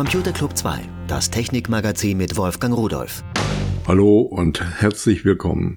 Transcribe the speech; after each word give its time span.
Computer 0.00 0.32
Club 0.32 0.56
2, 0.56 0.80
das 1.08 1.30
Technikmagazin 1.30 2.16
mit 2.16 2.38
Wolfgang 2.38 2.74
Rudolf. 2.74 3.22
Hallo 3.86 4.20
und 4.22 4.80
herzlich 4.80 5.26
willkommen. 5.26 5.76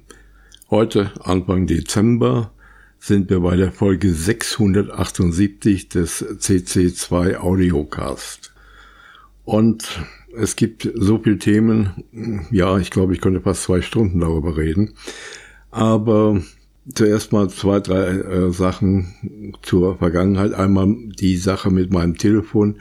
Heute, 0.70 1.12
Anfang 1.20 1.68
Dezember, 1.68 2.54
sind 3.00 3.30
wir 3.30 3.42
bei 3.42 3.58
der 3.58 3.74
Folge 3.74 4.14
678 4.14 5.90
des 5.90 6.24
CC2 6.24 7.36
Audiocast. 7.36 8.54
Und 9.44 10.06
es 10.34 10.56
gibt 10.56 10.90
so 10.96 11.20
viele 11.20 11.38
Themen, 11.38 12.46
ja, 12.50 12.78
ich 12.78 12.92
glaube, 12.92 13.12
ich 13.14 13.20
könnte 13.20 13.42
fast 13.42 13.64
zwei 13.64 13.82
Stunden 13.82 14.22
darüber 14.22 14.56
reden. 14.56 14.94
Aber 15.70 16.42
zuerst 16.96 17.34
mal 17.34 17.50
zwei, 17.50 17.82
drei 17.82 18.06
äh, 18.06 18.52
Sachen 18.54 19.58
zur 19.64 19.98
Vergangenheit. 19.98 20.54
Einmal 20.54 20.96
die 21.20 21.36
Sache 21.36 21.72
mit 21.72 21.92
meinem 21.92 22.18
Telefon, 22.18 22.78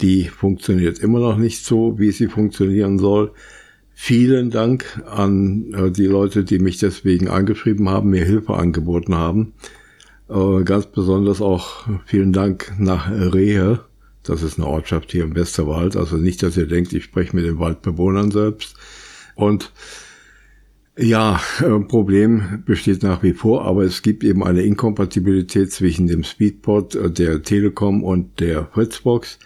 die 0.00 0.24
funktioniert 0.24 0.98
immer 0.98 1.20
noch 1.20 1.36
nicht 1.36 1.64
so, 1.64 1.98
wie 1.98 2.10
sie 2.10 2.28
funktionieren 2.28 2.98
soll. 2.98 3.32
Vielen 3.96 4.50
Dank 4.50 5.02
an 5.06 5.72
äh, 5.72 5.90
die 5.90 6.06
Leute, 6.06 6.44
die 6.44 6.58
mich 6.58 6.78
deswegen 6.78 7.28
angeschrieben 7.28 7.88
haben, 7.88 8.10
mir 8.10 8.24
Hilfe 8.24 8.54
angeboten 8.54 9.14
haben. 9.14 9.52
Äh, 10.28 10.64
ganz 10.64 10.86
besonders 10.86 11.40
auch 11.40 11.86
vielen 12.04 12.32
Dank 12.32 12.72
nach 12.78 13.10
Rehe. 13.10 13.80
Das 14.24 14.42
ist 14.42 14.58
eine 14.58 14.66
Ortschaft 14.66 15.12
hier 15.12 15.22
im 15.22 15.36
Westerwald. 15.36 15.96
Also 15.96 16.16
nicht, 16.16 16.42
dass 16.42 16.56
ihr 16.56 16.66
denkt, 16.66 16.92
ich 16.92 17.04
spreche 17.04 17.36
mit 17.36 17.44
den 17.44 17.60
Waldbewohnern 17.60 18.32
selbst. 18.32 18.74
Und 19.36 19.72
ja, 20.96 21.40
äh, 21.60 21.78
Problem 21.80 22.62
besteht 22.66 23.02
nach 23.02 23.22
wie 23.22 23.32
vor, 23.32 23.64
aber 23.64 23.84
es 23.84 24.02
gibt 24.02 24.24
eben 24.24 24.42
eine 24.42 24.62
Inkompatibilität 24.62 25.72
zwischen 25.72 26.08
dem 26.08 26.24
Speedport 26.24 26.98
der 27.18 27.42
Telekom 27.42 28.02
und 28.02 28.40
der 28.40 28.66
Fritzbox. 28.72 29.38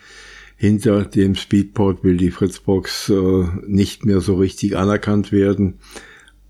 Hinter 0.61 1.05
dem 1.05 1.34
Speedport 1.34 2.05
will 2.05 2.19
die 2.19 2.31
Fritzbox 2.31 3.09
äh, 3.09 3.45
nicht 3.67 4.05
mehr 4.05 4.20
so 4.20 4.34
richtig 4.34 4.77
anerkannt 4.77 5.33
werden. 5.33 5.75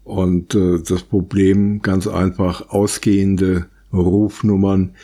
Und 0.03 0.55
das 0.55 1.03
Problem 1.03 1.83
ganz 1.83 2.07
einfach 2.07 2.71
ausgehende 2.71 3.67
Rufnummern 3.93 4.95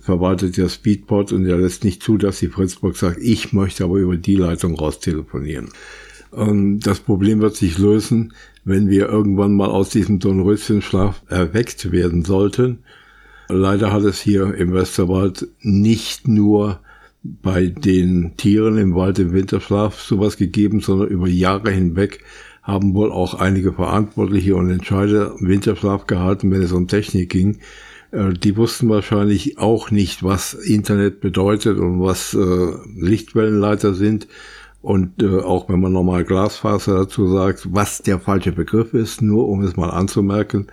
verwaltet 0.00 0.56
der 0.56 0.68
Speedport 0.68 1.32
und 1.32 1.46
er 1.46 1.58
lässt 1.58 1.84
nicht 1.84 2.02
zu, 2.02 2.18
dass 2.18 2.38
die 2.38 2.48
Fritzbox 2.48 3.00
sagt, 3.00 3.18
ich 3.20 3.52
möchte 3.52 3.84
aber 3.84 3.96
über 3.96 4.16
die 4.16 4.36
Leitung 4.36 4.74
raus 4.74 5.00
telefonieren. 5.00 5.70
Ähm, 6.34 6.80
das 6.80 7.00
Problem 7.00 7.40
wird 7.40 7.56
sich 7.56 7.78
lösen, 7.78 8.32
wenn 8.64 8.88
wir 8.88 9.08
irgendwann 9.08 9.54
mal 9.54 9.68
aus 9.70 9.90
diesem 9.90 10.18
Dornröschenschlaf 10.18 11.22
erweckt 11.28 11.92
werden 11.92 12.24
sollten. 12.24 12.78
Leider 13.48 13.92
hat 13.92 14.04
es 14.04 14.20
hier 14.20 14.54
im 14.54 14.72
Westerwald 14.72 15.48
nicht 15.60 16.26
nur 16.28 16.80
bei 17.24 17.66
den 17.66 18.36
Tieren 18.36 18.76
im 18.76 18.94
Wald 18.94 19.18
im 19.18 19.32
Winterschlaf 19.32 20.00
sowas 20.00 20.36
gegeben, 20.36 20.80
sondern 20.80 21.08
über 21.08 21.26
Jahre 21.26 21.70
hinweg 21.70 22.20
haben 22.62 22.94
wohl 22.94 23.10
auch 23.10 23.34
einige 23.34 23.72
Verantwortliche 23.72 24.56
und 24.56 24.70
Entscheider 24.70 25.34
Winterschlaf 25.40 26.06
gehalten, 26.06 26.50
wenn 26.50 26.62
es 26.62 26.72
um 26.72 26.86
Technik 26.86 27.30
ging. 27.30 27.58
Äh, 28.10 28.34
die 28.34 28.56
wussten 28.56 28.88
wahrscheinlich 28.88 29.58
auch 29.58 29.90
nicht, 29.90 30.22
was 30.22 30.54
Internet 30.54 31.20
bedeutet 31.20 31.78
und 31.78 32.00
was 32.00 32.34
äh, 32.34 32.72
Lichtwellenleiter 32.98 33.94
sind 33.94 34.28
und 34.84 35.22
äh, 35.22 35.40
auch 35.40 35.70
wenn 35.70 35.80
man 35.80 35.92
nochmal 35.92 36.24
Glasfaser 36.24 36.94
dazu 36.94 37.26
sagt, 37.26 37.72
was 37.72 38.02
der 38.02 38.20
falsche 38.20 38.52
Begriff 38.52 38.92
ist, 38.92 39.22
nur 39.22 39.48
um 39.48 39.62
es 39.62 39.76
mal 39.76 39.88
anzumerken. 39.88 40.66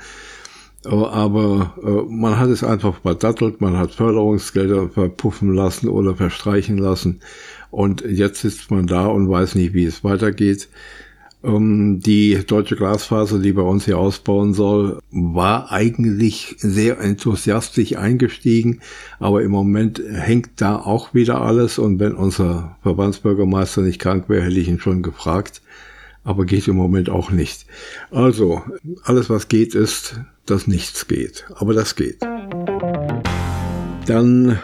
Äh, 0.85 0.89
aber 0.89 1.75
äh, 1.83 2.11
man 2.11 2.39
hat 2.39 2.49
es 2.49 2.63
einfach 2.63 3.01
verdattelt, 3.01 3.61
man 3.61 3.77
hat 3.77 3.91
Förderungsgelder 3.91 4.89
verpuffen 4.89 5.53
lassen 5.53 5.89
oder 5.89 6.15
verstreichen 6.15 6.77
lassen. 6.77 7.21
Und 7.69 8.01
jetzt 8.01 8.41
sitzt 8.41 8.71
man 8.71 8.87
da 8.87 9.05
und 9.07 9.29
weiß 9.29 9.55
nicht, 9.55 9.73
wie 9.73 9.85
es 9.85 10.03
weitergeht. 10.03 10.67
Ähm, 11.43 11.99
die 11.99 12.43
deutsche 12.45 12.75
Glasfaser, 12.75 13.39
die 13.39 13.53
bei 13.53 13.61
uns 13.61 13.85
hier 13.85 13.97
ausbauen 13.97 14.53
soll, 14.53 14.99
war 15.11 15.71
eigentlich 15.71 16.55
sehr 16.59 16.99
enthusiastisch 16.99 17.95
eingestiegen, 17.97 18.81
aber 19.19 19.41
im 19.41 19.51
Moment 19.51 20.01
hängt 20.07 20.61
da 20.61 20.75
auch 20.77 21.13
wieder 21.13 21.41
alles 21.41 21.79
und 21.79 21.99
wenn 21.99 22.13
unser 22.13 22.77
Verbandsbürgermeister 22.83 23.81
nicht 23.81 23.99
krank 23.99 24.29
wäre, 24.29 24.43
hätte 24.43 24.59
ich 24.59 24.67
ihn 24.67 24.79
schon 24.79 25.01
gefragt, 25.01 25.61
aber 26.23 26.45
geht 26.45 26.67
im 26.67 26.75
Moment 26.75 27.09
auch 27.09 27.31
nicht. 27.31 27.65
Also, 28.11 28.61
alles 29.03 29.29
was 29.31 29.47
geht 29.47 29.73
ist, 29.73 30.21
dass 30.51 30.67
nichts 30.67 31.07
geht, 31.07 31.45
aber 31.55 31.73
das 31.73 31.95
geht. 31.95 32.21
Dann 34.05 34.59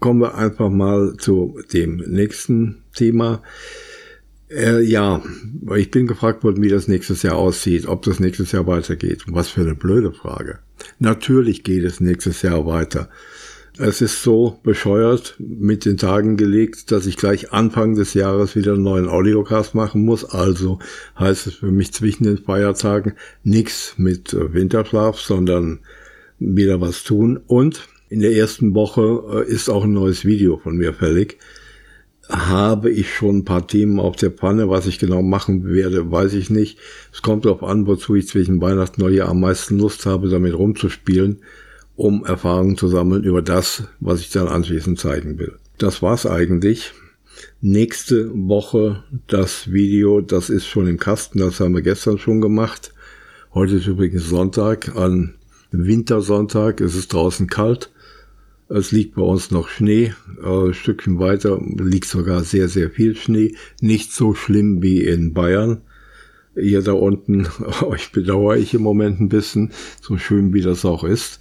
kommen 0.00 0.20
wir 0.20 0.34
einfach 0.34 0.70
mal 0.70 1.14
zu 1.18 1.60
dem 1.72 1.98
nächsten 1.98 2.82
Thema. 2.94 3.42
Äh, 4.50 4.82
ja, 4.82 5.22
ich 5.76 5.90
bin 5.90 6.08
gefragt 6.08 6.42
worden, 6.42 6.62
wie 6.62 6.68
das 6.68 6.88
nächstes 6.88 7.22
Jahr 7.22 7.36
aussieht, 7.36 7.86
ob 7.86 8.02
das 8.02 8.18
nächstes 8.18 8.50
Jahr 8.50 8.66
weitergeht. 8.66 9.24
Was 9.28 9.48
für 9.48 9.60
eine 9.60 9.76
blöde 9.76 10.12
Frage. 10.12 10.58
Natürlich 10.98 11.62
geht 11.62 11.84
es 11.84 12.00
nächstes 12.00 12.42
Jahr 12.42 12.66
weiter. 12.66 13.08
Es 13.78 14.00
ist 14.00 14.22
so 14.22 14.58
bescheuert 14.62 15.36
mit 15.38 15.84
den 15.84 15.96
Tagen 15.96 16.36
gelegt, 16.36 16.90
dass 16.90 17.06
ich 17.06 17.16
gleich 17.16 17.52
Anfang 17.52 17.94
des 17.94 18.14
Jahres 18.14 18.56
wieder 18.56 18.74
einen 18.74 18.82
neuen 18.82 19.08
Audiocast 19.08 19.74
machen 19.74 20.04
muss. 20.04 20.24
Also 20.24 20.78
heißt 21.18 21.46
es 21.46 21.54
für 21.54 21.70
mich 21.70 21.92
zwischen 21.92 22.24
den 22.24 22.38
Feiertagen 22.38 23.14
nichts 23.44 23.94
mit 23.96 24.34
äh, 24.34 24.52
Winterschlaf, 24.52 25.20
sondern 25.20 25.80
wieder 26.38 26.80
was 26.80 27.04
tun. 27.04 27.40
Und 27.46 27.88
in 28.08 28.20
der 28.20 28.32
ersten 28.32 28.74
Woche 28.74 29.44
äh, 29.46 29.50
ist 29.50 29.70
auch 29.70 29.84
ein 29.84 29.92
neues 29.92 30.24
Video 30.24 30.58
von 30.58 30.76
mir 30.76 30.92
fällig 30.92 31.38
habe 32.30 32.90
ich 32.90 33.12
schon 33.12 33.38
ein 33.38 33.44
paar 33.44 33.66
Themen 33.66 33.98
auf 33.98 34.16
der 34.16 34.30
Pfanne. 34.30 34.68
Was 34.68 34.86
ich 34.86 34.98
genau 34.98 35.22
machen 35.22 35.68
werde, 35.68 36.10
weiß 36.10 36.34
ich 36.34 36.48
nicht. 36.50 36.78
Es 37.12 37.22
kommt 37.22 37.44
darauf 37.44 37.62
an, 37.62 37.86
wozu 37.86 38.14
ich 38.14 38.28
zwischen 38.28 38.60
Weihnachten 38.60 39.02
und 39.02 39.08
Neujahr 39.08 39.28
am 39.28 39.40
meisten 39.40 39.78
Lust 39.78 40.06
habe, 40.06 40.28
damit 40.28 40.54
rumzuspielen, 40.54 41.40
um 42.00 42.24
Erfahrungen 42.24 42.78
zu 42.78 42.88
sammeln 42.88 43.24
über 43.24 43.42
das, 43.42 43.84
was 44.00 44.20
ich 44.20 44.30
dann 44.30 44.48
anschließend 44.48 44.98
zeigen 44.98 45.38
will. 45.38 45.56
Das 45.76 46.00
war's 46.00 46.24
eigentlich. 46.24 46.92
Nächste 47.60 48.30
Woche 48.32 49.04
das 49.26 49.70
Video, 49.70 50.22
das 50.22 50.48
ist 50.48 50.66
schon 50.66 50.86
im 50.86 50.98
Kasten, 50.98 51.40
das 51.40 51.60
haben 51.60 51.74
wir 51.74 51.82
gestern 51.82 52.16
schon 52.16 52.40
gemacht. 52.40 52.94
Heute 53.52 53.76
ist 53.76 53.86
übrigens 53.86 54.26
Sonntag, 54.30 54.96
an 54.96 55.34
Wintersonntag, 55.72 56.80
es 56.80 56.94
ist 56.94 57.12
draußen 57.12 57.48
kalt. 57.48 57.90
Es 58.70 58.92
liegt 58.92 59.16
bei 59.16 59.22
uns 59.22 59.50
noch 59.50 59.68
Schnee. 59.68 60.14
Äh, 60.42 60.68
ein 60.68 60.74
Stückchen 60.74 61.18
weiter 61.18 61.60
liegt 61.60 62.06
sogar 62.06 62.44
sehr, 62.44 62.68
sehr 62.68 62.88
viel 62.88 63.14
Schnee. 63.14 63.56
Nicht 63.82 64.14
so 64.14 64.34
schlimm 64.34 64.82
wie 64.82 65.02
in 65.02 65.34
Bayern. 65.34 65.82
Hier 66.54 66.80
da 66.80 66.92
unten, 66.92 67.46
euch 67.82 68.10
bedauere 68.10 68.56
ich 68.56 68.72
im 68.72 68.82
Moment 68.82 69.20
ein 69.20 69.28
bisschen, 69.28 69.72
so 70.00 70.16
schön 70.16 70.54
wie 70.54 70.62
das 70.62 70.86
auch 70.86 71.04
ist. 71.04 71.40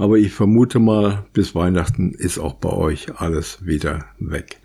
Aber 0.00 0.16
ich 0.16 0.32
vermute 0.32 0.78
mal, 0.78 1.26
bis 1.34 1.54
Weihnachten 1.54 2.12
ist 2.12 2.38
auch 2.38 2.54
bei 2.54 2.70
euch 2.70 3.20
alles 3.20 3.66
wieder 3.66 4.06
weg. 4.18 4.56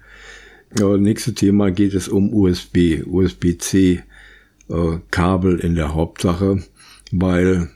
Ja, 0.80 0.98
nächste 0.98 1.34
Thema 1.34 1.72
geht 1.72 1.94
es 1.94 2.08
um 2.08 2.34
USB, 2.34 3.04
USB-C 3.06 4.04
äh, 4.70 4.98
Kabel 5.12 5.60
in 5.60 5.76
der 5.76 5.94
Hauptsache 5.94 6.64
weil 7.12 7.70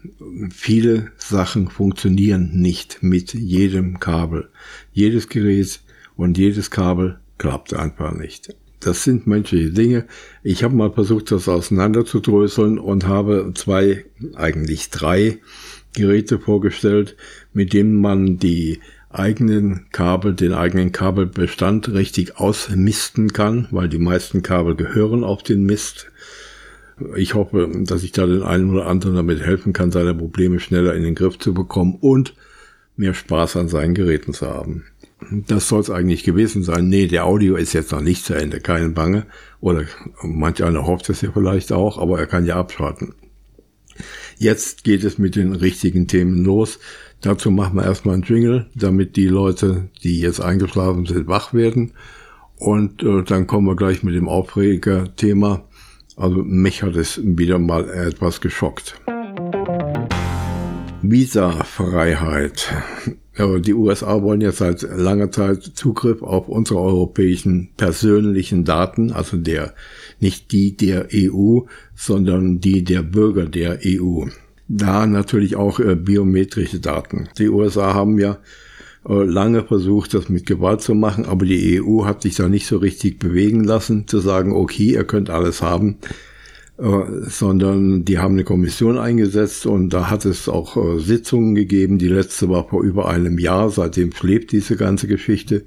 viele 0.51 1.11
Sachen 1.17 1.69
funktionieren 1.69 2.51
nicht 2.53 3.01
mit 3.01 3.33
jedem 3.33 3.99
Kabel. 3.99 4.49
Jedes 4.91 5.29
Gerät 5.29 5.81
und 6.15 6.37
jedes 6.37 6.71
Kabel 6.71 7.19
klappt 7.37 7.73
einfach 7.73 8.13
nicht. 8.13 8.55
Das 8.79 9.03
sind 9.03 9.27
menschliche 9.27 9.71
Dinge. 9.71 10.05
Ich 10.41 10.63
habe 10.63 10.75
mal 10.75 10.91
versucht, 10.91 11.31
das 11.31 11.49
auseinanderzudröseln 11.49 12.79
und 12.79 13.07
habe 13.07 13.51
zwei, 13.55 14.05
eigentlich 14.35 14.89
drei 14.89 15.39
Geräte 15.93 16.39
vorgestellt, 16.39 17.17
mit 17.53 17.73
denen 17.73 17.95
man 17.95 18.37
die 18.37 18.79
eigenen 19.09 19.87
Kabel, 19.91 20.35
den 20.35 20.53
eigenen 20.53 20.91
Kabelbestand 20.91 21.89
richtig 21.89 22.37
ausmisten 22.37 23.33
kann, 23.33 23.67
weil 23.71 23.89
die 23.89 23.97
meisten 23.97 24.43
Kabel 24.43 24.75
gehören 24.75 25.23
auf 25.23 25.41
den 25.41 25.63
Mist 25.63 26.11
ich 27.15 27.33
hoffe, 27.33 27.69
dass 27.83 28.03
ich 28.03 28.11
da 28.11 28.25
den 28.25 28.43
einen 28.43 28.69
oder 28.71 28.87
anderen 28.87 29.15
damit 29.15 29.41
helfen 29.41 29.73
kann, 29.73 29.91
seine 29.91 30.13
Probleme 30.13 30.59
schneller 30.59 30.95
in 30.95 31.03
den 31.03 31.15
Griff 31.15 31.37
zu 31.39 31.53
bekommen 31.53 31.97
und 31.99 32.35
mehr 32.97 33.13
Spaß 33.13 33.55
an 33.55 33.69
seinen 33.69 33.93
Geräten 33.93 34.33
zu 34.33 34.47
haben. 34.47 34.85
Das 35.31 35.67
soll 35.67 35.81
es 35.81 35.89
eigentlich 35.89 36.23
gewesen 36.23 36.63
sein. 36.63 36.87
Nee, 36.87 37.07
der 37.07 37.25
Audio 37.25 37.55
ist 37.55 37.73
jetzt 37.73 37.91
noch 37.91 38.01
nicht 38.01 38.23
zu 38.25 38.33
Ende, 38.33 38.59
keine 38.61 38.89
Bange. 38.89 39.25
Oder 39.59 39.83
manch 40.21 40.63
einer 40.63 40.85
hofft 40.85 41.09
es 41.09 41.21
ja 41.21 41.31
vielleicht 41.33 41.71
auch, 41.71 41.97
aber 41.97 42.19
er 42.19 42.27
kann 42.27 42.45
ja 42.45 42.55
abschalten. 42.55 43.13
Jetzt 44.37 44.85
geht 44.85 45.03
es 45.03 45.17
mit 45.17 45.35
den 45.35 45.53
richtigen 45.53 46.07
Themen 46.07 46.43
los. 46.45 46.79
Dazu 47.21 47.51
machen 47.51 47.75
wir 47.75 47.85
erstmal 47.85 48.15
einen 48.15 48.23
Jingle, 48.23 48.67
damit 48.75 49.15
die 49.15 49.27
Leute, 49.27 49.89
die 50.03 50.19
jetzt 50.19 50.39
eingeschlafen 50.39 51.05
sind, 51.05 51.27
wach 51.27 51.53
werden. 51.53 51.93
Und 52.57 53.03
äh, 53.03 53.23
dann 53.23 53.47
kommen 53.47 53.67
wir 53.67 53.75
gleich 53.75 54.03
mit 54.03 54.15
dem 54.15 54.27
Aufreger-Thema 54.27 55.63
also 56.19 56.43
mich 56.43 56.83
hat 56.83 56.97
es 56.97 57.21
wieder 57.23 57.59
mal 57.59 57.89
etwas 57.89 58.41
geschockt. 58.41 58.99
Visa-Freiheit. 61.01 62.73
die 63.37 63.73
USA 63.73 64.21
wollen 64.21 64.41
ja 64.41 64.51
seit 64.51 64.81
langer 64.81 65.31
Zeit 65.31 65.63
Zugriff 65.63 66.21
auf 66.21 66.49
unsere 66.49 66.81
europäischen 66.81 67.69
persönlichen 67.77 68.65
Daten, 68.65 69.13
also 69.13 69.37
der, 69.37 69.73
nicht 70.19 70.51
die 70.51 70.75
der 70.75 71.07
EU, 71.13 71.61
sondern 71.95 72.59
die 72.59 72.83
der 72.83 73.01
Bürger 73.01 73.45
der 73.45 73.79
EU. 73.85 74.25
Da 74.69 75.07
natürlich 75.07 75.55
auch 75.55 75.79
äh, 75.79 75.95
biometrische 75.95 76.79
Daten. 76.79 77.27
Die 77.39 77.49
USA 77.49 77.95
haben 77.95 78.19
ja 78.19 78.37
äh, 79.07 79.23
lange 79.23 79.63
versucht, 79.63 80.13
das 80.13 80.29
mit 80.29 80.45
Gewalt 80.45 80.81
zu 80.81 80.93
machen, 80.93 81.25
aber 81.25 81.45
die 81.45 81.81
EU 81.81 82.05
hat 82.05 82.21
sich 82.21 82.35
da 82.35 82.47
nicht 82.47 82.67
so 82.67 82.77
richtig 82.77 83.17
bewegen 83.17 83.63
lassen, 83.63 84.07
zu 84.07 84.19
sagen, 84.19 84.53
okay, 84.53 84.93
ihr 84.93 85.05
könnt 85.05 85.31
alles 85.31 85.63
haben. 85.63 85.97
Äh, 86.77 87.27
sondern 87.27 88.05
die 88.05 88.19
haben 88.19 88.35
eine 88.35 88.45
Kommission 88.45 88.99
eingesetzt 88.99 89.65
und 89.65 89.89
da 89.89 90.09
hat 90.09 90.23
es 90.23 90.47
auch 90.47 90.77
äh, 90.77 90.99
Sitzungen 90.99 91.55
gegeben. 91.55 91.97
Die 91.97 92.07
letzte 92.07 92.47
war 92.47 92.69
vor 92.69 92.83
über 92.83 93.09
einem 93.09 93.39
Jahr, 93.39 93.69
seitdem 93.71 94.13
schläft 94.13 94.51
diese 94.51 94.77
ganze 94.77 95.07
Geschichte. 95.07 95.65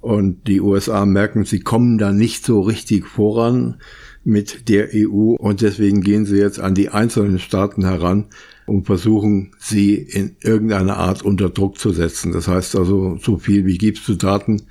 Und 0.00 0.46
die 0.46 0.60
USA 0.60 1.04
merken, 1.04 1.46
sie 1.46 1.60
kommen 1.60 1.98
da 1.98 2.12
nicht 2.12 2.44
so 2.44 2.60
richtig 2.60 3.06
voran 3.06 3.78
mit 4.26 4.68
der 4.68 4.88
EU 4.92 5.36
und 5.36 5.60
deswegen 5.60 6.00
gehen 6.00 6.26
sie 6.26 6.38
jetzt 6.38 6.58
an 6.58 6.74
die 6.74 6.88
einzelnen 6.88 7.38
Staaten 7.38 7.84
heran 7.84 8.26
und 8.66 8.84
versuchen 8.84 9.52
sie 9.60 9.94
in 9.94 10.34
irgendeiner 10.42 10.96
Art 10.96 11.22
unter 11.22 11.48
Druck 11.48 11.78
zu 11.78 11.92
setzen. 11.92 12.32
Das 12.32 12.48
heißt 12.48 12.74
also, 12.74 13.16
so 13.22 13.38
viel 13.38 13.66
wie 13.66 13.78
gibst 13.78 14.08
du 14.08 14.16
Daten, 14.16 14.62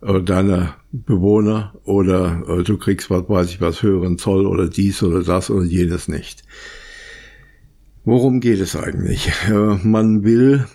äh, 0.00 0.22
deiner 0.22 0.76
Bewohner 0.92 1.74
oder 1.82 2.44
äh, 2.48 2.62
du 2.62 2.78
kriegst, 2.78 3.10
was 3.10 3.28
weiß 3.28 3.50
ich, 3.50 3.60
was 3.60 3.82
höheren 3.82 4.16
Zoll 4.16 4.46
oder 4.46 4.68
dies 4.68 5.02
oder 5.02 5.24
das 5.24 5.50
oder 5.50 5.64
jenes 5.64 6.06
nicht. 6.06 6.44
Worum 8.04 8.38
geht 8.38 8.60
es 8.60 8.76
eigentlich? 8.76 9.28
Äh, 9.48 9.76
man 9.82 10.22
will 10.22 10.66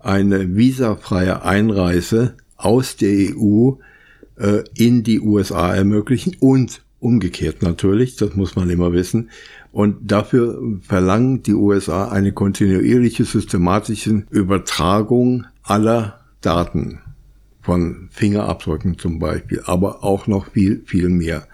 eine 0.00 0.56
visafreie 0.56 1.44
Einreise 1.44 2.36
aus 2.56 2.96
der 2.96 3.36
EU 3.36 3.74
äh, 4.36 4.64
in 4.74 5.04
die 5.04 5.20
USA 5.20 5.72
ermöglichen 5.72 6.36
und 6.40 6.82
umgekehrt 7.00 7.62
natürlich, 7.62 8.16
das 8.16 8.36
muss 8.36 8.56
man 8.56 8.70
immer 8.70 8.92
wissen. 8.92 9.30
Und 9.72 10.10
dafür 10.10 10.60
verlangen 10.82 11.42
die 11.42 11.54
USA 11.54 12.08
eine 12.08 12.32
kontinuierliche 12.32 13.24
systematische 13.24 14.24
Übertragung 14.30 15.46
aller 15.62 16.20
Daten 16.40 17.00
von 17.62 18.08
Fingerabdrücken 18.10 18.98
zum 18.98 19.18
Beispiel, 19.18 19.62
aber 19.64 20.02
auch 20.02 20.26
noch 20.26 20.52
viel, 20.52 20.82
viel 20.84 21.08
mehr. 21.08 21.46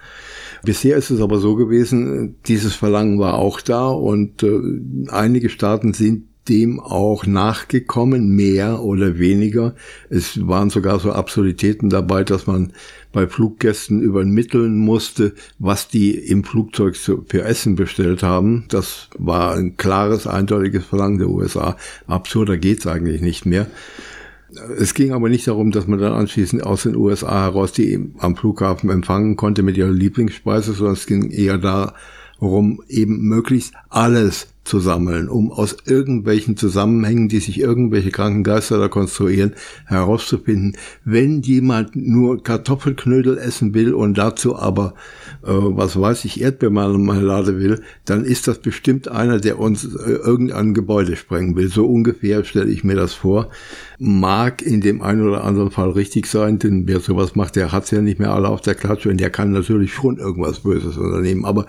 Bisher 0.65 0.97
ist 0.97 1.11
es 1.11 1.21
aber 1.21 1.39
so 1.39 1.57
gewesen, 1.57 2.37
dieses 2.47 2.75
Verlangen 2.75 3.19
war 3.19 3.35
auch 3.35 3.61
da 3.61 3.89
und 3.89 4.43
äh, 4.43 4.61
einige 5.09 5.49
Staaten 5.49 5.93
sind 5.93 6.25
dem 6.49 6.81
auch 6.81 7.27
nachgekommen, 7.27 8.29
mehr 8.29 8.83
oder 8.83 9.19
weniger. 9.19 9.75
Es 10.11 10.47
waren 10.47 10.71
sogar 10.71 11.01
so 11.01 11.13
Absurditäten 11.13 11.91
dabei, 11.91 12.25
dass 12.25 12.47
man 12.47 12.73
bei 13.13 13.27
Fluggästen 13.27 14.01
übermitteln 14.03 14.79
musste, 14.79 15.35
was 15.59 15.89
die 15.89 16.15
im 16.15 16.45
Flugzeug 16.45 16.97
für 16.97 17.43
Essen 17.43 17.75
bestellt 17.75 18.23
haben. 18.23 18.67
Das 18.69 19.09
war 19.17 19.55
ein 19.55 19.77
klares, 19.77 20.27
eindeutiges 20.27 20.85
Verlangen 20.85 21.19
der 21.19 21.31
USA. 21.31 21.77
Absurder 22.07 22.57
geht's 22.59 22.87
eigentlich 22.87 23.23
nicht 23.23 23.47
mehr. 23.47 23.67
Es 24.79 24.95
ging 24.95 25.13
aber 25.13 25.29
nicht 25.29 25.47
darum, 25.49 25.71
dass 25.71 25.87
man 25.87 25.99
dann 25.99 26.13
anschließend 26.13 26.65
aus 26.65 26.85
den 26.85 26.97
USA 26.97 27.45
heraus 27.45 27.73
die 27.73 28.13
am 28.19 28.37
Flughafen 28.37 28.91
empfangen 28.91 29.37
konnte 29.37 29.63
mit 29.63 29.77
ihrer 29.77 29.91
Lieblingsspeise, 29.91 30.73
sondern 30.73 30.95
es 30.95 31.07
ging 31.07 31.31
eher 31.31 31.59
darum, 32.41 32.83
eben 32.89 33.23
möglichst 33.23 33.75
alles 33.89 34.49
zu 34.67 34.81
sammeln, 34.81 35.29
um 35.29 35.53
aus 35.53 35.77
irgendwelchen 35.87 36.57
Zusammenhängen, 36.57 37.29
die 37.29 37.39
sich 37.39 37.61
irgendwelche 37.61 38.11
Krankengeister 38.11 38.79
da 38.79 38.89
konstruieren, 38.89 39.55
herauszufinden, 39.87 40.77
wenn 41.05 41.41
jemand 41.43 41.95
nur 41.95 42.43
Kartoffelknödel 42.43 43.39
essen 43.39 43.75
will 43.75 43.95
und 43.95 44.19
dazu 44.19 44.57
aber, 44.57 44.95
äh, 45.45 45.51
was 45.53 45.99
weiß 45.99 46.25
ich, 46.25 46.41
Erdbeermarmelade 46.41 47.59
will, 47.59 47.83
dann 48.05 48.25
ist 48.25 48.49
das 48.49 48.59
bestimmt 48.59 49.09
einer, 49.09 49.39
der 49.39 49.61
uns 49.61 49.85
äh, 49.85 50.11
irgendein 50.11 50.75
Gebäude 50.75 51.17
sprengen 51.17 51.57
will. 51.57 51.69
So 51.69 51.87
ungefähr 51.87 52.45
stelle 52.45 52.71
ich 52.71 52.83
mir 52.83 52.97
das 52.97 53.15
vor. 53.15 53.51
Mag 53.99 54.63
in 54.63 54.81
dem 54.81 55.01
einen 55.01 55.27
oder 55.27 55.45
anderen 55.45 55.71
Fall 55.71 55.91
richtig 55.91 56.27
sein, 56.27 56.59
denn 56.59 56.89
wer 56.89 57.01
sowas 57.01 57.37
macht, 57.37 57.57
der 57.57 57.73
hat's 57.73 57.93
ja 57.93 58.03
nicht 58.03 58.19
mehr 58.19 58.33
alle 58.33 58.49
auf 58.49 58.61
der 58.61 58.75
Klatsche 58.75 59.11
und 59.11 59.21
der 59.21 59.31
kann 59.31 59.53
natürlich 59.53 59.95
schon 59.95 60.19
irgendwas 60.19 60.61
Böses 60.61 60.97
unternehmen. 60.97 61.45
Aber 61.45 61.67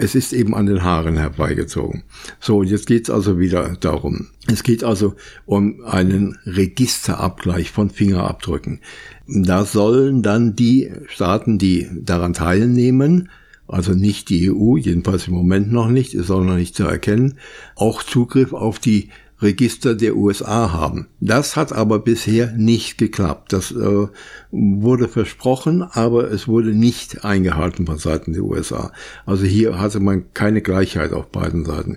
es 0.00 0.14
ist 0.14 0.32
eben 0.32 0.54
an 0.54 0.66
den 0.66 0.82
Haaren 0.82 1.18
herbeigezogen. 1.18 2.04
So, 2.40 2.62
jetzt 2.62 2.86
geht's 2.86 3.10
also 3.10 3.38
wieder 3.38 3.76
darum. 3.80 4.28
Es 4.50 4.62
geht 4.62 4.82
also 4.82 5.14
um 5.44 5.84
einen 5.84 6.38
Registerabgleich 6.46 7.70
von 7.70 7.90
Fingerabdrücken. 7.90 8.80
Da 9.26 9.64
sollen 9.66 10.22
dann 10.22 10.56
die 10.56 10.90
Staaten, 11.06 11.58
die 11.58 11.86
daran 11.92 12.32
teilnehmen, 12.32 13.28
also 13.68 13.92
nicht 13.92 14.30
die 14.30 14.50
EU, 14.50 14.76
jedenfalls 14.76 15.28
im 15.28 15.34
Moment 15.34 15.70
noch 15.70 15.88
nicht, 15.88 16.14
ist 16.14 16.30
auch 16.30 16.42
noch 16.42 16.56
nicht 16.56 16.74
zu 16.74 16.84
erkennen, 16.84 17.38
auch 17.76 18.02
Zugriff 18.02 18.54
auf 18.54 18.78
die 18.78 19.10
Register 19.42 19.94
der 19.94 20.16
USA 20.16 20.72
haben. 20.72 21.08
Das 21.20 21.56
hat 21.56 21.72
aber 21.72 21.98
bisher 21.98 22.52
nicht 22.52 22.98
geklappt. 22.98 23.52
Das 23.52 23.72
äh, 23.72 24.06
wurde 24.50 25.08
versprochen, 25.08 25.82
aber 25.82 26.30
es 26.30 26.46
wurde 26.46 26.74
nicht 26.74 27.24
eingehalten 27.24 27.86
von 27.86 27.98
Seiten 27.98 28.32
der 28.32 28.42
USA. 28.42 28.92
Also 29.24 29.44
hier 29.44 29.78
hatte 29.78 30.00
man 30.00 30.32
keine 30.34 30.60
Gleichheit 30.60 31.12
auf 31.12 31.28
beiden 31.28 31.64
Seiten. 31.64 31.96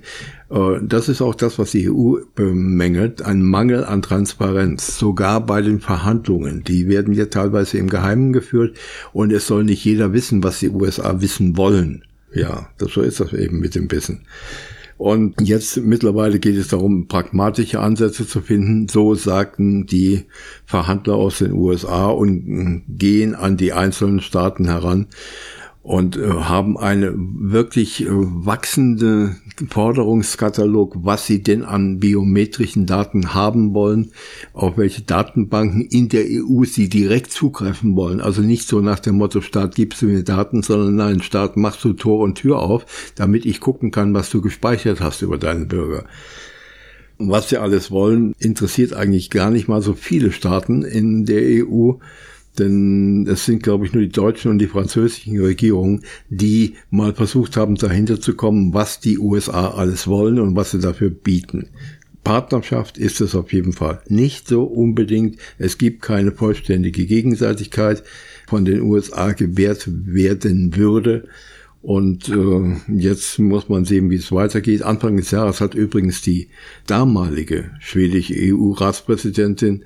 Äh, 0.49 0.79
das 0.81 1.09
ist 1.09 1.21
auch 1.21 1.35
das, 1.35 1.59
was 1.59 1.71
die 1.71 1.89
EU 1.89 2.17
bemängelt, 2.35 3.21
ein 3.21 3.41
Mangel 3.41 3.83
an 3.83 4.01
Transparenz, 4.01 4.97
sogar 4.97 5.45
bei 5.45 5.61
den 5.61 5.79
Verhandlungen. 5.79 6.63
Die 6.63 6.87
werden 6.87 7.13
ja 7.13 7.25
teilweise 7.25 7.77
im 7.77 7.89
Geheimen 7.89 8.31
geführt 8.33 8.77
und 9.11 9.33
es 9.33 9.47
soll 9.47 9.63
nicht 9.63 9.83
jeder 9.83 10.13
wissen, 10.13 10.43
was 10.43 10.59
die 10.59 10.69
USA 10.69 11.21
wissen 11.21 11.57
wollen. 11.57 12.03
Ja, 12.33 12.69
das 12.77 12.91
so 12.93 13.01
ist 13.01 13.19
das 13.19 13.33
eben 13.33 13.59
mit 13.59 13.75
dem 13.75 13.91
Wissen. 13.91 14.25
Und 14.97 15.41
jetzt 15.41 15.77
mittlerweile 15.77 16.39
geht 16.39 16.55
es 16.55 16.67
darum, 16.69 17.07
pragmatische 17.07 17.79
Ansätze 17.79 18.27
zu 18.27 18.41
finden. 18.41 18.87
So 18.87 19.15
sagten 19.15 19.85
die 19.85 20.25
Verhandler 20.65 21.15
aus 21.15 21.39
den 21.39 21.53
USA 21.53 22.07
und 22.07 22.83
gehen 22.87 23.35
an 23.35 23.57
die 23.57 23.73
einzelnen 23.73 24.21
Staaten 24.21 24.65
heran 24.65 25.07
und 25.83 26.15
äh, 26.15 26.29
haben 26.29 26.77
eine 26.77 27.13
wirklich 27.13 28.05
äh, 28.05 28.07
wachsende 28.09 29.35
Forderungskatalog, 29.69 30.95
was 31.03 31.27
sie 31.27 31.43
denn 31.43 31.63
an 31.63 31.99
biometrischen 31.99 32.85
Daten 32.85 33.33
haben 33.33 33.73
wollen, 33.73 34.11
auf 34.53 34.77
welche 34.77 35.01
Datenbanken 35.01 35.81
in 35.81 36.07
der 36.07 36.23
EU 36.25 36.63
sie 36.63 36.87
direkt 36.87 37.31
zugreifen 37.31 37.97
wollen. 37.97 38.21
Also 38.21 38.41
nicht 38.41 38.69
so 38.69 38.79
nach 38.79 38.99
dem 38.99 39.17
Motto, 39.17 39.41
Staat 39.41 39.75
gibst 39.75 40.01
du 40.01 40.05
mir 40.05 40.23
Daten, 40.23 40.63
sondern 40.63 40.95
nein, 40.95 41.21
Staat 41.21 41.57
machst 41.57 41.83
du 41.83 41.91
Tor 41.91 42.19
und 42.19 42.35
Tür 42.35 42.59
auf, 42.59 42.85
damit 43.15 43.45
ich 43.45 43.59
gucken 43.59 43.91
kann, 43.91 44.13
was 44.13 44.29
du 44.29 44.41
gespeichert 44.41 45.01
hast 45.01 45.21
über 45.21 45.37
deinen 45.37 45.67
Bürger. 45.67 46.05
was 47.19 47.49
sie 47.49 47.57
alles 47.57 47.91
wollen, 47.91 48.33
interessiert 48.39 48.93
eigentlich 48.93 49.29
gar 49.29 49.51
nicht 49.51 49.67
mal 49.67 49.81
so 49.81 49.93
viele 49.93 50.31
Staaten 50.31 50.83
in 50.83 51.25
der 51.25 51.65
EU 51.65 51.93
denn 52.59 53.27
es 53.27 53.45
sind, 53.45 53.63
glaube 53.63 53.85
ich, 53.85 53.93
nur 53.93 54.03
die 54.03 54.09
deutschen 54.09 54.51
und 54.51 54.59
die 54.59 54.67
französischen 54.67 55.39
Regierungen, 55.39 56.03
die 56.29 56.75
mal 56.89 57.13
versucht 57.13 57.57
haben, 57.57 57.75
dahinter 57.75 58.21
zu 58.21 58.35
kommen, 58.35 58.73
was 58.73 58.99
die 58.99 59.17
USA 59.17 59.71
alles 59.71 60.07
wollen 60.07 60.39
und 60.39 60.55
was 60.55 60.71
sie 60.71 60.79
dafür 60.79 61.09
bieten. 61.09 61.69
Partnerschaft 62.23 62.97
ist 62.97 63.21
es 63.21 63.35
auf 63.35 63.51
jeden 63.51 63.73
Fall 63.73 64.01
nicht 64.07 64.47
so 64.47 64.63
unbedingt. 64.63 65.37
Es 65.57 65.77
gibt 65.77 66.01
keine 66.01 66.31
vollständige 66.31 67.05
Gegenseitigkeit 67.05 68.03
von 68.47 68.65
den 68.65 68.81
USA 68.81 69.33
gewährt 69.33 69.87
werden 69.87 70.75
würde. 70.75 71.27
Und 71.81 72.29
äh, 72.29 72.75
jetzt 72.87 73.39
muss 73.39 73.67
man 73.67 73.83
sehen, 73.83 74.09
wie 74.09 74.15
es 74.15 74.31
weitergeht. 74.31 74.83
Anfang 74.83 75.17
des 75.17 75.31
Jahres 75.31 75.59
hat 75.59 75.75
übrigens 75.75 76.21
die 76.21 76.47
damalige 76.87 77.71
schwedische 77.81 78.35
EU-Ratspräsidentin 78.37 79.83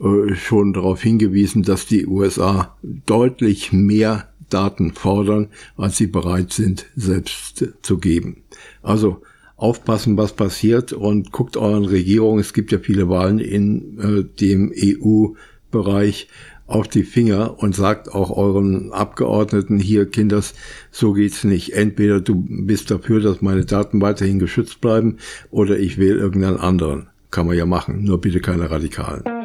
äh, 0.00 0.34
schon 0.34 0.72
darauf 0.72 1.02
hingewiesen, 1.02 1.62
dass 1.62 1.86
die 1.86 2.06
USA 2.06 2.76
deutlich 2.82 3.72
mehr 3.72 4.28
Daten 4.48 4.92
fordern, 4.92 5.48
als 5.76 5.96
sie 5.96 6.06
bereit 6.06 6.52
sind, 6.52 6.86
selbst 6.96 7.66
zu 7.82 7.98
geben. 7.98 8.42
Also 8.82 9.22
aufpassen, 9.56 10.16
was 10.16 10.32
passiert 10.32 10.92
und 10.92 11.32
guckt 11.32 11.56
euren 11.56 11.84
Regierungen, 11.84 12.40
es 12.40 12.52
gibt 12.52 12.72
ja 12.72 12.78
viele 12.78 13.08
Wahlen 13.08 13.40
in 13.40 13.98
äh, 13.98 14.24
dem 14.40 14.72
EU-Bereich, 14.74 16.28
auf 16.68 16.86
die 16.86 17.02
Finger 17.02 17.58
und 17.58 17.74
sagt 17.74 18.14
auch 18.14 18.30
euren 18.30 18.92
Abgeordneten 18.92 19.78
hier, 19.78 20.04
Kinders, 20.04 20.54
so 20.90 21.14
geht's 21.14 21.42
nicht. 21.42 21.72
Entweder 21.72 22.20
du 22.20 22.44
bist 22.46 22.90
dafür, 22.90 23.20
dass 23.20 23.40
meine 23.40 23.64
Daten 23.64 24.02
weiterhin 24.02 24.38
geschützt 24.38 24.82
bleiben, 24.82 25.16
oder 25.50 25.78
ich 25.78 25.98
wähle 25.98 26.18
irgendeinen 26.18 26.58
anderen. 26.58 27.08
Kann 27.30 27.46
man 27.46 27.56
ja 27.56 27.64
machen, 27.66 28.04
nur 28.04 28.20
bitte 28.20 28.40
keine 28.40 28.70
Radikalen 28.70 29.37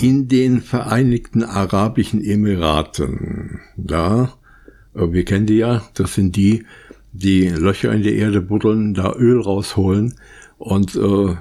in 0.00 0.28
den 0.28 0.60
Vereinigten 0.60 1.42
Arabischen 1.42 2.22
Emiraten. 2.22 3.60
Da, 3.76 4.34
äh, 4.94 5.12
wir 5.12 5.24
kennen 5.24 5.46
die 5.46 5.56
ja, 5.56 5.82
das 5.94 6.14
sind 6.14 6.36
die, 6.36 6.64
die 7.12 7.48
Löcher 7.48 7.92
in 7.92 8.02
die 8.02 8.14
Erde 8.14 8.40
buddeln, 8.40 8.94
da 8.94 9.12
Öl 9.14 9.40
rausholen 9.40 10.14
und 10.58 10.94
äh, 10.94 11.36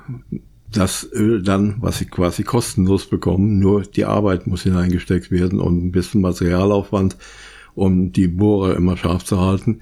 das 0.72 1.08
Öl 1.14 1.44
dann, 1.44 1.76
was 1.80 2.00
sie 2.00 2.06
quasi 2.06 2.44
kostenlos 2.44 3.06
bekommen, 3.06 3.60
nur 3.60 3.84
die 3.84 4.06
Arbeit 4.06 4.48
muss 4.48 4.64
hineingesteckt 4.64 5.32
werden 5.32 5.60
und 5.60 5.86
ein 5.86 5.92
bisschen 5.92 6.22
Materialaufwand, 6.22 7.16
um 7.76 8.12
die 8.12 8.28
Bohrer 8.28 8.76
immer 8.76 8.98
scharf 8.98 9.24
zu 9.24 9.40
halten. 9.40 9.80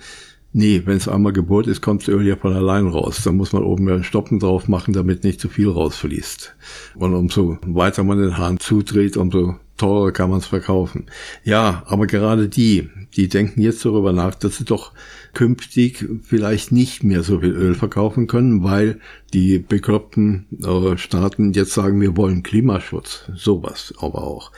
Nee, 0.58 0.84
wenn 0.86 0.96
es 0.96 1.10
einmal 1.10 1.34
gebohrt 1.34 1.68
ist, 1.68 1.82
kommt 1.82 2.04
das 2.04 2.08
Öl 2.08 2.26
ja 2.26 2.38
von 2.38 2.54
allein 2.54 2.88
raus. 2.88 3.20
Da 3.26 3.34
muss 3.34 3.52
man 3.52 3.64
oben 3.64 3.90
einen 3.90 4.06
Stoppen 4.06 4.40
drauf 4.40 4.70
machen, 4.70 4.94
damit 4.94 5.26
nicht 5.26 5.42
zu 5.42 5.50
viel 5.50 5.68
rausfließt. 5.68 6.56
Und 6.96 7.14
umso 7.14 7.58
weiter 7.66 8.06
man 8.06 8.20
den 8.20 8.38
Hahn 8.38 8.58
zudreht, 8.58 9.18
umso 9.18 9.56
teurer 9.76 10.14
kann 10.14 10.30
man 10.30 10.40
es 10.40 10.46
verkaufen. 10.46 11.08
Ja, 11.44 11.84
aber 11.88 12.08
gerade 12.08 12.48
die, 12.48 12.90
die 13.18 13.28
denken 13.28 13.60
jetzt 13.60 13.84
darüber 13.84 14.14
nach, 14.14 14.34
dass 14.34 14.56
sie 14.56 14.64
doch 14.64 14.94
künftig 15.34 16.08
vielleicht 16.24 16.72
nicht 16.72 17.04
mehr 17.04 17.24
so 17.24 17.42
viel 17.42 17.52
Öl 17.52 17.76
verkaufen 17.76 18.28
können, 18.28 18.64
weil 18.64 19.02
die 19.34 19.60
bekloppten 19.60 20.46
äh, 20.64 20.98
Staaten 20.98 21.52
jetzt 21.52 21.74
sagen, 21.74 22.00
wir 22.00 22.16
wollen 22.16 22.44
Klimaschutz. 22.44 23.30
Sowas 23.36 23.94
aber 24.00 24.24
auch. 24.24 24.54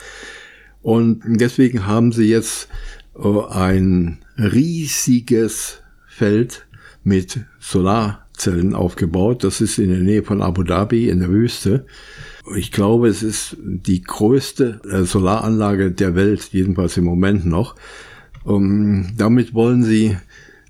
Und 0.80 1.22
deswegen 1.26 1.86
haben 1.88 2.12
sie 2.12 2.26
jetzt 2.26 2.68
äh, 3.16 3.46
ein 3.50 4.20
riesiges 4.38 5.82
Feld 6.18 6.66
mit 7.04 7.40
Solarzellen 7.60 8.74
aufgebaut. 8.74 9.44
Das 9.44 9.60
ist 9.60 9.78
in 9.78 9.90
der 9.90 10.00
Nähe 10.00 10.24
von 10.24 10.42
Abu 10.42 10.64
Dhabi 10.64 11.08
in 11.08 11.20
der 11.20 11.30
Wüste. 11.30 11.86
Ich 12.56 12.72
glaube, 12.72 13.08
es 13.08 13.22
ist 13.22 13.56
die 13.60 14.02
größte 14.02 14.80
äh, 14.90 15.04
Solaranlage 15.04 15.92
der 15.92 16.16
Welt, 16.16 16.48
jedenfalls 16.50 16.96
im 16.96 17.04
Moment 17.04 17.46
noch. 17.46 17.76
Um, 18.42 19.12
damit 19.16 19.54
wollen 19.54 19.84
sie 19.84 20.16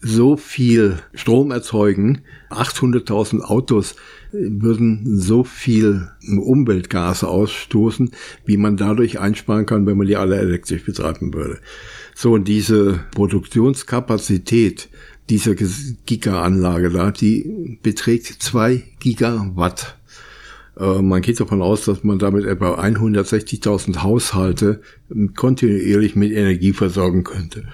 so 0.01 0.37
viel 0.37 0.99
Strom 1.15 1.51
erzeugen. 1.51 2.21
800.000 2.51 3.41
Autos 3.41 3.97
würden 4.33 5.03
so 5.19 5.45
viel 5.45 6.09
Umweltgase 6.27 7.27
ausstoßen, 7.27 8.11
wie 8.45 8.57
man 8.59 8.77
dadurch 8.77 9.19
einsparen 9.19 9.67
kann, 9.67 9.87
wenn 9.87 9.97
man 9.97 10.07
die 10.07 10.17
alle 10.17 10.37
elektrisch 10.37 10.85
betreiben 10.85 11.33
würde. 11.33 11.59
So, 12.15 12.33
und 12.33 12.49
diese 12.49 13.01
Produktionskapazität 13.15 14.89
dieser 15.31 15.55
Giga-Anlage 15.55 16.91
da, 16.91 17.11
die 17.11 17.79
beträgt 17.83 18.27
zwei 18.43 18.85
Gigawatt. 19.01 19.97
Äh, 20.79 21.03
man 21.03 21.23
geht 21.23 21.41
davon 21.41 21.63
aus, 21.63 21.85
dass 21.85 22.05
man 22.05 22.19
damit 22.19 22.47
etwa 22.47 22.81
160.000 22.81 24.03
Haushalte 24.03 24.81
kontinuierlich 25.35 26.17
mit 26.17 26.33
Energie 26.33 26.73
versorgen 26.73 27.25
könnte. 27.25 27.65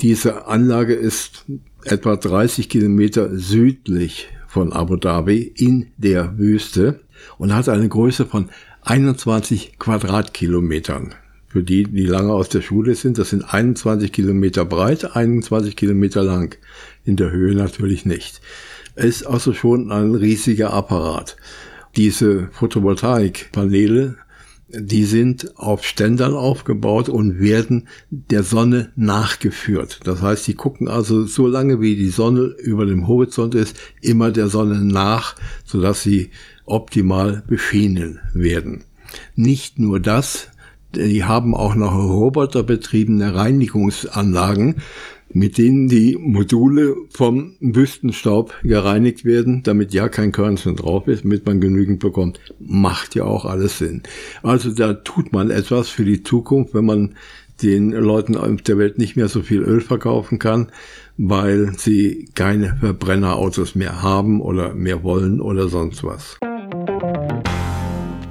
Diese 0.00 0.46
Anlage 0.46 0.94
ist 0.94 1.44
etwa 1.84 2.16
30 2.16 2.68
Kilometer 2.68 3.36
südlich 3.36 4.28
von 4.46 4.72
Abu 4.72 4.96
Dhabi 4.96 5.40
in 5.42 5.88
der 5.96 6.38
Wüste 6.38 7.00
und 7.38 7.54
hat 7.54 7.68
eine 7.68 7.88
Größe 7.88 8.26
von 8.26 8.48
21 8.82 9.78
Quadratkilometern. 9.78 11.14
Für 11.52 11.62
die, 11.62 11.84
die 11.84 12.06
lange 12.06 12.32
aus 12.32 12.48
der 12.48 12.62
Schule 12.62 12.94
sind, 12.94 13.18
das 13.18 13.28
sind 13.28 13.52
21 13.52 14.10
Kilometer 14.10 14.64
breit, 14.64 15.14
21 15.14 15.76
Kilometer 15.76 16.22
lang. 16.22 16.56
In 17.04 17.16
der 17.16 17.30
Höhe 17.30 17.54
natürlich 17.54 18.06
nicht. 18.06 18.40
Ist 18.96 19.26
also 19.26 19.52
schon 19.52 19.92
ein 19.92 20.14
riesiger 20.14 20.72
Apparat. 20.72 21.36
Diese 21.94 22.48
Photovoltaikpaneele 22.52 24.16
die 24.74 25.04
sind 25.04 25.58
auf 25.58 25.84
Ständern 25.84 26.34
aufgebaut 26.34 27.10
und 27.10 27.40
werden 27.40 27.88
der 28.10 28.42
Sonne 28.42 28.90
nachgeführt. 28.96 30.00
Das 30.04 30.22
heißt, 30.22 30.46
die 30.46 30.54
gucken 30.54 30.88
also 30.88 31.26
so 31.26 31.46
lange 31.46 31.82
wie 31.82 31.94
die 31.94 32.08
Sonne 32.08 32.54
über 32.58 32.86
dem 32.86 33.06
Horizont 33.06 33.54
ist, 33.54 33.76
immer 34.00 34.30
der 34.30 34.48
Sonne 34.48 34.82
nach, 34.82 35.36
sodass 35.64 36.02
sie 36.02 36.30
optimal 36.64 37.42
beschienen 37.46 38.20
werden. 38.32 38.84
Nicht 39.36 39.78
nur 39.78 40.00
das, 40.00 40.48
die 40.94 41.24
haben 41.24 41.54
auch 41.54 41.74
noch 41.74 41.94
roboterbetriebene 41.94 43.34
Reinigungsanlagen, 43.34 44.76
mit 45.34 45.58
denen 45.58 45.88
die 45.88 46.16
Module 46.20 46.94
vom 47.10 47.54
Wüstenstaub 47.60 48.54
gereinigt 48.62 49.24
werden, 49.24 49.62
damit 49.62 49.94
ja 49.94 50.08
kein 50.08 50.32
Körnchen 50.32 50.76
drauf 50.76 51.08
ist, 51.08 51.24
damit 51.24 51.46
man 51.46 51.60
genügend 51.60 52.00
bekommt. 52.00 52.40
Macht 52.58 53.14
ja 53.14 53.24
auch 53.24 53.44
alles 53.44 53.78
Sinn. 53.78 54.02
Also 54.42 54.70
da 54.70 54.92
tut 54.92 55.32
man 55.32 55.50
etwas 55.50 55.88
für 55.88 56.04
die 56.04 56.22
Zukunft, 56.22 56.74
wenn 56.74 56.84
man 56.84 57.14
den 57.62 57.92
Leuten 57.92 58.36
auf 58.36 58.62
der 58.62 58.78
Welt 58.78 58.98
nicht 58.98 59.16
mehr 59.16 59.28
so 59.28 59.42
viel 59.42 59.62
Öl 59.62 59.80
verkaufen 59.80 60.38
kann, 60.38 60.68
weil 61.16 61.72
sie 61.76 62.28
keine 62.34 62.76
Verbrennerautos 62.80 63.74
mehr 63.74 64.02
haben 64.02 64.40
oder 64.40 64.74
mehr 64.74 65.02
wollen 65.02 65.40
oder 65.40 65.68
sonst 65.68 66.02
was. 66.02 66.38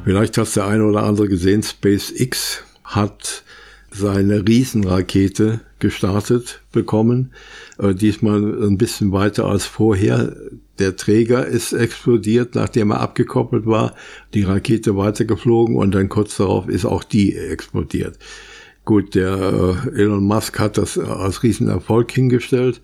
Vielleicht 0.04 0.38
hast 0.40 0.56
der 0.56 0.66
eine 0.66 0.84
oder 0.86 1.04
andere 1.04 1.28
gesehen, 1.28 1.62
SpaceX 1.62 2.64
hat 2.84 3.44
seine 3.92 4.48
Riesenrakete 4.48 5.60
gestartet 5.78 6.62
bekommen. 6.72 7.34
Äh, 7.78 7.94
diesmal 7.94 8.42
ein 8.64 8.78
bisschen 8.78 9.12
weiter 9.12 9.46
als 9.46 9.66
vorher. 9.66 10.36
Der 10.80 10.96
Träger 10.96 11.46
ist 11.46 11.74
explodiert, 11.74 12.56
nachdem 12.56 12.92
er 12.92 13.02
abgekoppelt 13.02 13.68
war. 13.68 13.94
Die 14.34 14.44
Rakete 14.44 14.98
weitergeflogen 14.98 15.76
und 15.76 15.94
dann 15.94 16.10
kurz 16.10 16.38
darauf 16.38 16.68
ist 16.68 16.86
auch 16.86 17.04
die 17.04 17.36
explodiert. 17.36 18.18
Gut, 18.86 19.14
der 19.14 19.84
äh, 19.94 20.02
Elon 20.02 20.24
Musk 20.24 20.58
hat 20.58 20.80
das 20.80 20.98
als 20.98 21.44
Riesenerfolg 21.44 22.12
hingestellt. 22.12 22.82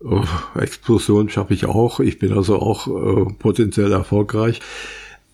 Oh, 0.00 0.22
Explosion 0.54 1.28
schaffe 1.30 1.54
ich 1.54 1.64
auch. 1.64 1.98
Ich 1.98 2.18
bin 2.20 2.32
also 2.32 2.60
auch 2.60 2.86
äh, 2.86 3.32
potenziell 3.38 3.90
erfolgreich. 3.90 4.60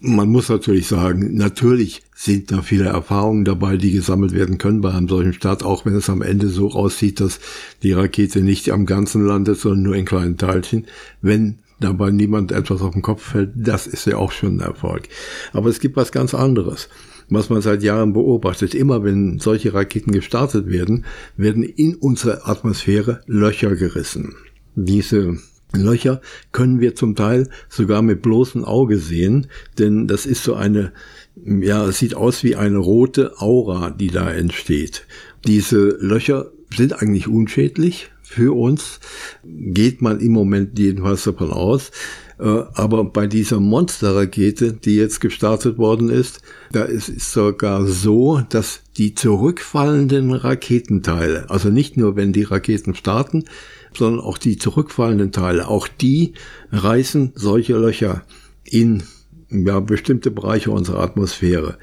Man 0.03 0.31
muss 0.31 0.49
natürlich 0.49 0.87
sagen, 0.87 1.35
natürlich 1.35 2.03
sind 2.15 2.51
da 2.51 2.63
viele 2.63 2.87
Erfahrungen 2.87 3.45
dabei, 3.45 3.77
die 3.77 3.93
gesammelt 3.93 4.33
werden 4.33 4.57
können 4.57 4.81
bei 4.81 4.93
einem 4.93 5.09
solchen 5.09 5.35
Start, 5.35 5.63
auch 5.63 5.85
wenn 5.85 5.95
es 5.95 6.09
am 6.09 6.23
Ende 6.23 6.49
so 6.49 6.71
aussieht, 6.71 7.21
dass 7.21 7.39
die 7.83 7.93
Rakete 7.93 8.41
nicht 8.41 8.71
am 8.71 8.87
Ganzen 8.87 9.27
landet, 9.27 9.59
sondern 9.59 9.83
nur 9.83 9.97
in 9.97 10.07
kleinen 10.07 10.39
Teilchen. 10.39 10.87
Wenn 11.21 11.59
dabei 11.81 12.11
niemand 12.11 12.51
etwas 12.51 12.81
auf 12.81 12.95
den 12.95 13.03
Kopf 13.03 13.23
fällt, 13.23 13.51
das 13.55 13.87
ist 13.87 14.07
ja 14.07 14.17
auch 14.17 14.33
schon 14.33 14.57
ein 14.57 14.61
Erfolg. 14.61 15.03
Aber 15.53 15.69
es 15.69 15.81
gibt 15.81 15.97
was 15.97 16.13
ganz 16.13 16.35
anderes 16.35 16.89
was 17.31 17.49
man 17.49 17.63
seit 17.63 17.83
Jahren 17.83 18.13
beobachtet. 18.13 18.75
Immer 18.75 19.05
wenn 19.05 19.39
solche 19.39 19.73
Raketen 19.73 20.13
gestartet 20.13 20.67
werden, 20.67 21.05
werden 21.37 21.63
in 21.63 21.95
unsere 21.95 22.47
Atmosphäre 22.47 23.23
Löcher 23.27 23.77
gerissen. 23.77 24.35
Diese 24.75 25.39
Löcher 25.73 26.21
können 26.53 26.81
wir 26.81 26.95
zum 26.95 27.15
Teil 27.15 27.49
sogar 27.69 28.03
mit 28.03 28.23
bloßem 28.23 28.65
Auge 28.65 28.99
sehen, 28.99 29.47
denn 29.79 30.07
das 30.07 30.27
ist 30.27 30.43
so 30.43 30.55
eine, 30.55 30.93
ja, 31.45 31.87
es 31.87 31.99
sieht 31.99 32.15
aus 32.15 32.43
wie 32.43 32.57
eine 32.57 32.79
rote 32.79 33.41
Aura, 33.41 33.91
die 33.91 34.09
da 34.09 34.31
entsteht. 34.31 35.07
Diese 35.47 35.97
Löcher 36.01 36.51
sind 36.75 37.01
eigentlich 37.01 37.29
unschädlich 37.29 38.11
für 38.23 38.57
uns, 38.57 39.01
geht 39.45 40.03
man 40.03 40.21
im 40.21 40.33
Moment 40.33 40.79
jedenfalls 40.79 41.25
davon 41.25 41.51
aus. 41.51 41.91
Äh, 42.39 42.63
aber 42.75 43.05
bei 43.05 43.27
dieser 43.27 43.61
Monsterrakete, 43.61 44.73
die 44.73 44.97
jetzt 44.97 45.21
gestartet 45.21 45.79
worden 45.79 46.09
ist, 46.09 46.41
da 46.73 46.85
ist 46.85 47.09
es 47.09 47.33
sogar 47.33 47.87
so, 47.87 48.41
dass 48.49 48.83
die 48.97 49.15
zurückfallenden 49.15 50.33
Raketenteile, 50.33 51.51
also 51.51 51.69
nicht 51.69 51.97
nur 51.97 52.17
wenn 52.17 52.33
die 52.33 52.45
Raketen 52.45 52.95
starten, 52.95 53.45
sondern 53.97 54.21
auch 54.25 54.39
die 54.39 54.57
zurückfallenden 54.57 55.33
Teile, 55.33 55.69
auch 55.69 55.89
die 55.89 56.35
reißen 56.73 57.33
solche 57.35 57.77
Löcher 57.77 58.23
in 58.65 59.03
ja, 59.51 59.81
bestimmte 59.81 60.31
Bereiche 60.31 60.71
unserer 60.71 61.01
Atmosphäre. 61.01 61.79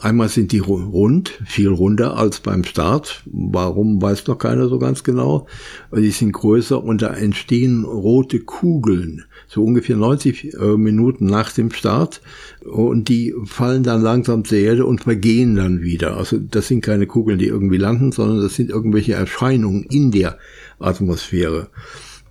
Einmal 0.00 0.28
sind 0.28 0.52
die 0.52 0.60
rund, 0.60 1.40
viel 1.44 1.68
runder 1.68 2.16
als 2.16 2.38
beim 2.38 2.62
Start. 2.62 3.24
Warum 3.26 4.00
weiß 4.00 4.28
noch 4.28 4.38
keiner 4.38 4.68
so 4.68 4.78
ganz 4.78 5.02
genau. 5.02 5.48
Die 5.94 6.12
sind 6.12 6.32
größer 6.32 6.82
und 6.82 7.02
da 7.02 7.08
entstehen 7.08 7.84
rote 7.84 8.38
Kugeln, 8.38 9.24
so 9.48 9.64
ungefähr 9.64 9.96
90 9.96 10.54
äh, 10.54 10.76
Minuten 10.76 11.26
nach 11.26 11.52
dem 11.52 11.70
Start. 11.70 12.20
Und 12.64 13.08
die 13.08 13.34
fallen 13.46 13.82
dann 13.82 14.02
langsam 14.02 14.44
zur 14.44 14.58
Erde 14.58 14.86
und 14.86 15.02
vergehen 15.02 15.56
dann 15.56 15.80
wieder. 15.80 16.16
Also 16.16 16.38
das 16.38 16.68
sind 16.68 16.82
keine 16.82 17.06
Kugeln, 17.06 17.38
die 17.38 17.46
irgendwie 17.46 17.78
landen, 17.78 18.12
sondern 18.12 18.42
das 18.42 18.54
sind 18.54 18.70
irgendwelche 18.70 19.14
Erscheinungen 19.14 19.84
in 19.84 20.10
der 20.10 20.38
Atmosphäre. 20.78 21.68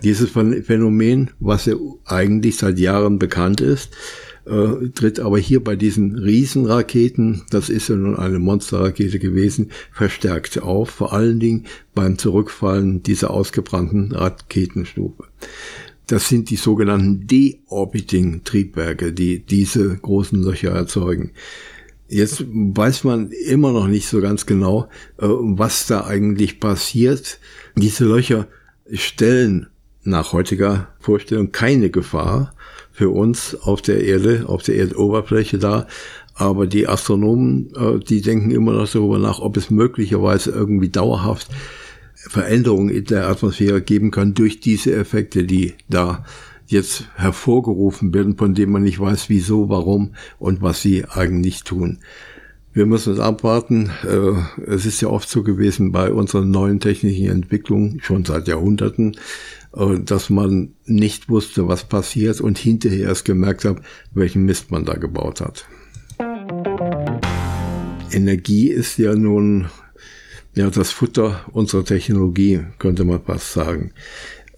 Dieses 0.04 0.30
Phänomen, 0.30 1.32
was 1.40 1.66
ja 1.66 1.74
eigentlich 2.06 2.58
seit 2.58 2.78
Jahren 2.78 3.18
bekannt 3.18 3.62
ist, 3.62 3.96
äh, 4.48 4.90
tritt 4.94 5.20
aber 5.20 5.40
hier 5.40 5.64
bei 5.64 5.76
diesen 5.76 6.18
Riesenraketen, 6.18 7.44
das 7.50 7.70
ist 7.70 7.90
ja 7.90 7.96
nun 7.96 8.16
eine 8.16 8.40
Monsterrakete 8.40 9.20
gewesen, 9.20 9.72
verstärkt 9.92 10.62
auf, 10.62 10.90
vor 10.90 11.14
allen 11.14 11.40
Dingen 11.40 11.66
beim 11.94 12.18
Zurückfallen 12.18 13.04
dieser 13.04 13.32
ausgebrannten 13.32 14.12
Raketenstufe. 14.14 15.26
Das 16.08 16.30
sind 16.30 16.50
die 16.50 16.56
sogenannten 16.56 17.28
Deorbiting-Triebwerke, 17.28 19.12
die 19.12 19.40
diese 19.40 19.98
großen 19.98 20.42
Löcher 20.42 20.72
erzeugen. 20.72 21.32
Jetzt 22.08 22.46
weiß 22.48 23.04
man 23.04 23.32
immer 23.32 23.74
noch 23.74 23.88
nicht 23.88 24.08
so 24.08 24.22
ganz 24.22 24.46
genau, 24.46 24.88
äh, 25.18 25.28
was 25.28 25.88
da 25.88 26.06
eigentlich 26.06 26.62
passiert. 26.62 27.40
Diese 27.76 28.06
Löcher 28.06 28.48
stellen 28.90 29.68
nach 30.04 30.32
heutiger 30.32 30.88
Vorstellung 31.00 31.52
keine 31.52 31.90
Gefahr 31.90 32.54
für 32.94 33.10
uns 33.10 33.56
auf 33.56 33.82
der 33.82 34.04
Erde, 34.06 34.46
auf 34.48 34.64
der 34.64 34.78
Erdoberfläche 34.78 35.58
da. 35.58 35.88
Aber 36.34 36.68
die 36.68 36.88
Astronomen, 36.88 37.74
äh, 37.76 38.00
die 38.00 38.22
denken 38.22 38.52
immer 38.52 38.72
noch 38.72 38.90
darüber 38.90 39.20
nach, 39.20 39.40
ob 39.40 39.58
es 39.58 39.70
möglicherweise 39.70 40.52
irgendwie 40.52 40.90
dauerhaft 40.90 41.50
Veränderungen 42.30 42.90
in 42.90 43.06
der 43.06 43.28
Atmosphäre 43.28 43.82
geben 43.82 44.12
kann 44.12 44.34
durch 44.34 44.60
diese 44.60 44.94
Effekte, 44.96 45.44
die 45.44 45.74
da 45.90 46.26
jetzt 46.68 47.06
hervorgerufen 47.16 48.14
werden, 48.14 48.38
von 48.38 48.54
denen 48.54 48.72
man 48.72 48.84
nicht 48.84 49.00
weiß, 49.00 49.30
wieso, 49.30 49.70
warum 49.70 50.14
und 50.38 50.62
was 50.62 50.82
sie 50.82 51.06
eigentlich 51.06 51.64
tun. 51.64 52.00
Wir 52.74 52.86
müssen 52.86 53.14
es 53.14 53.20
abwarten. 53.20 53.90
Äh, 54.04 54.70
es 54.70 54.86
ist 54.86 55.02
ja 55.02 55.08
oft 55.08 55.28
so 55.28 55.42
gewesen 55.42 55.92
bei 55.92 56.12
unseren 56.12 56.52
neuen 56.52 56.80
technischen 56.80 57.28
Entwicklungen, 57.28 58.00
schon 58.04 58.24
seit 58.24 58.48
Jahrhunderten, 58.48 59.18
äh, 59.76 60.00
dass 60.00 60.30
man 60.30 60.74
nicht 60.86 61.30
wusste, 61.30 61.68
was 61.68 61.86
passiert 61.86 62.40
und 62.40 62.60
hinterher 62.60 63.08
erst 63.08 63.26
gemerkt 63.26 63.66
hat, 63.66 63.82
welchen 64.14 64.46
Mist 64.46 64.70
man 64.70 64.86
da 64.86 64.94
gebaut 64.94 65.42
hat. 65.42 65.66
Energie 68.12 68.70
ist 68.70 68.98
ja 68.98 69.16
nun 69.16 69.68
ja 70.58 70.70
das 70.70 70.92
Futter 70.92 71.46
unserer 71.52 71.86
Technologie, 71.86 72.62
könnte 72.80 73.04
man 73.04 73.24
fast 73.24 73.54
sagen. 73.54 73.92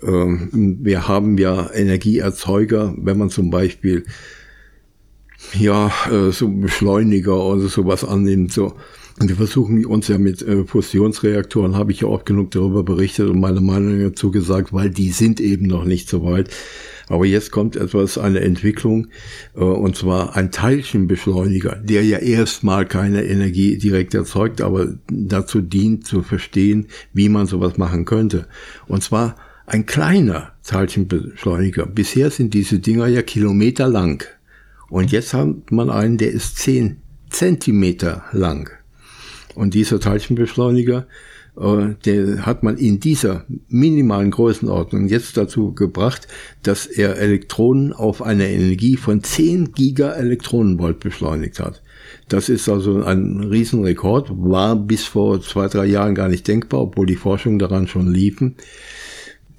Ähm, 0.02 0.78
wir 0.82 1.08
haben 1.08 1.38
ja 1.38 1.70
Energieerzeuger, 1.72 2.94
wenn 2.98 3.18
man 3.18 3.30
zum 3.30 3.50
Beispiel 3.50 4.06
ja 5.54 5.92
äh, 6.12 6.32
so 6.32 6.48
Beschleuniger 6.50 7.44
oder 7.44 7.68
sowas 7.68 8.04
annimmt, 8.04 8.52
so 8.54 8.76
wir 9.28 9.36
versuchen 9.36 9.86
uns 9.86 10.08
ja 10.08 10.18
mit 10.18 10.42
äh, 10.42 10.64
Fusionsreaktoren, 10.64 11.76
habe 11.76 11.92
ich 11.92 12.02
ja 12.02 12.08
oft 12.08 12.26
genug 12.26 12.52
darüber 12.52 12.84
berichtet 12.84 13.30
und 13.30 13.40
meine 13.40 13.60
Meinung 13.60 14.00
dazu 14.00 14.32
gesagt, 14.32 14.72
weil 14.72 14.90
die 14.90 15.10
sind 15.10 15.42
eben 15.42 15.68
noch 15.68 15.84
nicht 15.84 16.08
so 16.08 16.24
weit. 16.24 16.50
Aber 17.10 17.26
jetzt 17.26 17.52
kommt 17.52 17.76
etwas, 17.76 18.18
eine 18.18 18.40
Entwicklung, 18.40 19.08
äh, 19.56 19.60
und 19.60 19.98
zwar 19.98 20.38
ein 20.38 20.52
Teilchenbeschleuniger, 20.52 21.76
der 21.76 22.04
ja 22.06 22.20
erstmal 22.20 22.86
keine 22.86 23.26
Energie 23.26 23.78
direkt 23.78 24.14
erzeugt, 24.14 24.62
aber 24.62 24.96
dazu 25.12 25.60
dient 25.62 26.08
zu 26.08 26.22
verstehen, 26.22 26.88
wie 27.12 27.28
man 27.28 27.46
sowas 27.46 27.78
machen 27.78 28.06
könnte. 28.06 28.48
Und 28.88 29.04
zwar 29.04 29.36
ein 29.66 29.86
kleiner 29.86 30.54
Teilchenbeschleuniger. 30.64 31.88
Bisher 31.88 32.30
sind 32.30 32.54
diese 32.54 32.80
Dinger 32.80 33.08
ja 33.08 33.22
Kilometer 33.22 33.88
lang. 33.88 34.26
Und 34.90 35.12
jetzt 35.12 35.34
hat 35.34 35.72
man 35.72 35.90
einen, 35.90 36.18
der 36.18 36.32
ist 36.32 36.58
zehn 36.58 37.02
Zentimeter 37.30 38.24
lang. 38.32 38.79
Und 39.60 39.74
dieser 39.74 40.00
Teilchenbeschleuniger, 40.00 41.06
äh, 41.60 41.88
der 42.06 42.46
hat 42.46 42.64
man 42.64 42.78
in 42.78 43.02
dieser 43.02 43.44
minimalen 43.68 44.32
Größenordnung 44.32 45.10
jetzt 45.10 45.36
dazu 45.36 45.74
gebracht, 45.74 46.30
dass 46.64 46.86
er 46.86 47.18
Elektronen 47.18 47.92
auf 47.92 48.22
eine 48.22 48.50
Energie 48.50 48.96
von 48.96 49.22
10 49.22 49.74
Gigaelektronenvolt 49.74 51.02
beschleunigt 51.02 51.60
hat. 51.60 51.82
Das 52.30 52.48
ist 52.48 52.70
also 52.70 53.04
ein 53.04 53.42
Riesenrekord, 53.42 54.30
war 54.32 54.78
bis 54.78 55.04
vor 55.04 55.42
zwei, 55.42 55.68
drei 55.68 55.88
Jahren 55.88 56.16
gar 56.16 56.30
nicht 56.30 56.48
denkbar, 56.48 56.80
obwohl 56.80 57.06
die 57.06 57.18
Forschung 57.18 57.60
daran 57.60 57.90
schon 57.90 58.10
liefen. 58.10 58.56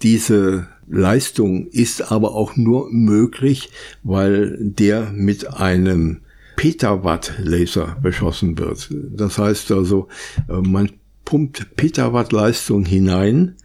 Diese 0.01 0.67
Leistung 0.89 1.67
ist 1.67 2.11
aber 2.11 2.35
auch 2.35 2.57
nur 2.57 2.91
möglich, 2.91 3.69
weil 4.03 4.57
der 4.61 5.13
mit 5.13 5.47
einem 5.53 6.23
Petawatt 6.61 7.33
Laser 7.43 7.97
beschossen 8.03 8.59
wird. 8.59 8.91
Das 8.91 9.39
heißt 9.39 9.73
also, 9.73 10.09
äh, 10.47 10.61
man 10.61 10.91
pumpt 11.25 11.75
Petawatt 11.75 12.33
Leistung 12.33 12.85
hinein 12.85 13.57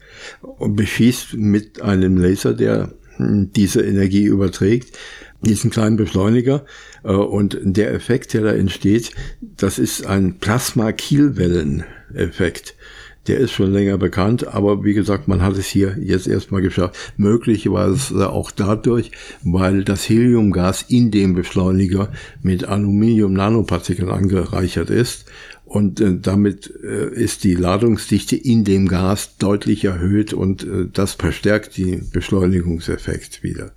und 0.42 0.78
beschießt 0.78 1.34
mit 1.34 1.82
einem 1.82 2.16
Laser, 2.16 2.54
der 2.54 2.94
hm, 3.18 3.52
diese 3.52 3.82
Energie 3.82 4.24
überträgt, 4.24 4.98
diesen 5.42 5.72
kleinen 5.72 5.98
Beschleuniger. 5.98 6.66
Äh, 7.04 7.12
und 7.12 7.60
der 7.64 7.94
Effekt, 7.94 8.34
der 8.34 8.44
da 8.44 8.54
entsteht, 8.54 9.12
das 9.42 9.78
ist 9.78 10.06
ein 10.06 10.40
Plasma-Kielwellen-Effekt. 10.40 12.76
Der 13.28 13.40
ist 13.40 13.52
schon 13.52 13.74
länger 13.74 13.98
bekannt, 13.98 14.48
aber 14.48 14.84
wie 14.84 14.94
gesagt, 14.94 15.28
man 15.28 15.42
hat 15.42 15.58
es 15.58 15.66
hier 15.66 15.98
jetzt 16.00 16.28
erstmal 16.28 16.62
geschafft. 16.62 16.96
Möglicherweise 17.18 18.30
auch 18.30 18.52
dadurch, 18.52 19.12
weil 19.44 19.84
das 19.84 20.08
Heliumgas 20.08 20.84
in 20.84 21.10
dem 21.10 21.34
Beschleuniger 21.34 22.12
mit 22.44 22.66
Aluminium-Nanopartikeln 22.66 24.10
angereichert 24.10 24.92
ist 24.92 25.26
und 25.76 26.00
äh, 26.00 26.18
damit 26.22 26.74
äh, 26.86 27.14
ist 27.14 27.44
die 27.44 27.54
Ladungsdichte 27.54 28.38
in 28.38 28.64
dem 28.64 28.88
Gas 28.88 29.36
deutlich 29.40 29.84
erhöht 29.84 30.32
und 30.32 30.64
äh, 30.64 30.88
das 30.92 31.16
verstärkt 31.16 31.78
den 31.78 32.10
Beschleunigungseffekt 32.12 33.44
wieder. 33.44 33.74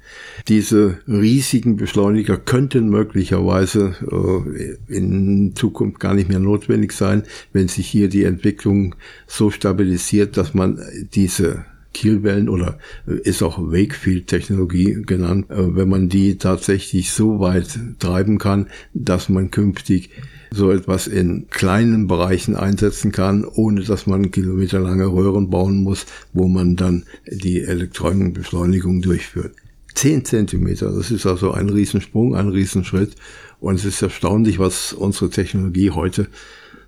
Diese 0.46 1.00
riesigen 1.08 1.74
Beschleuniger 1.74 2.36
könnten 2.36 2.88
möglicherweise 2.88 3.96
äh, 4.12 4.94
in 4.94 5.56
Zukunft 5.56 5.98
gar 5.98 6.14
nicht 6.14 6.28
mehr 6.28 6.38
notwendig 6.38 6.92
sein, 6.92 7.24
wenn 7.52 7.66
sich 7.66 7.88
hier 7.88 8.08
die 8.08 8.22
Entwicklung 8.22 8.94
so 9.26 9.50
stabilisiert, 9.50 10.36
dass 10.36 10.54
man 10.54 10.80
diese 11.14 11.64
Kielwellen 11.98 12.48
oder 12.48 12.78
äh, 13.08 13.14
ist 13.14 13.42
auch 13.42 13.58
Wakefield-Technologie 13.58 15.02
genannt, 15.04 15.50
äh, 15.50 15.74
wenn 15.74 15.88
man 15.88 16.08
die 16.08 16.38
tatsächlich 16.38 17.10
so 17.10 17.40
weit 17.40 17.78
treiben 17.98 18.38
kann, 18.38 18.68
dass 18.94 19.28
man 19.28 19.50
künftig 19.50 20.10
so 20.52 20.70
etwas 20.70 21.08
in 21.08 21.48
kleinen 21.50 22.06
Bereichen 22.06 22.54
einsetzen 22.54 23.10
kann, 23.10 23.44
ohne 23.44 23.82
dass 23.82 24.06
man 24.06 24.30
kilometerlange 24.30 25.06
Röhren 25.06 25.50
bauen 25.50 25.82
muss, 25.82 26.06
wo 26.32 26.46
man 26.46 26.76
dann 26.76 27.04
die 27.26 27.62
Elektronenbeschleunigung 27.62 29.02
durchführt. 29.02 29.54
Zehn 29.94 30.24
Zentimeter, 30.24 30.92
das 30.92 31.10
ist 31.10 31.26
also 31.26 31.50
ein 31.50 31.68
Riesensprung, 31.68 32.36
ein 32.36 32.48
Riesenschritt. 32.48 33.16
Und 33.58 33.74
es 33.74 33.84
ist 33.84 34.00
erstaunlich, 34.00 34.60
was 34.60 34.92
unsere 34.92 35.30
Technologie 35.30 35.90
heute 35.90 36.28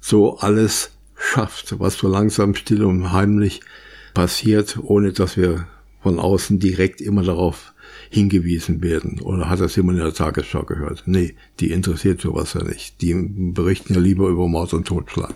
so 0.01 0.39
alles 0.39 0.93
schafft, 1.17 1.81
was 1.81 1.99
so 1.99 2.09
langsam 2.09 2.55
still 2.55 2.85
und 2.85 3.13
heimlich 3.13 3.61
passiert, 4.15 4.79
ohne 4.83 5.13
dass 5.13 5.37
wir 5.37 5.67
von 6.01 6.19
außen 6.19 6.59
direkt 6.59 7.01
immer 7.01 7.23
darauf 7.23 7.75
hingewiesen 8.11 8.83
werden. 8.83 9.21
Oder 9.21 9.49
hat 9.51 9.61
das 9.61 9.77
jemand 9.77 9.99
in 9.99 10.05
der 10.05 10.15
Tagesschau 10.15 10.65
gehört? 10.65 11.05
Nee, 11.07 11.35
die 11.61 11.71
interessiert 11.71 12.21
sowas 12.21 12.55
ja 12.55 12.65
nicht. 12.65 13.01
Die 13.03 13.15
berichten 13.15 13.95
ja 13.95 14.01
lieber 14.01 14.29
über 14.29 14.49
Mord 14.49 14.73
und 14.73 14.87
Totschlag. 14.87 15.35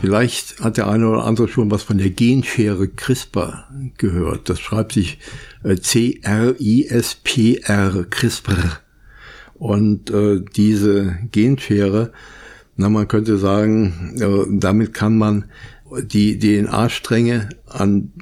Vielleicht 0.00 0.60
hat 0.60 0.76
der 0.76 0.86
eine 0.88 1.08
oder 1.08 1.24
andere 1.24 1.48
schon 1.48 1.72
was 1.72 1.82
von 1.82 1.98
der 1.98 2.10
Genschere 2.10 2.86
CRISPR 2.86 3.68
gehört. 3.96 4.48
Das 4.48 4.60
schreibt 4.60 4.92
sich 4.92 5.18
äh, 5.64 5.74
C-R-I-S-P-R, 5.76 6.46
CRISPR. 8.08 8.78
Und 9.54 10.10
äh, 10.10 10.40
diese 10.54 11.18
Genschere, 11.32 12.12
na, 12.76 12.88
man 12.88 13.08
könnte 13.08 13.38
sagen, 13.38 14.14
äh, 14.20 14.44
damit 14.48 14.94
kann 14.94 15.18
man 15.18 15.46
die 16.02 16.38
DNA-Stränge 16.38 17.48
an 17.66 18.12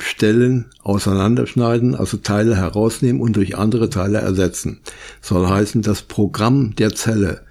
Stellen 0.00 0.66
auseinanderschneiden, 0.82 1.94
also 1.94 2.16
Teile 2.16 2.56
herausnehmen 2.56 3.20
und 3.20 3.36
durch 3.36 3.56
andere 3.56 3.90
Teile 3.90 4.18
ersetzen. 4.18 4.80
Soll 5.20 5.48
heißen, 5.48 5.82
das 5.82 6.02
Programm 6.02 6.74
der 6.76 6.94
Zelle 6.94 7.42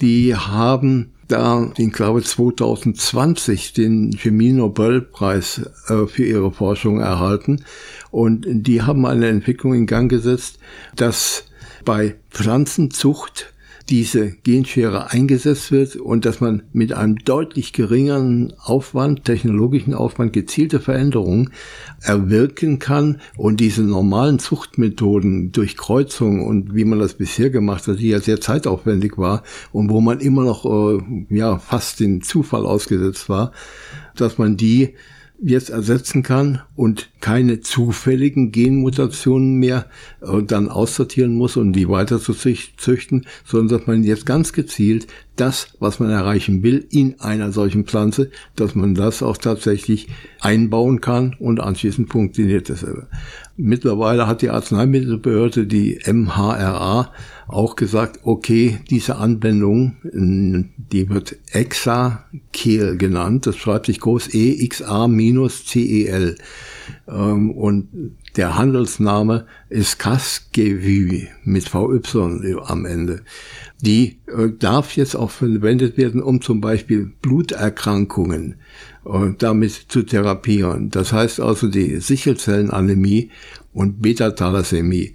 die 0.00 0.34
haben 0.34 1.12
da, 1.28 1.70
ich 1.76 1.92
glaube 1.92 2.22
2020, 2.22 3.72
den 3.72 4.12
Chemie-Nobelpreis 4.16 5.62
äh, 5.88 6.06
für 6.06 6.24
ihre 6.24 6.50
Forschung 6.50 7.00
erhalten. 7.00 7.64
Und 8.10 8.46
die 8.48 8.82
haben 8.82 9.06
eine 9.06 9.28
Entwicklung 9.28 9.74
in 9.74 9.86
Gang 9.86 10.10
gesetzt, 10.10 10.58
dass 10.96 11.44
bei 11.84 12.16
Pflanzenzucht 12.30 13.52
diese 13.88 14.30
Genschere 14.30 15.10
eingesetzt 15.10 15.72
wird 15.72 15.96
und 15.96 16.24
dass 16.24 16.40
man 16.40 16.62
mit 16.72 16.92
einem 16.92 17.16
deutlich 17.16 17.72
geringeren 17.72 18.52
Aufwand, 18.58 19.24
technologischen 19.24 19.94
Aufwand, 19.94 20.32
gezielte 20.32 20.80
Veränderungen 20.80 21.50
erwirken 22.02 22.78
kann 22.78 23.20
und 23.36 23.60
diese 23.60 23.82
normalen 23.82 24.38
Zuchtmethoden 24.38 25.52
durch 25.52 25.76
Kreuzung 25.76 26.46
und 26.46 26.74
wie 26.74 26.84
man 26.84 26.98
das 26.98 27.14
bisher 27.14 27.50
gemacht 27.50 27.86
hat, 27.86 27.98
die 27.98 28.08
ja 28.08 28.20
sehr 28.20 28.40
zeitaufwendig 28.40 29.18
war 29.18 29.42
und 29.72 29.90
wo 29.90 30.00
man 30.00 30.20
immer 30.20 30.44
noch 30.44 30.64
äh, 30.64 31.02
ja 31.30 31.58
fast 31.58 32.00
den 32.00 32.22
Zufall 32.22 32.66
ausgesetzt 32.66 33.28
war, 33.28 33.52
dass 34.14 34.38
man 34.38 34.56
die 34.56 34.94
jetzt 35.42 35.70
ersetzen 35.70 36.22
kann 36.22 36.60
und 36.76 37.10
keine 37.20 37.60
zufälligen 37.60 38.52
Genmutationen 38.52 39.54
mehr 39.54 39.86
äh, 40.20 40.42
dann 40.42 40.68
aussortieren 40.68 41.34
muss 41.34 41.56
und 41.56 41.72
die 41.72 41.88
weiter 41.88 42.20
zu 42.20 42.34
züchten, 42.34 43.26
sondern 43.44 43.78
dass 43.78 43.86
man 43.86 44.04
jetzt 44.04 44.26
ganz 44.26 44.52
gezielt 44.52 45.06
das, 45.40 45.68
was 45.80 45.98
man 46.00 46.10
erreichen 46.10 46.62
will 46.62 46.86
in 46.90 47.18
einer 47.20 47.52
solchen 47.52 47.84
Pflanze, 47.84 48.30
dass 48.56 48.74
man 48.74 48.94
das 48.94 49.22
auch 49.22 49.36
tatsächlich 49.36 50.08
einbauen 50.40 51.00
kann 51.00 51.34
und 51.38 51.60
anschließend 51.60 52.10
funktioniert 52.10 52.68
das. 52.68 52.84
Mittlerweile 53.56 54.26
hat 54.26 54.42
die 54.42 54.50
Arzneimittelbehörde, 54.50 55.66
die 55.66 55.98
MHRA, 56.06 57.12
auch 57.48 57.76
gesagt, 57.76 58.20
okay, 58.22 58.78
diese 58.90 59.16
Anwendung, 59.16 59.96
die 60.02 61.08
wird 61.08 61.36
Exakel 61.50 62.96
genannt, 62.96 63.46
das 63.46 63.56
schreibt 63.56 63.86
sich 63.86 64.00
groß 64.00 64.32
E, 64.34 64.64
X, 64.64 64.82
A, 64.82 65.08
minus, 65.08 65.66
C, 65.66 65.80
E, 65.80 66.06
L. 66.06 66.36
Ähm, 67.08 67.50
und 67.50 67.88
der 68.36 68.56
Handelsname 68.56 69.46
ist 69.68 69.98
Casgevy 69.98 71.28
mit 71.44 71.72
VY 71.72 72.56
am 72.64 72.86
Ende. 72.86 73.22
Die 73.80 74.18
äh, 74.26 74.50
darf 74.58 74.96
jetzt 74.96 75.16
auch 75.16 75.30
verwendet 75.30 75.96
werden, 75.96 76.22
um 76.22 76.40
zum 76.40 76.60
Beispiel 76.60 77.10
Bluterkrankungen 77.22 78.56
äh, 79.04 79.32
damit 79.38 79.72
zu 79.88 80.02
therapieren. 80.02 80.90
Das 80.90 81.12
heißt 81.12 81.40
also, 81.40 81.68
die 81.68 81.96
Sichelzellenanämie 81.96 83.30
und 83.72 84.02
Beta-Thalassämie 84.02 85.14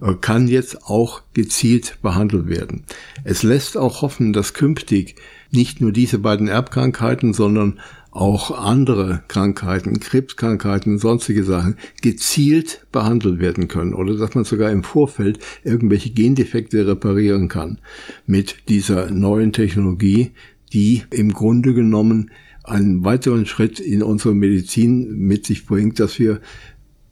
äh, 0.00 0.14
kann 0.20 0.46
jetzt 0.46 0.84
auch 0.84 1.22
gezielt 1.34 1.98
behandelt 2.02 2.48
werden. 2.48 2.84
Es 3.24 3.42
lässt 3.42 3.76
auch 3.76 4.02
hoffen, 4.02 4.32
dass 4.32 4.54
künftig 4.54 5.16
nicht 5.50 5.80
nur 5.80 5.92
diese 5.92 6.18
beiden 6.18 6.48
Erbkrankheiten, 6.48 7.34
sondern 7.34 7.80
auch 8.12 8.50
andere 8.50 9.22
Krankheiten, 9.28 9.98
Krebskrankheiten, 9.98 10.98
sonstige 10.98 11.44
Sachen 11.44 11.76
gezielt 12.02 12.86
behandelt 12.92 13.40
werden 13.40 13.68
können 13.68 13.94
oder 13.94 14.14
dass 14.16 14.34
man 14.34 14.44
sogar 14.44 14.70
im 14.70 14.84
Vorfeld 14.84 15.38
irgendwelche 15.64 16.10
Gendefekte 16.10 16.86
reparieren 16.86 17.48
kann 17.48 17.78
mit 18.26 18.68
dieser 18.68 19.10
neuen 19.10 19.52
Technologie, 19.52 20.32
die 20.74 21.02
im 21.10 21.32
Grunde 21.32 21.72
genommen 21.72 22.30
einen 22.64 23.04
weiteren 23.04 23.46
Schritt 23.46 23.80
in 23.80 24.02
unserer 24.02 24.34
Medizin 24.34 25.18
mit 25.18 25.46
sich 25.46 25.66
bringt, 25.66 25.98
dass 25.98 26.18
wir 26.18 26.40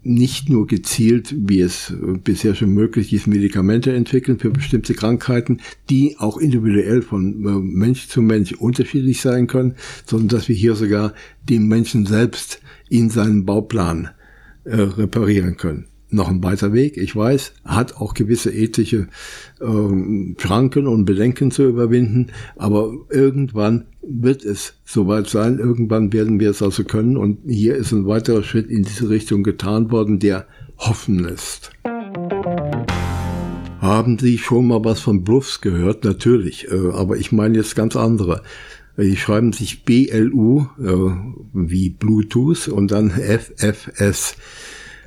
nicht 0.03 0.49
nur 0.49 0.67
gezielt, 0.67 1.35
wie 1.37 1.61
es 1.61 1.93
bisher 2.25 2.55
schon 2.55 2.73
möglich 2.73 3.13
ist, 3.13 3.27
Medikamente 3.27 3.93
entwickeln 3.93 4.39
für 4.39 4.51
bestimmte 4.51 4.95
Krankheiten, 4.95 5.61
die 5.91 6.17
auch 6.19 6.39
individuell 6.39 7.03
von 7.03 7.45
äh, 7.45 7.61
Mensch 7.61 8.09
zu 8.09 8.23
Mensch 8.23 8.53
unterschiedlich 8.53 9.21
sein 9.21 9.47
können, 9.47 9.75
sondern 10.07 10.29
dass 10.29 10.49
wir 10.49 10.57
hier 10.57 10.75
sogar 10.75 11.13
den 11.49 11.69
Menschen 11.69 12.07
selbst 12.07 12.61
in 12.89 13.11
seinen 13.11 13.45
Bauplan 13.45 14.11
äh, 14.65 14.77
reparieren 14.77 15.57
können 15.57 15.90
noch 16.11 16.29
ein 16.29 16.43
weiter 16.43 16.73
Weg, 16.73 16.97
ich 16.97 17.15
weiß, 17.15 17.53
hat 17.65 17.97
auch 17.97 18.15
gewisse 18.15 18.53
ethische 18.53 19.09
ähm, 19.61 20.37
Schranken 20.39 20.87
und 20.87 21.05
Bedenken 21.05 21.51
zu 21.51 21.65
überwinden, 21.65 22.29
aber 22.57 22.93
irgendwann 23.11 23.87
wird 24.03 24.45
es 24.45 24.75
soweit 24.85 25.29
sein, 25.29 25.59
irgendwann 25.59 26.13
werden 26.13 26.41
wir 26.41 26.51
es 26.51 26.63
also 26.63 26.85
können 26.85 27.17
und 27.17 27.39
hier 27.47 27.77
ist 27.77 27.93
ein 27.93 28.07
weiterer 28.07 28.43
Schritt 28.43 28.71
in 28.71 28.83
diese 28.83 29.09
Richtung 29.09 29.43
getan 29.43 29.91
worden, 29.91 30.19
der 30.19 30.47
hoffen 30.79 31.19
lässt. 31.21 31.71
Haben 33.81 34.19
Sie 34.19 34.37
schon 34.37 34.67
mal 34.69 34.85
was 34.85 35.01
von 35.01 35.25
Bluffs 35.25 35.61
gehört? 35.61 36.05
Natürlich, 36.05 36.71
äh, 36.71 36.91
aber 36.93 37.17
ich 37.17 37.33
meine 37.33 37.57
jetzt 37.57 37.77
ganz 37.77 37.97
andere. 37.97 38.43
Die 38.97 39.17
schreiben 39.17 39.53
sich 39.53 39.85
BLU 39.85 40.67
äh, 40.79 41.11
wie 41.55 41.89
Bluetooth 41.89 42.69
und 42.69 42.91
dann 42.91 43.11
FFS. 43.11 44.37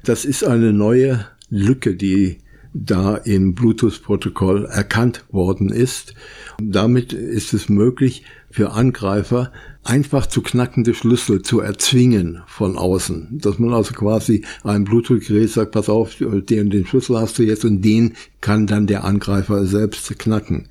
Das 0.03 0.25
ist 0.25 0.43
eine 0.43 0.73
neue 0.73 1.25
Lücke, 1.49 1.95
die 1.95 2.39
da 2.73 3.15
im 3.15 3.55
Bluetooth-Protokoll 3.55 4.65
erkannt 4.65 5.23
worden 5.31 5.69
ist. 5.69 6.13
Damit 6.61 7.13
ist 7.13 7.53
es 7.53 7.69
möglich 7.69 8.23
für 8.49 8.71
Angreifer 8.71 9.53
einfach 9.83 10.25
zu 10.25 10.41
knackende 10.41 10.93
Schlüssel 10.93 11.41
zu 11.41 11.61
erzwingen 11.61 12.41
von 12.47 12.77
außen. 12.77 13.39
Dass 13.41 13.59
man 13.59 13.73
also 13.73 13.93
quasi 13.93 14.43
einem 14.63 14.83
Bluetooth-Gerät 14.83 15.51
sagt, 15.51 15.71
pass 15.71 15.87
auf, 15.87 16.15
den, 16.17 16.69
den 16.69 16.85
Schlüssel 16.85 17.17
hast 17.17 17.39
du 17.39 17.43
jetzt 17.43 17.63
und 17.63 17.81
den 17.81 18.13
kann 18.41 18.67
dann 18.67 18.87
der 18.87 19.05
Angreifer 19.05 19.65
selbst 19.65 20.19
knacken. 20.19 20.67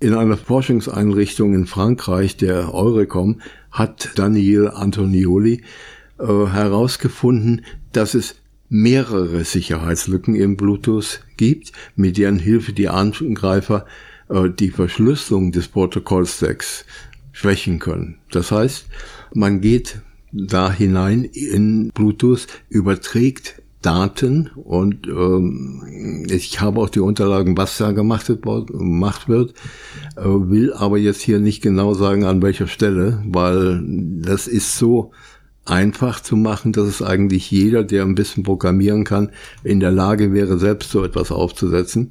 In 0.00 0.12
einer 0.12 0.36
Forschungseinrichtung 0.36 1.54
in 1.54 1.66
Frankreich, 1.66 2.36
der 2.36 2.74
Eurecom, 2.74 3.40
hat 3.70 4.10
Daniel 4.16 4.68
Antonioli 4.68 5.62
äh, 6.22 6.46
herausgefunden, 6.46 7.64
dass 7.92 8.14
es 8.14 8.36
mehrere 8.68 9.44
Sicherheitslücken 9.44 10.34
im 10.34 10.56
Bluetooth 10.56 11.20
gibt, 11.36 11.72
mit 11.94 12.16
deren 12.16 12.38
Hilfe 12.38 12.72
die 12.72 12.88
Angreifer 12.88 13.86
äh, 14.28 14.48
die 14.48 14.70
Verschlüsselung 14.70 15.52
des 15.52 15.68
Protokollstacks 15.68 16.86
schwächen 17.32 17.78
können. 17.78 18.18
Das 18.30 18.50
heißt, 18.50 18.86
man 19.34 19.60
geht 19.60 20.00
da 20.32 20.72
hinein 20.72 21.24
in 21.24 21.90
Bluetooth, 21.92 22.46
überträgt 22.70 23.60
Daten 23.82 24.48
und 24.54 25.08
ähm, 25.08 26.24
ich 26.30 26.60
habe 26.60 26.80
auch 26.80 26.88
die 26.88 27.00
Unterlagen, 27.00 27.56
was 27.56 27.76
da 27.78 27.90
gemacht 27.90 28.28
wird, 28.30 29.54
äh, 30.16 30.22
will 30.24 30.72
aber 30.72 30.98
jetzt 30.98 31.20
hier 31.20 31.40
nicht 31.40 31.62
genau 31.62 31.92
sagen, 31.92 32.24
an 32.24 32.40
welcher 32.42 32.68
Stelle, 32.68 33.22
weil 33.26 33.82
das 34.22 34.46
ist 34.46 34.78
so 34.78 35.10
einfach 35.64 36.20
zu 36.20 36.36
machen, 36.36 36.72
dass 36.72 36.86
es 36.86 37.02
eigentlich 37.02 37.50
jeder, 37.50 37.84
der 37.84 38.02
ein 38.02 38.14
bisschen 38.14 38.42
programmieren 38.42 39.04
kann, 39.04 39.30
in 39.62 39.80
der 39.80 39.92
Lage 39.92 40.32
wäre, 40.32 40.58
selbst 40.58 40.90
so 40.90 41.04
etwas 41.04 41.30
aufzusetzen. 41.30 42.10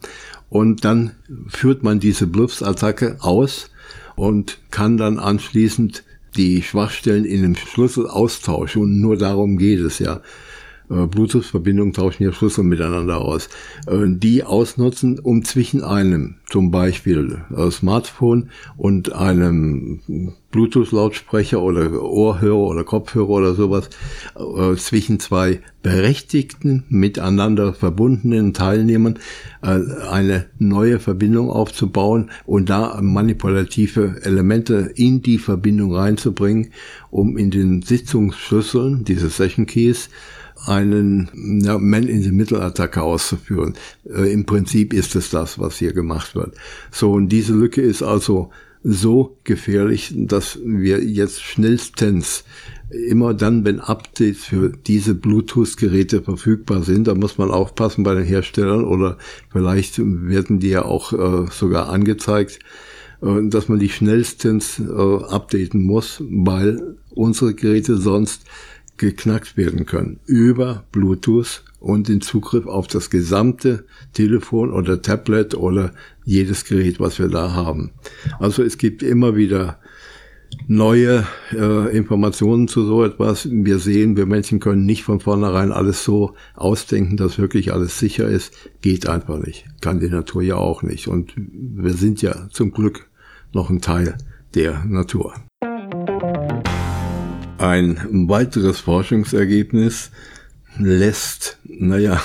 Und 0.50 0.86
dann 0.86 1.12
führt 1.48 1.84
man 1.84 2.00
diese 2.00 2.28
Bluffs-Attacke 2.28 3.18
aus 3.20 3.70
und 4.16 4.60
kann 4.72 4.98
dann 4.98 5.20
anschließend 5.20 6.04
die 6.36 6.62
Schwachstellen 6.62 7.26
in 7.26 7.42
dem 7.42 7.56
Schlüssel 7.56 8.08
austauschen. 8.08 8.82
Und 8.82 9.02
nur 9.02 9.18
darum 9.18 9.58
geht 9.58 9.80
es 9.80 10.00
ja. 10.00 10.22
Äh, 10.90 11.08
Bluetooth-Verbindungen 11.08 11.94
tauschen 11.94 12.24
ja 12.24 12.34
Schlüssel 12.34 12.64
miteinander 12.64 13.20
aus, 13.20 13.48
äh, 13.88 14.06
die 14.08 14.44
ausnutzen, 14.44 15.20
um 15.20 15.44
zwischen 15.44 15.84
einem 15.84 16.36
zum 16.50 16.72
Beispiel 16.72 17.44
äh, 17.56 17.72
Smartphone 17.72 18.50
und 18.78 19.14
einem 19.14 20.34
Bluetooth-Lautsprecher 20.52 21.62
oder 21.62 22.02
Ohrhörer 22.02 22.58
oder 22.58 22.84
Kopfhörer 22.84 23.30
oder 23.30 23.56
sowas 23.56 23.90
zwischen 24.78 25.20
zwei 25.20 25.62
berechtigten, 25.82 26.84
miteinander 26.90 27.74
verbundenen 27.74 28.54
Teilnehmern 28.54 29.20
eine 29.62 30.46
neue 30.60 31.00
Verbindung 31.00 31.50
aufzubauen 31.50 32.32
und 32.46 32.70
da 32.70 33.00
manipulative 33.02 34.22
Elemente 34.24 34.92
in 34.96 35.22
die 35.22 35.38
Verbindung 35.38 35.96
reinzubringen, 35.96 36.72
um 37.10 37.38
in 37.38 37.52
den 37.52 37.82
Sitzungsschlüsseln, 37.82 39.04
diese 39.06 39.30
Session 39.30 39.66
Keys, 39.66 40.10
einen 40.68 41.62
ja, 41.64 41.80
Man-in-the-Middle-Attacke 41.80 43.02
auszuführen. 43.02 43.74
Äh, 44.06 44.32
Im 44.32 44.46
Prinzip 44.46 44.94
ist 44.94 45.16
es 45.16 45.32
das, 45.32 45.58
was 45.58 45.78
hier 45.78 45.94
gemacht 45.94 46.36
wird. 46.36 46.54
So, 46.92 47.14
und 47.14 47.30
diese 47.30 47.54
Lücke 47.54 47.82
ist 47.82 48.04
also 48.04 48.52
so 48.84 49.38
gefährlich, 49.44 50.14
dass 50.16 50.60
wir 50.64 51.04
jetzt 51.04 51.42
schnellstens 51.42 52.44
immer 52.90 53.34
dann, 53.34 53.64
wenn 53.64 53.80
Updates 53.80 54.46
für 54.46 54.70
diese 54.70 55.16
Bluetooth-Geräte 55.16 56.22
verfügbar 56.22 56.84
sind, 56.84 57.08
da 57.08 57.16
muss 57.16 57.38
man 57.38 57.52
aufpassen 57.52 58.04
bei 58.04 58.16
den 58.16 58.26
Herstellern 58.26 58.84
oder 58.84 59.18
vielleicht 59.50 60.00
werden 60.00 60.60
die 60.60 60.70
ja 60.70 60.84
auch 60.84 61.14
äh, 61.14 61.50
sogar 61.52 61.90
angezeigt, 61.90 62.60
äh, 63.22 63.48
dass 63.48 63.70
man 63.70 63.80
die 63.80 63.90
schnellstens 63.90 64.80
äh, 64.80 64.84
updaten 64.84 65.84
muss, 65.84 66.22
weil 66.30 66.98
unsere 67.12 67.54
Geräte 67.54 67.98
sonst 67.98 68.44
geknackt 68.98 69.58
werden 69.58 69.86
können 69.86 70.20
über 70.26 70.84
Bluetooth 70.92 71.64
und 71.82 72.08
den 72.08 72.22
Zugriff 72.22 72.68
auf 72.68 72.88
das 72.88 73.10
gesamte 73.10 73.86
Telefon 74.14 74.72
oder 74.72 75.02
Tablet 75.02 75.56
oder 75.56 75.92
jedes 76.24 76.64
Gerät, 76.64 77.00
was 77.00 77.20
wir 77.20 77.28
da 77.28 77.54
haben. 77.54 77.92
Also 78.40 78.64
es 78.64 78.78
gibt 78.78 79.04
immer 79.04 79.36
wieder 79.36 79.80
neue 80.68 81.26
äh, 81.52 81.98
Informationen 81.98 82.68
zu 82.68 82.86
so 82.86 83.04
etwas. 83.04 83.50
Wir 83.50 83.80
sehen, 83.80 84.16
wir 84.16 84.28
Menschen 84.28 84.60
können 84.60 84.86
nicht 84.86 85.04
von 85.04 85.20
vornherein 85.20 85.72
alles 85.72 86.04
so 86.04 86.36
ausdenken, 86.56 87.18
dass 87.18 87.40
wirklich 87.40 87.74
alles 87.74 87.98
sicher 87.98 88.28
ist. 88.28 88.54
Geht 88.82 89.08
einfach 89.08 89.40
nicht. 89.40 89.66
Kann 89.82 90.00
die 90.00 90.10
Natur 90.10 90.44
ja 90.44 90.56
auch 90.56 90.84
nicht. 90.84 91.08
Und 91.08 91.34
wir 91.36 91.94
sind 91.94 92.22
ja 92.22 92.48
zum 92.52 92.72
Glück 92.72 93.10
noch 93.54 93.72
ein 93.72 93.82
Teil 93.82 94.18
der 94.54 94.86
Natur. 94.86 95.34
Ein 97.58 98.28
weiteres 98.28 98.80
Forschungsergebnis 98.80 100.12
lässt, 100.78 101.60
naja, 101.64 102.22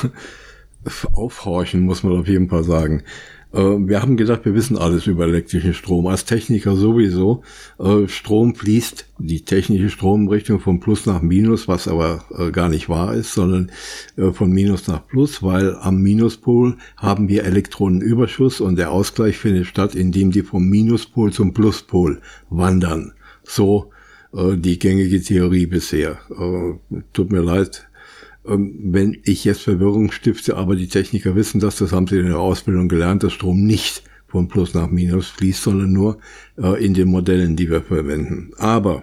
aufhorchen, 1.12 1.80
muss 1.80 2.02
man 2.02 2.18
auf 2.18 2.28
jeden 2.28 2.48
Fall 2.48 2.64
sagen. 2.64 3.02
Äh, 3.52 3.88
wir 3.88 4.02
haben 4.02 4.16
gedacht, 4.16 4.44
wir 4.44 4.54
wissen 4.54 4.76
alles 4.76 5.06
über 5.06 5.24
elektrischen 5.24 5.74
Strom. 5.74 6.06
Als 6.06 6.24
Techniker 6.24 6.76
sowieso. 6.76 7.42
Äh, 7.78 8.06
Strom 8.08 8.54
fließt, 8.54 9.06
die 9.18 9.44
technische 9.44 9.88
Stromrichtung 9.88 10.60
von 10.60 10.80
Plus 10.80 11.06
nach 11.06 11.22
Minus, 11.22 11.66
was 11.66 11.88
aber 11.88 12.24
äh, 12.36 12.50
gar 12.50 12.68
nicht 12.68 12.88
wahr 12.88 13.14
ist, 13.14 13.32
sondern 13.32 13.70
von 14.32 14.50
Minus 14.50 14.86
nach 14.88 15.06
Plus, 15.06 15.42
weil 15.42 15.74
am 15.76 16.02
Minuspol 16.02 16.76
haben 16.96 17.28
wir 17.28 17.44
Elektronenüberschuss 17.44 18.60
und 18.60 18.76
der 18.76 18.92
Ausgleich 18.92 19.38
findet 19.38 19.66
statt, 19.66 19.94
indem 19.94 20.30
die 20.30 20.42
vom 20.42 20.68
Minuspol 20.68 21.32
zum 21.32 21.54
Pluspol 21.54 22.20
wandern. 22.50 23.12
So 23.44 23.90
die 24.32 24.78
gängige 24.78 25.22
Theorie 25.22 25.66
bisher. 25.66 26.18
Tut 27.12 27.32
mir 27.32 27.40
leid, 27.40 27.85
wenn 28.48 29.18
ich 29.24 29.44
jetzt 29.44 29.62
Verwirrung 29.62 30.12
stifte, 30.12 30.56
aber 30.56 30.76
die 30.76 30.88
Techniker 30.88 31.34
wissen 31.34 31.60
das, 31.60 31.76
das 31.76 31.92
haben 31.92 32.06
sie 32.06 32.18
in 32.18 32.26
der 32.26 32.38
Ausbildung 32.38 32.88
gelernt, 32.88 33.22
dass 33.22 33.32
Strom 33.32 33.64
nicht 33.64 34.02
von 34.28 34.48
Plus 34.48 34.74
nach 34.74 34.90
Minus 34.90 35.28
fließt, 35.28 35.62
sondern 35.62 35.92
nur 35.92 36.18
äh, 36.58 36.84
in 36.84 36.94
den 36.94 37.08
Modellen, 37.08 37.56
die 37.56 37.70
wir 37.70 37.82
verwenden. 37.82 38.52
Aber 38.58 39.02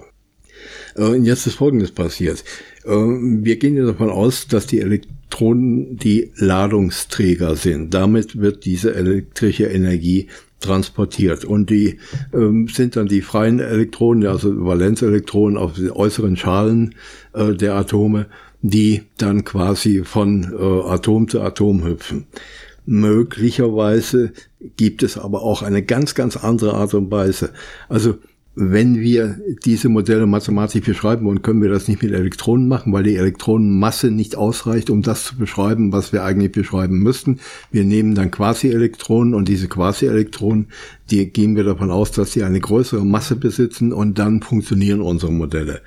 äh, 0.98 1.16
jetzt 1.16 1.48
ist 1.48 1.56
Folgendes 1.56 1.92
passiert. 1.92 2.44
Äh, 2.86 2.90
wir 2.90 3.58
gehen 3.58 3.76
ja 3.76 3.86
davon 3.86 4.10
aus, 4.10 4.48
dass 4.48 4.68
die 4.68 4.82
Elektronen 4.82 5.98
die 5.98 6.32
Ladungsträger 6.36 7.56
sind. 7.56 7.94
Damit 7.94 8.40
wird 8.40 8.66
diese 8.66 8.94
elektrische 8.94 9.66
Energie 9.66 10.28
transportiert. 10.60 11.46
Und 11.46 11.70
die 11.70 12.00
ähm, 12.34 12.68
sind 12.68 12.96
dann 12.96 13.08
die 13.08 13.22
freien 13.22 13.60
Elektronen, 13.60 14.26
also 14.28 14.66
Valenzelektronen 14.66 15.58
auf 15.58 15.76
den 15.76 15.92
äußeren 15.92 16.38
Schalen 16.38 16.96
äh, 17.34 17.54
der 17.54 17.76
Atome 17.76 18.28
die 18.64 19.04
dann 19.18 19.44
quasi 19.44 20.04
von 20.06 20.54
äh, 20.58 20.90
Atom 20.90 21.28
zu 21.28 21.42
Atom 21.42 21.84
hüpfen. 21.84 22.26
Möglicherweise 22.86 24.32
gibt 24.78 25.04
es 25.04 25.18
aber 25.18 25.44
auch 25.44 25.62
eine 25.62 25.84
ganz, 25.84 26.16
ganz 26.16 26.38
andere 26.38 26.74
Art 26.74 26.94
und 26.94 27.12
Weise. 27.12 27.52
Also 27.90 28.16
wenn 28.56 29.00
wir 29.00 29.40
diese 29.66 29.90
Modelle 29.90 30.28
mathematisch 30.28 30.86
beschreiben 30.86 31.26
wollen, 31.26 31.42
können 31.42 31.62
wir 31.64 31.70
das 31.70 31.88
nicht 31.88 32.04
mit 32.04 32.12
Elektronen 32.12 32.68
machen, 32.68 32.94
weil 32.94 33.04
die 33.04 33.16
Elektronenmasse 33.16 34.12
nicht 34.12 34.36
ausreicht, 34.36 34.92
um 34.92 35.02
das 35.02 35.24
zu 35.24 35.38
beschreiben, 35.38 35.92
was 35.92 36.14
wir 36.14 36.24
eigentlich 36.24 36.52
beschreiben 36.52 37.00
müssten. 37.00 37.40
Wir 37.72 37.84
nehmen 37.84 38.14
dann 38.14 38.30
Quasi-Elektronen 38.30 39.34
und 39.34 39.48
diese 39.48 39.68
Quasi-Elektronen, 39.68 40.68
die 41.10 41.26
gehen 41.32 41.56
wir 41.56 41.64
davon 41.64 41.90
aus, 41.90 42.12
dass 42.12 42.34
sie 42.34 42.44
eine 42.44 42.60
größere 42.60 43.06
Masse 43.06 43.36
besitzen 43.36 43.92
und 43.92 44.20
dann 44.20 44.44
funktionieren 44.44 45.02
unsere 45.02 45.32
Modelle. 45.32 45.82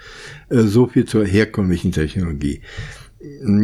Äh, 0.48 0.62
so 0.62 0.88
viel 0.88 1.05
zur 1.05 1.24
herkömmlichen 1.24 1.92
Technologie. 1.92 2.61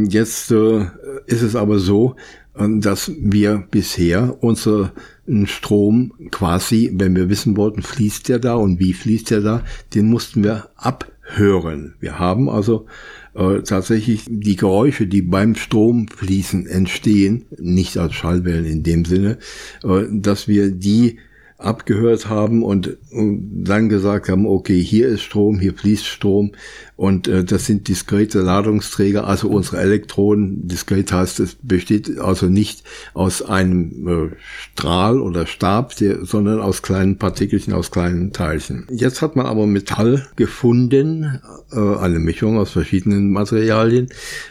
Jetzt 0.08 0.50
äh, 0.52 0.86
ist 1.26 1.42
es 1.42 1.56
aber 1.56 1.78
so, 1.80 2.14
äh, 2.54 2.68
dass 2.78 3.10
wir 3.18 3.64
bisher 3.70 4.42
unseren 4.42 4.90
Strom 5.46 6.12
quasi, 6.30 6.90
wenn 6.94 7.14
wir 7.14 7.28
wissen 7.28 7.56
wollten, 7.56 7.82
fließt 7.82 8.28
der 8.28 8.38
da 8.38 8.54
und 8.54 8.80
wie 8.80 8.92
fließt 8.92 9.30
der 9.30 9.40
da, 9.40 9.64
den 9.94 10.08
mussten 10.08 10.42
wir 10.42 10.70
abhören. 10.76 11.94
Wir 12.00 12.18
haben 12.18 12.48
also 12.48 12.86
äh, 13.34 13.62
tatsächlich 13.62 14.24
die 14.28 14.56
Geräusche, 14.56 15.06
die 15.06 15.22
beim 15.22 15.54
Stromfließen 15.54 16.66
entstehen, 16.66 17.46
nicht 17.58 17.96
als 17.98 18.14
Schallwellen 18.14 18.66
in 18.66 18.82
dem 18.82 19.04
Sinne, 19.04 19.38
äh, 19.84 20.04
dass 20.10 20.48
wir 20.48 20.70
die 20.70 21.18
abgehört 21.64 22.28
haben 22.28 22.62
und, 22.62 22.96
dann 23.14 23.88
gesagt 23.88 24.28
haben, 24.28 24.46
okay, 24.46 24.82
hier 24.82 25.08
ist 25.08 25.22
Strom, 25.22 25.60
hier 25.60 25.74
fließt 25.74 26.06
Strom 26.06 26.52
und 26.96 27.28
äh, 27.28 27.44
das 27.44 27.66
sind 27.66 27.88
diskrete 27.88 28.40
Ladungsträger, 28.40 29.26
also 29.26 29.48
unsere 29.48 29.78
Elektronen, 29.78 30.66
diskret 30.66 31.12
heißt, 31.12 31.40
es 31.40 31.56
besteht 31.62 32.18
also 32.18 32.46
nicht 32.46 32.84
aus 33.12 33.42
einem 33.42 34.08
äh, 34.08 34.36
Strahl 34.72 35.20
oder 35.20 35.46
Stab, 35.46 35.94
der, 35.96 36.24
sondern 36.24 36.60
aus 36.60 36.82
kleinen 36.82 37.18
Partikelchen, 37.18 37.74
aus 37.74 37.90
kleinen 37.90 38.32
Teilchen. 38.32 38.86
Jetzt 38.90 39.20
hat 39.20 39.36
man 39.36 39.46
aber 39.46 39.66
Metall 39.66 40.26
gefunden, 40.36 41.40
äh, 41.72 41.96
eine 41.96 42.18
Mischung 42.18 42.58
aus 42.58 42.70
verschiedenen 42.70 43.30
Materialien, 43.30 44.08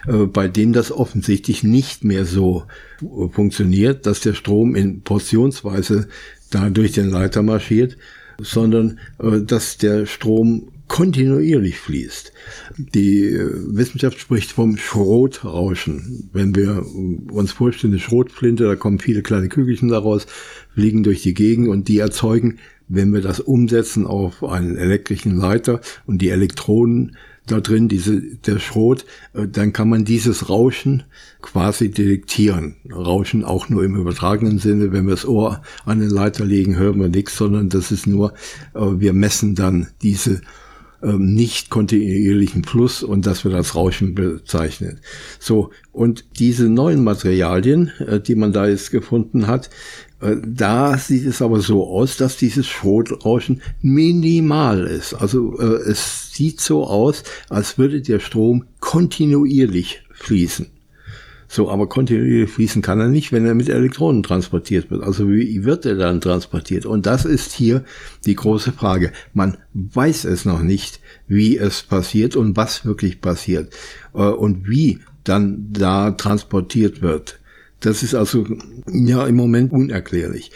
äh, 0.07 0.25
bei 0.25 0.47
denen 0.47 0.73
das 0.73 0.91
offensichtlich 0.91 1.63
nicht 1.63 2.03
mehr 2.03 2.25
so 2.25 2.63
äh, 3.01 3.29
funktioniert, 3.29 4.05
dass 4.05 4.21
der 4.21 4.33
Strom 4.33 4.75
in 4.75 5.01
Portionsweise 5.01 6.07
da 6.51 6.69
durch 6.69 6.91
den 6.91 7.09
Leiter 7.09 7.41
marschiert, 7.41 7.97
sondern 8.39 8.99
äh, 9.19 9.41
dass 9.41 9.77
der 9.77 10.05
Strom 10.05 10.71
kontinuierlich 10.87 11.79
fließt. 11.79 12.33
Die 12.77 13.27
äh, 13.27 13.49
Wissenschaft 13.67 14.19
spricht 14.19 14.51
vom 14.51 14.75
Schrotrauschen. 14.77 16.29
Wenn 16.33 16.53
wir 16.53 16.85
uns 17.31 17.53
vorstellen, 17.53 17.93
eine 17.93 18.01
Schrotflinte, 18.01 18.65
da 18.65 18.75
kommen 18.75 18.99
viele 18.99 19.21
kleine 19.21 19.47
Kügelchen 19.47 19.87
daraus, 19.87 20.27
fliegen 20.73 21.03
durch 21.03 21.21
die 21.21 21.33
Gegend 21.33 21.69
und 21.69 21.87
die 21.87 21.99
erzeugen, 21.99 22.59
wenn 22.89 23.13
wir 23.13 23.21
das 23.21 23.39
umsetzen 23.39 24.05
auf 24.05 24.43
einen 24.43 24.75
elektrischen 24.75 25.37
Leiter 25.37 25.79
und 26.05 26.21
die 26.21 26.29
Elektronen 26.29 27.15
da 27.51 27.61
drin, 27.61 27.87
diese, 27.87 28.21
der 28.21 28.59
Schrot, 28.59 29.05
äh, 29.33 29.47
dann 29.47 29.73
kann 29.73 29.89
man 29.89 30.05
dieses 30.05 30.49
Rauschen 30.49 31.03
quasi 31.41 31.91
detektieren. 31.91 32.75
Rauschen 32.91 33.43
auch 33.43 33.69
nur 33.69 33.83
im 33.83 33.95
übertragenen 33.95 34.59
Sinne. 34.59 34.91
Wenn 34.91 35.05
wir 35.05 35.15
das 35.15 35.27
Ohr 35.27 35.61
an 35.85 35.99
den 35.99 36.09
Leiter 36.09 36.45
legen, 36.45 36.75
hören 36.75 36.99
wir 36.99 37.09
nichts, 37.09 37.37
sondern 37.37 37.69
das 37.69 37.91
ist 37.91 38.07
nur, 38.07 38.33
äh, 38.73 38.79
wir 38.79 39.13
messen 39.13 39.55
dann 39.55 39.87
diese 40.01 40.41
ähm, 41.03 41.33
nicht 41.33 41.69
kontinuierlichen 41.69 42.63
Fluss 42.63 43.01
und 43.01 43.25
das 43.25 43.43
wird 43.43 43.55
als 43.55 43.75
Rauschen 43.75 44.13
bezeichnet. 44.13 44.99
So, 45.39 45.71
und 45.91 46.25
diese 46.37 46.69
neuen 46.69 47.03
Materialien, 47.03 47.91
äh, 47.99 48.19
die 48.19 48.35
man 48.35 48.53
da 48.53 48.67
jetzt 48.67 48.91
gefunden 48.91 49.47
hat, 49.47 49.69
da 50.21 50.97
sieht 50.97 51.25
es 51.25 51.41
aber 51.41 51.61
so 51.61 51.87
aus, 51.87 52.17
dass 52.17 52.37
dieses 52.37 52.67
Schrotrauschen 52.67 53.61
minimal 53.81 54.85
ist. 54.85 55.13
Also 55.15 55.59
äh, 55.59 55.89
es 55.89 56.31
sieht 56.33 56.61
so 56.61 56.85
aus, 56.85 57.23
als 57.49 57.77
würde 57.77 58.01
der 58.01 58.19
Strom 58.19 58.65
kontinuierlich 58.79 60.03
fließen. 60.11 60.67
So, 61.53 61.69
aber 61.69 61.89
kontinuierlich 61.89 62.49
fließen 62.49 62.81
kann 62.81 63.01
er 63.01 63.09
nicht, 63.09 63.33
wenn 63.33 63.45
er 63.45 63.55
mit 63.55 63.67
Elektronen 63.67 64.23
transportiert 64.23 64.89
wird. 64.89 65.03
Also 65.03 65.27
wie 65.27 65.65
wird 65.65 65.85
er 65.85 65.95
dann 65.95 66.21
transportiert? 66.21 66.85
Und 66.85 67.05
das 67.05 67.25
ist 67.25 67.51
hier 67.51 67.83
die 68.25 68.35
große 68.35 68.71
Frage. 68.71 69.11
Man 69.33 69.57
weiß 69.73 70.23
es 70.23 70.45
noch 70.45 70.61
nicht, 70.61 71.01
wie 71.27 71.57
es 71.57 71.83
passiert 71.83 72.37
und 72.37 72.55
was 72.55 72.85
wirklich 72.85 73.19
passiert 73.19 73.73
äh, 74.13 74.21
und 74.21 74.69
wie 74.69 74.99
dann 75.25 75.67
da 75.73 76.11
transportiert 76.11 77.01
wird. 77.01 77.40
Das 77.81 78.03
ist 78.03 78.15
also 78.15 78.45
ja 78.91 79.25
im 79.27 79.35
Moment 79.35 79.71
unerklärlich. 79.71 80.51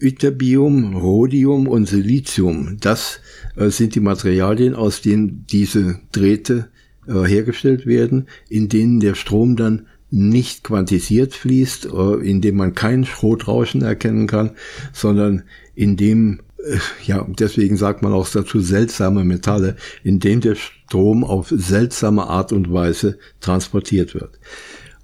Ytterbium, 0.00 0.96
Rhodium 0.96 1.66
und 1.66 1.86
Silizium, 1.86 2.76
das 2.80 3.20
äh, 3.56 3.68
sind 3.68 3.96
die 3.96 4.00
Materialien, 4.00 4.74
aus 4.74 5.02
denen 5.02 5.44
diese 5.50 5.98
Drähte 6.12 6.68
äh, 7.08 7.24
hergestellt 7.24 7.84
werden, 7.84 8.28
in 8.48 8.68
denen 8.68 9.00
der 9.00 9.14
Strom 9.14 9.56
dann 9.56 9.86
nicht 10.10 10.64
quantisiert 10.64 11.34
fließt, 11.34 11.86
äh, 11.86 12.14
in 12.24 12.40
dem 12.40 12.56
man 12.56 12.74
kein 12.74 13.04
Schrotrauschen 13.04 13.82
erkennen 13.82 14.28
kann, 14.28 14.52
sondern 14.92 15.42
in 15.74 15.96
dem 15.96 16.40
äh, 16.58 16.78
ja, 17.04 17.26
deswegen 17.38 17.76
sagt 17.76 18.02
man 18.02 18.12
auch 18.12 18.28
dazu 18.28 18.60
seltsame 18.60 19.24
Metalle, 19.24 19.76
in 20.04 20.20
dem 20.20 20.40
der 20.40 20.54
Strom 20.54 21.24
auf 21.24 21.48
seltsame 21.48 22.28
Art 22.28 22.52
und 22.52 22.72
Weise 22.72 23.18
transportiert 23.40 24.14
wird. 24.14 24.38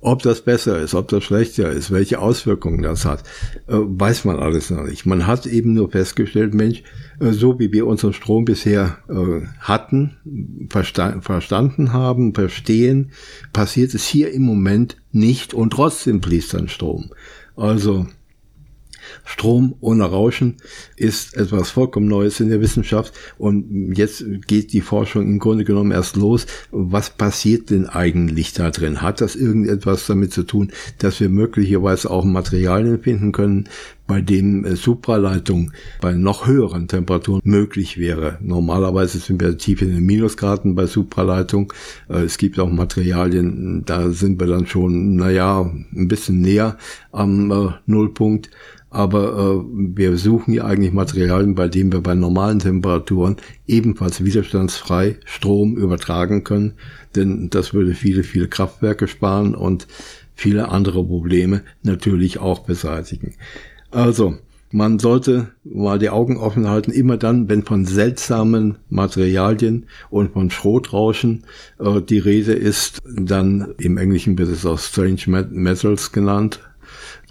Ob 0.07 0.23
das 0.23 0.43
besser 0.43 0.79
ist, 0.81 0.95
ob 0.95 1.09
das 1.09 1.25
schlechter 1.25 1.71
ist, 1.71 1.91
welche 1.91 2.19
Auswirkungen 2.19 2.83
das 2.83 3.07
hat, 3.07 3.23
äh, 3.69 3.73
weiß 3.73 4.27
man 4.27 4.39
alles 4.39 4.69
noch 4.69 4.83
nicht. 4.83 5.07
Man 5.07 5.27
hat 5.27 5.47
eben 5.47 5.73
nur 5.73 5.91
festgestellt, 5.91 6.53
Mensch, 6.53 6.83
äh, 7.21 7.33
so 7.33 7.59
wie 7.59 7.73
wir 7.73 7.87
unseren 7.87 8.13
Strom 8.13 8.45
bisher 8.45 8.99
äh, 9.09 9.47
hatten, 9.61 10.69
versta 10.69 11.23
verstanden 11.23 11.95
haben, 11.95 12.35
verstehen, 12.35 13.13
passiert 13.55 13.95
es 13.95 14.07
hier 14.07 14.31
im 14.33 14.43
Moment 14.43 14.99
nicht 15.11 15.55
und 15.55 15.71
trotzdem 15.73 16.23
fließt 16.23 16.53
dann 16.53 16.69
Strom. 16.69 17.11
Also 17.57 18.07
Strom 19.25 19.75
ohne 19.81 20.05
Rauschen 20.05 20.57
ist 20.97 21.37
etwas 21.37 21.71
vollkommen 21.71 22.09
Neues 22.09 22.41
in 22.41 22.49
der 22.49 22.61
Wissenschaft 22.61 23.13
und 23.39 23.95
jetzt 23.97 24.25
geht 24.47 24.73
die 24.73 24.81
Forschung 24.81 25.23
im 25.23 25.39
Grunde 25.39 25.65
genommen 25.65 25.93
erst 25.93 26.17
los. 26.17 26.47
Was 26.71 27.11
passiert 27.11 27.71
denn 27.71 27.87
eigentlich 27.87 28.53
da 28.53 28.71
drin? 28.71 29.03
Hat 29.03 29.21
das 29.21 29.37
irgendetwas 29.37 30.07
damit 30.07 30.33
zu 30.33 30.45
tun, 30.45 30.73
dass 30.99 31.21
wir 31.21 31.29
möglicherweise 31.29 32.11
auch 32.11 32.25
Materialien 32.25 33.01
finden 33.01 33.33
können, 33.33 33.69
bei 34.07 34.21
dem 34.21 34.65
äh, 34.65 34.77
Supraleitung 34.77 35.73
bei 36.01 36.13
noch 36.13 36.47
höheren 36.47 36.89
Temperaturen 36.89 37.41
möglich 37.45 37.99
wäre. 37.99 38.39
Normalerweise 38.41 39.19
sind 39.19 39.41
wir 39.41 39.57
tief 39.57 39.81
in 39.83 39.95
den 39.95 40.05
Minusgraden 40.05 40.75
bei 40.75 40.87
Supraleitung. 40.87 41.73
Äh, 42.09 42.25
es 42.25 42.39
gibt 42.39 42.59
auch 42.59 42.71
Materialien, 42.71 43.83
da 43.87 44.11
sind 44.11 44.41
wir 44.41 44.47
dann 44.47 44.67
schon, 44.67 45.17
naja, 45.17 45.71
ein 45.95 46.09
bisschen 46.09 46.41
näher 46.41 46.77
am 47.13 47.51
äh, 47.51 47.69
Nullpunkt. 47.87 48.51
Aber 48.95 49.65
äh, 49.65 49.65
wir 49.97 50.17
suchen 50.17 50.55
ja 50.55 50.67
eigentlich 50.67 50.93
Materialien, 50.93 51.57
bei 51.57 51.67
denen 51.67 51.93
wir 51.93 52.01
bei 52.01 52.15
normalen 52.15 52.61
Temperaturen 52.61 53.37
ebenfalls 53.67 54.25
widerstandsfrei 54.25 55.17
Strom 55.25 55.77
übertragen 55.77 56.45
können. 56.45 56.75
Denn 57.17 57.51
das 57.51 57.75
würde 57.75 57.95
viele, 57.95 58.23
viele 58.23 58.47
Kraftwerke 58.47 59.09
sparen 59.09 59.57
und 59.57 59.89
viele 60.37 60.69
andere 60.69 61.05
Probleme 61.05 61.63
natürlich 61.83 62.39
auch 62.39 62.61
beseitigen. 62.61 63.35
Also, 63.91 64.39
man 64.71 65.01
sollte 65.01 65.49
mal 65.65 65.99
die 65.99 66.11
Augen 66.11 66.37
offen 66.37 66.69
halten, 66.69 66.93
immer 66.93 67.17
dann, 67.17 67.49
wenn 67.49 67.65
von 67.65 67.85
seltsamen 67.85 68.77
Materialien 68.91 69.87
und 70.11 70.33
von 70.33 70.51
Schrotrauschen 70.51 71.45
äh, 71.81 72.01
die 72.01 72.19
Rede 72.19 72.53
ist, 72.53 73.03
dann 73.05 73.75
im 73.79 73.99
Englischen 73.99 74.39
wird 74.39 74.51
es 74.51 74.65
auch 74.65 74.79
Strange 74.79 75.47
Metals 75.51 76.13
genannt, 76.13 76.61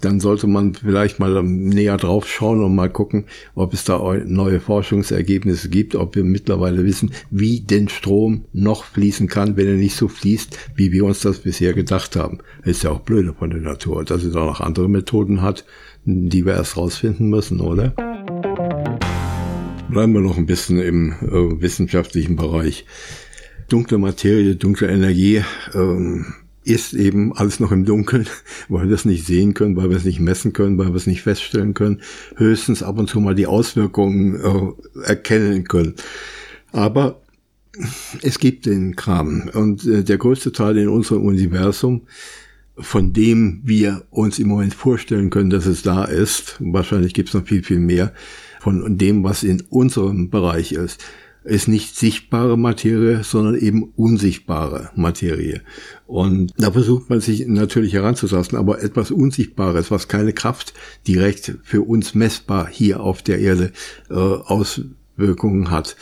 dann 0.04 0.20
sollte 0.20 0.46
man 0.46 0.74
vielleicht 0.74 1.18
mal 1.18 1.42
näher 1.42 1.96
drauf 1.96 2.28
schauen 2.28 2.62
und 2.62 2.74
mal 2.74 2.90
gucken, 2.90 3.24
ob 3.54 3.72
es 3.72 3.84
da 3.84 3.98
neue 4.26 4.60
Forschungsergebnisse 4.60 5.68
gibt, 5.68 5.94
ob 5.94 6.14
wir 6.16 6.24
mittlerweile 6.24 6.84
wissen, 6.84 7.12
wie 7.30 7.60
denn 7.60 7.88
Strom 7.88 8.44
noch 8.52 8.84
fließen 8.84 9.28
kann, 9.28 9.56
wenn 9.56 9.66
er 9.66 9.74
nicht 9.74 9.96
so 9.96 10.08
fließt, 10.08 10.58
wie 10.76 10.92
wir 10.92 11.04
uns 11.04 11.20
das 11.20 11.40
bisher 11.40 11.72
gedacht 11.72 12.16
haben. 12.16 12.38
Ist 12.64 12.82
ja 12.84 12.90
auch 12.90 13.00
blöde 13.00 13.32
von 13.32 13.50
der 13.50 13.60
Natur, 13.60 14.04
dass 14.04 14.22
sie 14.22 14.30
da 14.30 14.44
noch 14.44 14.60
andere 14.60 14.88
Methoden 14.88 15.42
hat, 15.42 15.64
die 16.04 16.44
wir 16.44 16.54
erst 16.54 16.76
rausfinden 16.76 17.30
müssen, 17.30 17.60
oder? 17.60 17.94
Bleiben 19.90 20.12
wir 20.12 20.20
noch 20.20 20.36
ein 20.36 20.46
bisschen 20.46 20.80
im 20.80 21.12
äh, 21.12 21.60
wissenschaftlichen 21.60 22.36
Bereich. 22.36 22.84
Dunkle 23.68 23.98
Materie, 23.98 24.56
dunkle 24.56 24.88
Energie, 24.88 25.42
ähm, 25.74 26.26
ist 26.64 26.94
eben 26.94 27.36
alles 27.36 27.60
noch 27.60 27.72
im 27.72 27.84
Dunkeln, 27.84 28.26
weil 28.68 28.88
wir 28.88 28.94
es 28.94 29.04
nicht 29.04 29.26
sehen 29.26 29.54
können, 29.54 29.76
weil 29.76 29.90
wir 29.90 29.96
es 29.96 30.04
nicht 30.04 30.20
messen 30.20 30.52
können, 30.52 30.78
weil 30.78 30.88
wir 30.88 30.96
es 30.96 31.06
nicht 31.06 31.22
feststellen 31.22 31.74
können, 31.74 32.00
höchstens 32.36 32.82
ab 32.82 32.98
und 32.98 33.08
zu 33.08 33.20
mal 33.20 33.34
die 33.34 33.46
Auswirkungen 33.46 34.40
äh, 34.40 35.06
erkennen 35.06 35.64
können. 35.64 35.94
Aber 36.72 37.20
es 38.22 38.38
gibt 38.38 38.66
den 38.66 38.96
Kram 38.96 39.50
und 39.52 39.86
äh, 39.86 40.04
der 40.04 40.18
größte 40.18 40.52
Teil 40.52 40.78
in 40.78 40.88
unserem 40.88 41.24
Universum, 41.24 42.02
von 42.76 43.12
dem 43.12 43.60
wir 43.64 44.04
uns 44.10 44.38
im 44.38 44.48
Moment 44.48 44.74
vorstellen 44.74 45.30
können, 45.30 45.50
dass 45.50 45.66
es 45.66 45.82
da 45.82 46.04
ist, 46.04 46.56
wahrscheinlich 46.60 47.14
gibt 47.14 47.28
es 47.28 47.34
noch 47.34 47.46
viel, 47.46 47.62
viel 47.62 47.78
mehr, 47.78 48.12
von 48.60 48.96
dem, 48.96 49.22
was 49.22 49.42
in 49.42 49.62
unserem 49.68 50.30
Bereich 50.30 50.72
ist, 50.72 51.04
ist 51.44 51.68
nicht 51.68 51.94
sichtbare 51.96 52.56
Materie, 52.56 53.22
sondern 53.22 53.56
eben 53.56 53.92
unsichtbare 53.96 54.90
Materie. 54.96 55.60
Und 56.06 56.52
da 56.56 56.72
versucht 56.72 57.10
man 57.10 57.20
sich 57.20 57.46
natürlich 57.46 57.92
heranzutasten, 57.92 58.58
aber 58.58 58.82
etwas 58.82 59.10
Unsichtbares, 59.10 59.90
was 59.90 60.08
keine 60.08 60.32
Kraft 60.32 60.74
direkt 61.06 61.58
für 61.62 61.82
uns 61.82 62.14
messbar 62.14 62.68
hier 62.70 63.00
auf 63.00 63.22
der 63.22 63.38
Erde 63.38 63.72
äh, 64.10 64.14
Auswirkungen 64.14 65.70
hat 65.70 65.96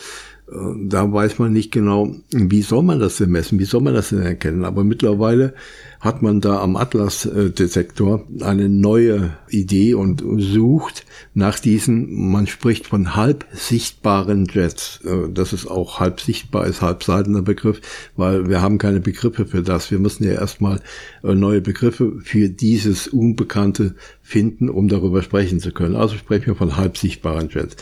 da 0.85 1.11
weiß 1.11 1.39
man 1.39 1.51
nicht 1.51 1.71
genau, 1.71 2.15
wie 2.31 2.61
soll 2.61 2.83
man 2.83 2.99
das 2.99 3.17
denn 3.17 3.31
messen, 3.31 3.59
wie 3.59 3.65
soll 3.65 3.81
man 3.81 3.93
das 3.93 4.09
denn 4.09 4.21
erkennen. 4.21 4.65
Aber 4.65 4.83
mittlerweile 4.83 5.53
hat 5.99 6.21
man 6.21 6.41
da 6.41 6.61
am 6.61 6.75
Atlas-Detektor 6.75 8.27
eine 8.41 8.67
neue 8.67 9.37
Idee 9.49 9.93
und 9.93 10.21
sucht 10.37 11.05
nach 11.33 11.59
diesen, 11.59 12.29
man 12.29 12.45
spricht 12.45 12.87
von 12.87 13.15
halb 13.15 13.45
sichtbaren 13.53 14.45
Jets. 14.51 14.99
Äh, 15.05 15.29
das 15.33 15.53
ist 15.53 15.65
auch 15.65 15.99
halb 15.99 16.19
sichtbar, 16.19 16.67
ist 16.67 16.81
halb 16.81 17.03
seidender 17.03 17.41
Begriff, 17.41 17.79
weil 18.17 18.49
wir 18.49 18.61
haben 18.61 18.77
keine 18.77 18.99
Begriffe 18.99 19.45
für 19.45 19.63
das. 19.63 19.91
Wir 19.91 19.99
müssen 19.99 20.25
ja 20.25 20.33
erstmal 20.33 20.81
äh, 21.23 21.33
neue 21.33 21.61
Begriffe 21.61 22.19
für 22.21 22.49
dieses 22.49 23.07
Unbekannte 23.07 23.95
finden, 24.21 24.69
um 24.69 24.89
darüber 24.89 25.23
sprechen 25.23 25.59
zu 25.59 25.71
können. 25.71 25.95
Also 25.95 26.17
sprechen 26.17 26.47
wir 26.47 26.55
von 26.55 26.75
halb 26.75 26.97
sichtbaren 26.97 27.49
Jets. 27.49 27.77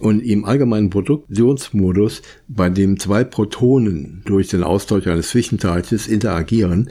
Und 0.00 0.20
im 0.20 0.46
allgemeinen 0.46 0.88
Produktionsmodus, 0.88 2.22
bei 2.48 2.70
dem 2.70 2.98
zwei 2.98 3.22
Protonen 3.22 4.22
durch 4.24 4.48
den 4.48 4.62
Austausch 4.62 5.06
eines 5.06 5.28
Zwischenteilches 5.28 6.08
interagieren, 6.08 6.90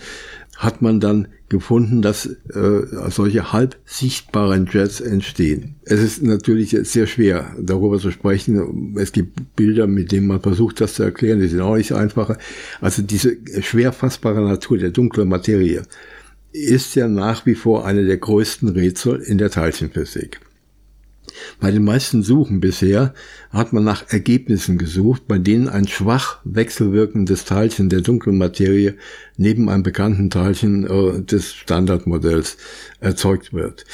hat 0.57 0.81
man 0.81 0.99
dann 0.99 1.27
gefunden, 1.47 2.01
dass 2.03 2.25
äh, 2.25 3.09
solche 3.09 3.51
halb 3.51 3.77
sichtbaren 3.85 4.69
Jets 4.71 5.01
entstehen. 5.01 5.75
Es 5.85 6.01
ist 6.01 6.21
natürlich 6.21 6.77
sehr 6.83 7.07
schwer, 7.07 7.55
darüber 7.59 7.97
zu 7.97 8.11
sprechen. 8.11 8.95
Es 8.97 9.11
gibt 9.11 9.55
Bilder, 9.55 9.87
mit 9.87 10.11
denen 10.11 10.27
man 10.27 10.41
versucht, 10.41 10.79
das 10.79 10.93
zu 10.93 11.03
erklären, 11.03 11.39
die 11.39 11.47
sind 11.47 11.61
auch 11.61 11.77
nicht 11.77 11.93
einfacher. 11.93 12.37
Also 12.79 13.01
diese 13.01 13.37
schwer 13.61 13.91
fassbare 13.91 14.41
Natur 14.41 14.77
der 14.77 14.91
dunklen 14.91 15.29
Materie 15.29 15.81
ist 16.51 16.95
ja 16.95 17.07
nach 17.07 17.45
wie 17.45 17.55
vor 17.55 17.85
eine 17.85 18.05
der 18.05 18.17
größten 18.17 18.69
Rätsel 18.69 19.19
in 19.21 19.37
der 19.39 19.49
Teilchenphysik. 19.49 20.41
Bei 21.59 21.71
den 21.71 21.83
meisten 21.83 22.23
Suchen 22.23 22.59
bisher 22.59 23.13
hat 23.49 23.73
man 23.73 23.83
nach 23.83 24.09
Ergebnissen 24.09 24.77
gesucht, 24.77 25.27
bei 25.27 25.37
denen 25.37 25.67
ein 25.67 25.87
schwach 25.87 26.39
wechselwirkendes 26.43 27.45
Teilchen 27.45 27.89
der 27.89 28.01
dunklen 28.01 28.37
Materie 28.37 28.95
neben 29.37 29.69
einem 29.69 29.83
bekannten 29.83 30.29
Teilchen 30.29 30.85
äh, 30.85 31.21
des 31.21 31.53
Standardmodells 31.53 32.57
erzeugt 32.99 33.53
wird. 33.53 33.85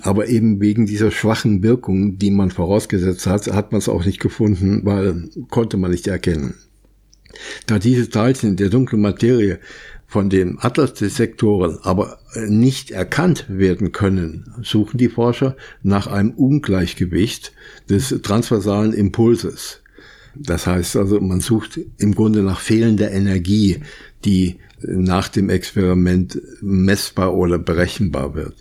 Aber 0.00 0.28
eben 0.28 0.60
wegen 0.60 0.86
dieser 0.86 1.10
schwachen 1.10 1.62
Wirkung, 1.62 2.18
die 2.18 2.30
man 2.30 2.50
vorausgesetzt 2.50 3.26
hat, 3.26 3.46
hat 3.48 3.72
man 3.72 3.80
es 3.80 3.88
auch 3.88 4.04
nicht 4.06 4.20
gefunden, 4.20 4.80
weil 4.84 5.28
konnte 5.50 5.76
man 5.76 5.90
nicht 5.90 6.06
erkennen. 6.06 6.54
Da 7.66 7.78
diese 7.78 8.08
Teilchen 8.08 8.56
der 8.56 8.70
dunklen 8.70 9.02
Materie 9.02 9.58
von 10.06 10.30
den 10.30 10.58
Atlas-Detektoren 10.58 11.78
aber 11.82 12.18
nicht 12.46 12.90
erkannt 12.90 13.46
werden 13.48 13.92
können, 13.92 14.52
suchen 14.62 14.98
die 14.98 15.08
Forscher 15.08 15.56
nach 15.82 16.06
einem 16.06 16.30
Ungleichgewicht 16.30 17.52
des 17.90 18.10
transversalen 18.22 18.92
Impulses. 18.92 19.82
Das 20.34 20.66
heißt 20.66 20.96
also, 20.96 21.20
man 21.20 21.40
sucht 21.40 21.80
im 21.98 22.14
Grunde 22.14 22.42
nach 22.42 22.60
fehlender 22.60 23.10
Energie, 23.10 23.80
die 24.24 24.56
nach 24.82 25.28
dem 25.28 25.48
Experiment 25.48 26.40
messbar 26.60 27.34
oder 27.34 27.58
berechenbar 27.58 28.34
wird. 28.34 28.54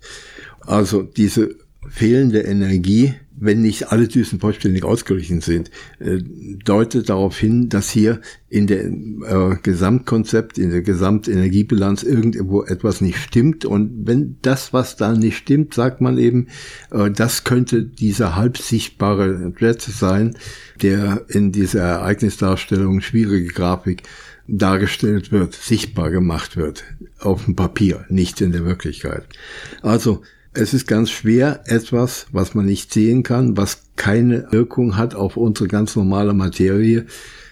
Also 0.61 1.03
diese 1.03 1.55
fehlende 1.87 2.41
Energie 2.41 3.13
wenn 3.37 3.61
nicht 3.61 3.91
alle 3.91 4.07
Düsen 4.07 4.39
vollständig 4.39 4.83
ausgeglichen 4.83 5.41
sind, 5.41 5.69
äh, 5.99 6.19
deutet 6.63 7.09
darauf 7.09 7.37
hin, 7.37 7.69
dass 7.69 7.89
hier 7.89 8.21
in 8.49 8.67
der 8.67 8.85
äh, 8.85 9.57
Gesamtkonzept, 9.61 10.57
in 10.57 10.69
der 10.69 10.81
Gesamtenergiebilanz 10.81 12.03
irgendwo 12.03 12.63
etwas 12.63 13.01
nicht 13.01 13.17
stimmt. 13.17 13.65
Und 13.65 14.07
wenn 14.07 14.37
das, 14.41 14.71
was 14.73 14.95
da 14.95 15.13
nicht 15.13 15.37
stimmt, 15.37 15.73
sagt 15.73 16.01
man 16.01 16.17
eben, 16.17 16.47
äh, 16.91 17.11
das 17.11 17.43
könnte 17.43 17.83
dieser 17.83 18.35
halb 18.35 18.57
sichtbare 18.57 19.53
Jet 19.59 19.81
sein, 19.81 20.37
der 20.81 21.25
in 21.27 21.51
dieser 21.51 21.81
Ereignisdarstellung, 21.81 23.01
schwierige 23.01 23.47
Grafik, 23.47 24.03
dargestellt 24.47 25.31
wird, 25.31 25.55
sichtbar 25.55 26.11
gemacht 26.11 26.55
wird, 26.55 26.83
auf 27.19 27.45
dem 27.45 27.55
Papier, 27.55 28.05
nicht 28.09 28.41
in 28.41 28.51
der 28.51 28.63
Wirklichkeit. 28.63 29.25
Also 29.81 30.21
es 30.55 30.73
ist 30.73 30.87
ganz 30.87 31.11
schwer, 31.11 31.61
etwas, 31.65 32.27
was 32.31 32.55
man 32.55 32.65
nicht 32.65 32.93
sehen 32.93 33.23
kann, 33.23 33.57
was 33.57 33.83
keine 33.95 34.47
Wirkung 34.51 34.97
hat 34.97 35.15
auf 35.15 35.37
unsere 35.37 35.67
ganz 35.67 35.95
normale 35.95 36.33
Materie, 36.33 37.05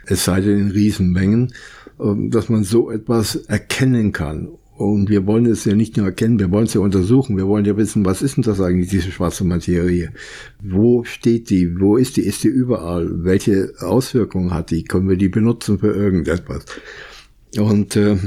es 0.06 0.26
sei 0.26 0.42
denn 0.42 0.60
in 0.60 0.72
Riesenmengen, 0.72 1.54
ähm, 2.00 2.32
dass 2.32 2.50
man 2.50 2.64
so 2.64 2.92
etwas 2.92 3.36
erkennen 3.36 4.12
kann. 4.12 4.50
Und 4.76 5.10
wir 5.10 5.28
wollen 5.28 5.46
es 5.46 5.66
ja 5.66 5.76
nicht 5.76 5.98
nur 5.98 6.08
erkennen, 6.08 6.40
wir 6.40 6.52
wollen 6.52 6.66
es 6.66 6.74
ja 6.74 6.82
untersuchen. 6.82 7.38
Wir 7.38 7.48
wollen 7.48 7.64
ja 7.64 7.78
wissen, 7.78 8.06
was 8.06 8.24
ist 8.24 8.38
denn 8.38 8.44
das 8.44 8.60
eigentlich, 8.60 8.90
diese 8.90 9.12
schwarze 9.12 9.44
Materie? 9.44 10.12
Wo 10.62 11.04
steht 11.04 11.52
die? 11.52 11.80
Wo 11.80 11.96
ist 11.96 12.18
die? 12.18 12.22
Ist 12.22 12.44
die 12.44 12.48
überall? 12.48 13.24
Welche 13.24 13.72
Auswirkungen 13.80 14.52
hat 14.52 14.72
die? 14.72 14.84
Können 14.84 15.08
wir 15.08 15.16
die 15.16 15.30
benutzen 15.30 15.78
für 15.78 15.94
irgendetwas? 15.94 16.66
Und 17.58 17.96
äh, 17.96 18.18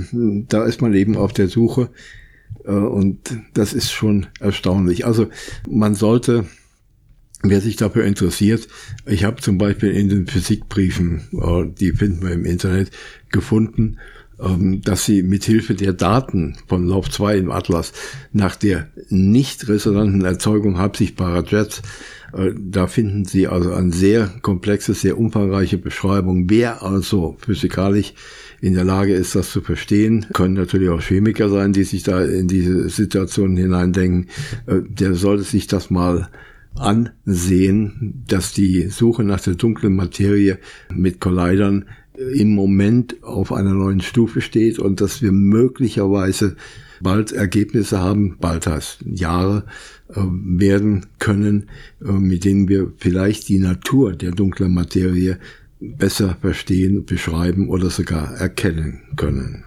da 0.48 0.64
ist 0.64 0.80
man 0.80 0.94
eben 0.94 1.16
auf 1.16 1.32
der 1.32 1.48
Suche 1.48 1.90
und 2.70 3.18
das 3.55 3.72
ist 3.72 3.92
schon 3.92 4.26
erstaunlich. 4.40 5.07
Also 5.07 5.29
man 5.68 5.94
sollte, 5.94 6.46
wer 7.42 7.61
sich 7.61 7.76
dafür 7.76 8.05
interessiert, 8.05 8.68
ich 9.07 9.24
habe 9.24 9.40
zum 9.40 9.59
Beispiel 9.59 9.90
in 9.90 10.09
den 10.09 10.26
Physikbriefen, 10.26 11.28
äh, 11.32 11.72
die 11.78 11.93
finden 11.93 12.22
wir 12.22 12.32
im 12.32 12.45
Internet, 12.45 12.90
gefunden, 13.30 13.99
ähm, 14.38 14.82
dass 14.82 15.05
sie 15.05 15.22
mithilfe 15.22 15.74
der 15.74 15.93
Daten 15.93 16.57
von 16.66 16.86
Lauf 16.86 17.11
2 17.11 17.38
im 17.38 17.51
Atlas 17.51 17.93
nach 18.32 18.57
der 18.57 18.88
nicht 19.09 19.68
resonanten 19.68 20.24
Erzeugung 20.24 20.78
halbsichtbarer 20.78 21.45
Jets 21.47 21.82
äh, 22.32 22.53
da 22.57 22.86
finden 22.86 23.24
Sie 23.24 23.47
also 23.47 23.72
eine 23.72 23.93
sehr 23.93 24.28
komplexe, 24.43 24.95
sehr 24.95 25.18
umfangreiche 25.18 25.78
Beschreibung. 25.78 26.51
Wer 26.51 26.82
also 26.82 27.36
physikalisch 27.40 28.14
in 28.66 28.74
der 28.74 28.84
Lage 28.84 29.14
ist, 29.14 29.36
das 29.36 29.50
zu 29.50 29.60
verstehen, 29.60 30.26
können 30.32 30.54
natürlich 30.54 30.88
auch 30.88 31.00
Chemiker 31.00 31.48
sein, 31.48 31.72
die 31.72 31.84
sich 31.84 32.02
da 32.02 32.24
in 32.24 32.48
diese 32.48 32.88
Situation 32.88 33.56
hineindenken. 33.56 34.28
Äh, 34.66 34.80
der 34.88 35.14
sollte 35.14 35.44
sich 35.44 35.68
das 35.68 35.88
mal 35.88 36.28
ansehen, 36.74 38.24
dass 38.26 38.52
die 38.52 38.88
Suche 38.88 39.22
nach 39.22 39.40
der 39.40 39.54
dunklen 39.54 39.94
Materie 39.94 40.58
mit 40.92 41.20
Collidern 41.20 41.86
im 42.34 42.54
Moment 42.54 43.22
auf 43.22 43.52
einer 43.52 43.72
neuen 43.72 44.00
Stufe 44.00 44.40
steht 44.40 44.78
und 44.78 45.00
dass 45.00 45.22
wir 45.22 45.32
möglicherweise 45.32 46.56
bald 47.00 47.30
Ergebnisse 47.32 48.00
haben, 48.00 48.36
bald 48.40 48.66
heißt 48.66 49.04
Jahre, 49.06 49.64
äh, 50.08 50.20
werden 50.20 51.06
können, 51.18 51.68
äh, 52.04 52.10
mit 52.10 52.44
denen 52.44 52.68
wir 52.68 52.92
vielleicht 52.96 53.48
die 53.48 53.58
Natur 53.58 54.14
der 54.14 54.32
dunklen 54.32 54.74
Materie 54.74 55.38
besser 55.81 56.37
verstehen, 56.41 57.05
beschreiben 57.05 57.68
oder 57.68 57.91
sogar 57.91 58.35
erkennen 58.37 59.03
können. 59.16 59.64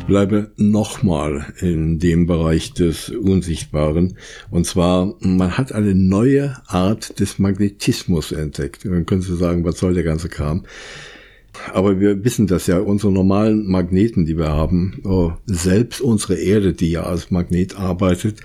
Ich 0.00 0.06
bleibe 0.06 0.50
nochmal 0.56 1.46
in 1.60 1.98
dem 2.00 2.26
Bereich 2.26 2.74
des 2.74 3.10
Unsichtbaren. 3.10 4.16
Und 4.50 4.66
zwar, 4.66 5.14
man 5.20 5.56
hat 5.56 5.72
eine 5.72 5.94
neue 5.94 6.56
Art 6.66 7.20
des 7.20 7.38
Magnetismus 7.38 8.32
entdeckt. 8.32 8.84
Man 8.84 9.06
könnte 9.06 9.36
sagen, 9.36 9.64
was 9.64 9.78
soll 9.78 9.94
der 9.94 10.02
ganze 10.02 10.28
Kram? 10.28 10.64
Aber 11.72 12.00
wir 12.00 12.24
wissen 12.24 12.46
das 12.46 12.66
ja, 12.66 12.78
unsere 12.78 13.12
normalen 13.12 13.66
Magneten, 13.66 14.24
die 14.24 14.36
wir 14.36 14.48
haben, 14.48 15.00
oh, 15.04 15.32
selbst 15.46 16.00
unsere 16.00 16.36
Erde, 16.36 16.72
die 16.72 16.90
ja 16.90 17.02
als 17.04 17.30
Magnet 17.30 17.76
arbeitet, 17.76 18.40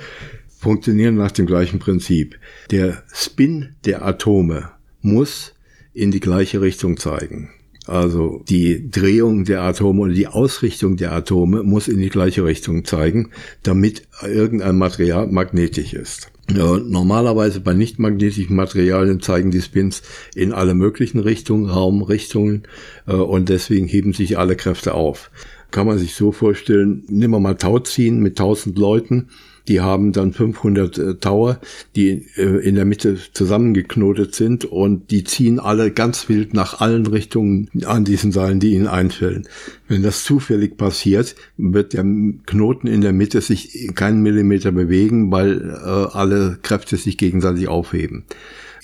funktionieren 0.57 1.15
nach 1.15 1.31
dem 1.31 1.45
gleichen 1.45 1.79
Prinzip. 1.79 2.39
Der 2.71 3.03
Spin 3.13 3.75
der 3.85 4.05
Atome 4.05 4.69
muss 5.01 5.54
in 5.95 6.11
die 6.11 6.19
gleiche 6.19 6.61
Richtung 6.61 6.97
zeigen. 6.97 7.49
Also 7.87 8.43
die 8.49 8.89
Drehung 8.89 9.45
der 9.45 9.61
Atome 9.61 10.01
oder 10.01 10.13
die 10.13 10.27
Ausrichtung 10.27 10.97
der 10.97 11.11
Atome 11.11 11.63
muss 11.63 11.87
in 11.87 11.99
die 11.99 12.09
gleiche 12.09 12.43
Richtung 12.43 12.83
zeigen, 12.83 13.29
damit 13.63 14.07
irgendein 14.23 14.77
Material 14.77 15.27
magnetisch 15.27 15.93
ist. 15.93 16.31
Ja, 16.51 16.77
normalerweise 16.77 17.59
bei 17.59 17.73
nicht 17.73 17.97
magnetischen 17.97 18.55
Materialien 18.55 19.21
zeigen 19.21 19.51
die 19.51 19.61
Spins 19.61 20.03
in 20.35 20.51
alle 20.51 20.75
möglichen 20.75 21.19
Richtungen, 21.19 21.69
Raumrichtungen 21.69 22.63
äh, 23.07 23.13
und 23.13 23.49
deswegen 23.49 23.87
heben 23.87 24.13
sich 24.13 24.37
alle 24.37 24.55
Kräfte 24.55 24.93
auf. 24.93 25.31
Kann 25.71 25.87
man 25.87 25.97
sich 25.97 26.13
so 26.13 26.31
vorstellen, 26.31 27.03
nehmen 27.07 27.33
wir 27.33 27.39
mal 27.39 27.55
Tauziehen 27.55 28.19
mit 28.19 28.39
1000 28.39 28.77
Leuten 28.77 29.29
die 29.67 29.81
haben 29.81 30.11
dann 30.11 30.33
500 30.33 30.97
äh, 30.97 31.15
Tower, 31.15 31.59
die 31.95 32.27
äh, 32.35 32.67
in 32.67 32.75
der 32.75 32.85
Mitte 32.85 33.17
zusammengeknotet 33.33 34.35
sind 34.35 34.65
und 34.65 35.11
die 35.11 35.23
ziehen 35.23 35.59
alle 35.59 35.91
ganz 35.91 36.29
wild 36.29 36.53
nach 36.53 36.81
allen 36.81 37.05
Richtungen 37.05 37.69
an 37.85 38.05
diesen 38.05 38.31
Seilen, 38.31 38.59
die 38.59 38.73
ihnen 38.73 38.87
einfällen. 38.87 39.47
Wenn 39.87 40.03
das 40.03 40.23
zufällig 40.23 40.77
passiert, 40.77 41.35
wird 41.57 41.93
der 41.93 42.03
Knoten 42.03 42.87
in 42.87 43.01
der 43.01 43.13
Mitte 43.13 43.41
sich 43.41 43.89
keinen 43.95 44.21
Millimeter 44.21 44.71
bewegen, 44.71 45.31
weil 45.31 45.61
äh, 45.71 46.15
alle 46.15 46.57
Kräfte 46.61 46.97
sich 46.97 47.17
gegenseitig 47.17 47.67
aufheben 47.67 48.25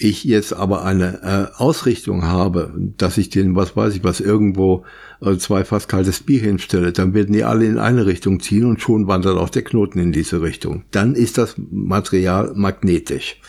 ich 0.04 0.24
jetzt 0.24 0.54
aber 0.54 0.84
eine 0.84 1.22
äh, 1.24 1.62
Ausrichtung 1.62 2.24
habe, 2.24 2.74
dass 2.98 3.18
ich 3.18 3.30
den, 3.30 3.56
was 3.56 3.76
weiß 3.76 3.96
ich, 3.96 4.04
was 4.04 4.20
irgendwo 4.20 4.84
äh, 5.22 5.38
zwei 5.38 5.64
fast 5.64 5.90
kaltes 5.90 6.22
Bier 6.22 6.42
hinstelle, 6.42 6.92
dann 6.92 7.14
werden 7.14 7.34
die 7.34 7.44
alle 7.44 7.66
in 7.66 7.78
eine 7.78 8.06
Richtung 8.06 8.40
ziehen 8.40 8.66
und 8.66 8.82
schon 8.82 9.08
wandert 9.08 9.38
auch 9.38 9.50
der 9.50 9.64
Knoten 9.64 10.00
in 10.00 10.12
diese 10.12 10.42
Richtung. 10.42 10.84
Dann 10.92 11.14
ist 11.14 11.38
das 11.38 11.56
Material 11.58 12.52
magnetisch. 12.56 13.40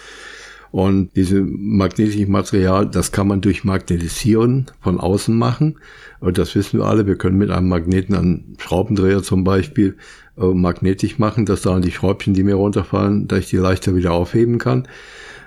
Und 0.71 1.15
dieses 1.17 1.43
magnetische 1.45 2.31
Material, 2.31 2.89
das 2.89 3.13
kann 3.13 3.29
man 3.29 3.43
durch 3.43 3.63
Magnetisieren 3.63 4.71
von 4.81 5.01
außen 5.01 5.37
machen. 5.37 5.79
Und 6.21 6.39
das 6.39 6.55
wissen 6.55 6.81
wir 6.81 6.87
alle. 6.87 7.07
Wir 7.07 7.17
können 7.17 7.37
mit 7.37 7.51
einem 7.51 7.69
Magneten 7.69 8.15
einen 8.15 8.57
Schraubendreher 8.59 9.23
zum 9.23 9.45
Beispiel 9.45 9.97
äh, 10.39 10.47
magnetisch 10.47 11.19
machen, 11.19 11.45
dass 11.45 11.63
da 11.63 11.79
die 11.79 11.93
Schräubchen, 11.93 12.33
die 12.33 12.43
mir 12.43 12.55
runterfallen, 12.55 13.29
dass 13.29 13.41
ich 13.41 13.51
die 13.51 13.59
leichter 13.59 13.95
wieder 13.95 14.13
aufheben 14.13 14.59
kann 14.59 14.89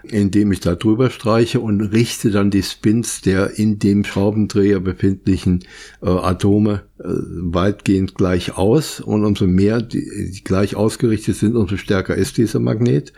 indem 0.09 0.51
ich 0.51 0.59
da 0.59 0.75
drüber 0.75 1.09
streiche 1.09 1.59
und 1.59 1.81
richte 1.81 2.31
dann 2.31 2.51
die 2.51 2.63
Spins 2.63 3.21
der 3.21 3.57
in 3.57 3.79
dem 3.79 4.03
Schraubendreher 4.03 4.79
befindlichen 4.79 5.63
äh, 6.01 6.09
Atome 6.09 6.83
äh, 6.99 7.03
weitgehend 7.03 8.15
gleich 8.15 8.57
aus. 8.57 8.99
Und 8.99 9.25
umso 9.25 9.47
mehr 9.47 9.81
die, 9.81 10.31
die 10.31 10.43
gleich 10.43 10.75
ausgerichtet 10.75 11.35
sind, 11.35 11.55
umso 11.55 11.77
stärker 11.77 12.15
ist 12.15 12.37
dieser 12.37 12.59
Magnet. 12.59 13.13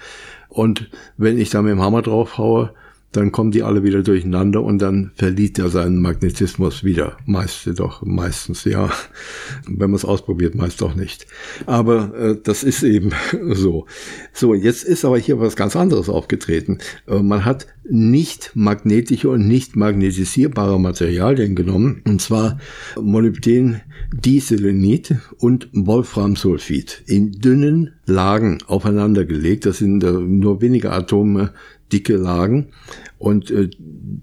Und 0.49 0.89
wenn 1.17 1.37
ich 1.37 1.49
da 1.49 1.61
mit 1.61 1.71
dem 1.71 1.81
Hammer 1.81 2.01
drauf 2.01 2.37
haue, 2.37 2.73
dann 3.17 3.31
kommen 3.31 3.49
die 3.51 3.63
alle 3.63 3.83
wieder 3.83 4.03
durcheinander 4.03 4.61
und 4.61 4.79
dann 4.79 5.11
verliert 5.15 5.57
er 5.57 5.69
seinen 5.69 6.01
Magnetismus 6.01 6.83
wieder. 6.83 7.17
Meist 7.25 7.67
doch, 7.79 8.05
meistens 8.05 8.63
ja. 8.63 8.91
Wenn 9.65 9.89
man 9.89 9.95
es 9.95 10.05
ausprobiert, 10.05 10.53
meist 10.53 10.81
doch 10.81 10.95
nicht. 10.95 11.25
Aber 11.65 12.13
äh, 12.15 12.37
das 12.41 12.63
ist 12.63 12.83
eben 12.83 13.11
so. 13.53 13.87
So, 14.33 14.53
jetzt 14.53 14.83
ist 14.83 15.03
aber 15.03 15.17
hier 15.17 15.39
was 15.39 15.55
ganz 15.55 15.75
anderes 15.75 16.09
aufgetreten. 16.09 16.77
Äh, 17.07 17.23
man 17.23 17.43
hat 17.43 17.65
nicht 17.89 18.51
magnetische 18.53 19.29
und 19.29 19.47
nicht 19.47 19.75
magnetisierbare 19.75 20.79
Materialien 20.79 21.55
genommen, 21.55 22.01
und 22.05 22.21
zwar 22.21 22.59
Molybden 23.01 23.81
Diselenit 24.13 25.15
und 25.39 25.69
Wolframsulfid 25.73 27.03
in 27.07 27.31
dünnen 27.31 27.93
Lagen 28.05 28.59
aufeinander 28.67 29.25
gelegt. 29.25 29.65
Das 29.65 29.79
sind 29.79 30.03
äh, 30.03 30.11
nur 30.11 30.61
wenige 30.61 30.91
Atome 30.91 31.53
dicke 31.91 32.15
Lagen. 32.15 32.67
Und 33.17 33.49
äh, 33.49 33.69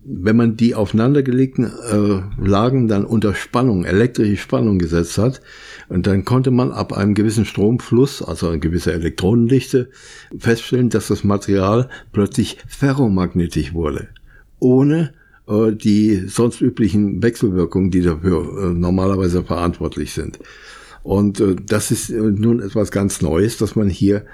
wenn 0.05 0.37
man 0.37 0.57
die 0.57 0.75
aufeinandergelegten 0.75 1.65
äh, 1.65 2.23
Lagen 2.41 2.87
dann 2.87 3.05
unter 3.05 3.35
Spannung, 3.35 3.85
elektrische 3.85 4.37
Spannung 4.37 4.79
gesetzt 4.79 5.19
hat, 5.19 5.41
und 5.89 6.07
dann 6.07 6.25
konnte 6.25 6.51
man 6.51 6.71
ab 6.71 6.93
einem 6.93 7.15
gewissen 7.15 7.45
Stromfluss, 7.45 8.23
also 8.23 8.49
eine 8.49 8.61
gewisse 8.61 8.93
Elektronendichte, 8.93 9.91
feststellen, 10.39 10.91
dass 10.91 11.09
das 11.09 11.25
Material 11.25 11.89
plötzlich 12.13 12.59
ferromagnetisch 12.69 13.75
wurde. 13.75 14.09
Ohne 14.61 15.13
äh, 15.49 15.73
die 15.73 16.25
sonst 16.29 16.61
üblichen 16.61 17.23
Wechselwirkungen, 17.23 17.91
die 17.91 18.03
dafür 18.03 18.71
äh, 18.71 18.75
normalerweise 18.75 19.43
verantwortlich 19.43 20.13
sind. 20.13 20.39
Und 21.03 21.39
äh, 21.41 21.55
das 21.55 21.91
ist 21.91 22.11
äh, 22.11 22.15
nun 22.15 22.61
etwas 22.61 22.91
ganz 22.91 23.21
Neues, 23.21 23.59
dass 23.59 23.77
man 23.77 23.89
hier 23.89 24.25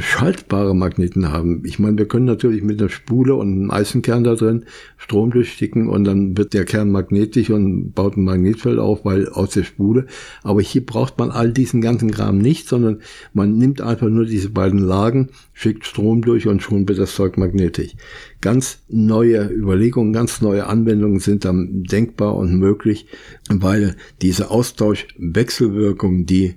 schaltbare 0.00 0.74
Magneten 0.74 1.32
haben. 1.32 1.62
Ich 1.64 1.78
meine, 1.78 1.98
wir 1.98 2.06
können 2.06 2.26
natürlich 2.26 2.62
mit 2.62 2.80
einer 2.80 2.90
Spule 2.90 3.34
und 3.34 3.52
einem 3.52 3.70
Eisenkern 3.70 4.22
da 4.22 4.34
drin 4.34 4.64
Strom 4.96 5.30
durchsticken 5.30 5.88
und 5.88 6.04
dann 6.04 6.36
wird 6.36 6.54
der 6.54 6.64
Kern 6.64 6.90
magnetisch 6.90 7.50
und 7.50 7.92
baut 7.92 8.16
ein 8.16 8.24
Magnetfeld 8.24 8.78
auf, 8.78 9.04
weil 9.04 9.28
aus 9.28 9.50
der 9.50 9.64
Spule. 9.64 10.06
Aber 10.42 10.60
hier 10.60 10.84
braucht 10.84 11.18
man 11.18 11.30
all 11.30 11.52
diesen 11.52 11.80
ganzen 11.80 12.10
Kram 12.10 12.38
nicht, 12.38 12.68
sondern 12.68 13.00
man 13.32 13.58
nimmt 13.58 13.80
einfach 13.80 14.08
nur 14.08 14.24
diese 14.26 14.50
beiden 14.50 14.78
Lagen, 14.78 15.30
schickt 15.52 15.86
Strom 15.86 16.22
durch 16.22 16.46
und 16.46 16.62
schon 16.62 16.88
wird 16.88 16.98
das 16.98 17.14
Zeug 17.14 17.36
magnetisch. 17.36 17.96
Ganz 18.40 18.78
neue 18.88 19.48
Überlegungen, 19.48 20.12
ganz 20.12 20.40
neue 20.40 20.66
Anwendungen 20.66 21.18
sind 21.18 21.44
dann 21.44 21.82
denkbar 21.82 22.36
und 22.36 22.58
möglich, 22.58 23.06
weil 23.48 23.96
diese 24.22 24.50
Austauschwechselwirkung, 24.50 26.26
die 26.26 26.54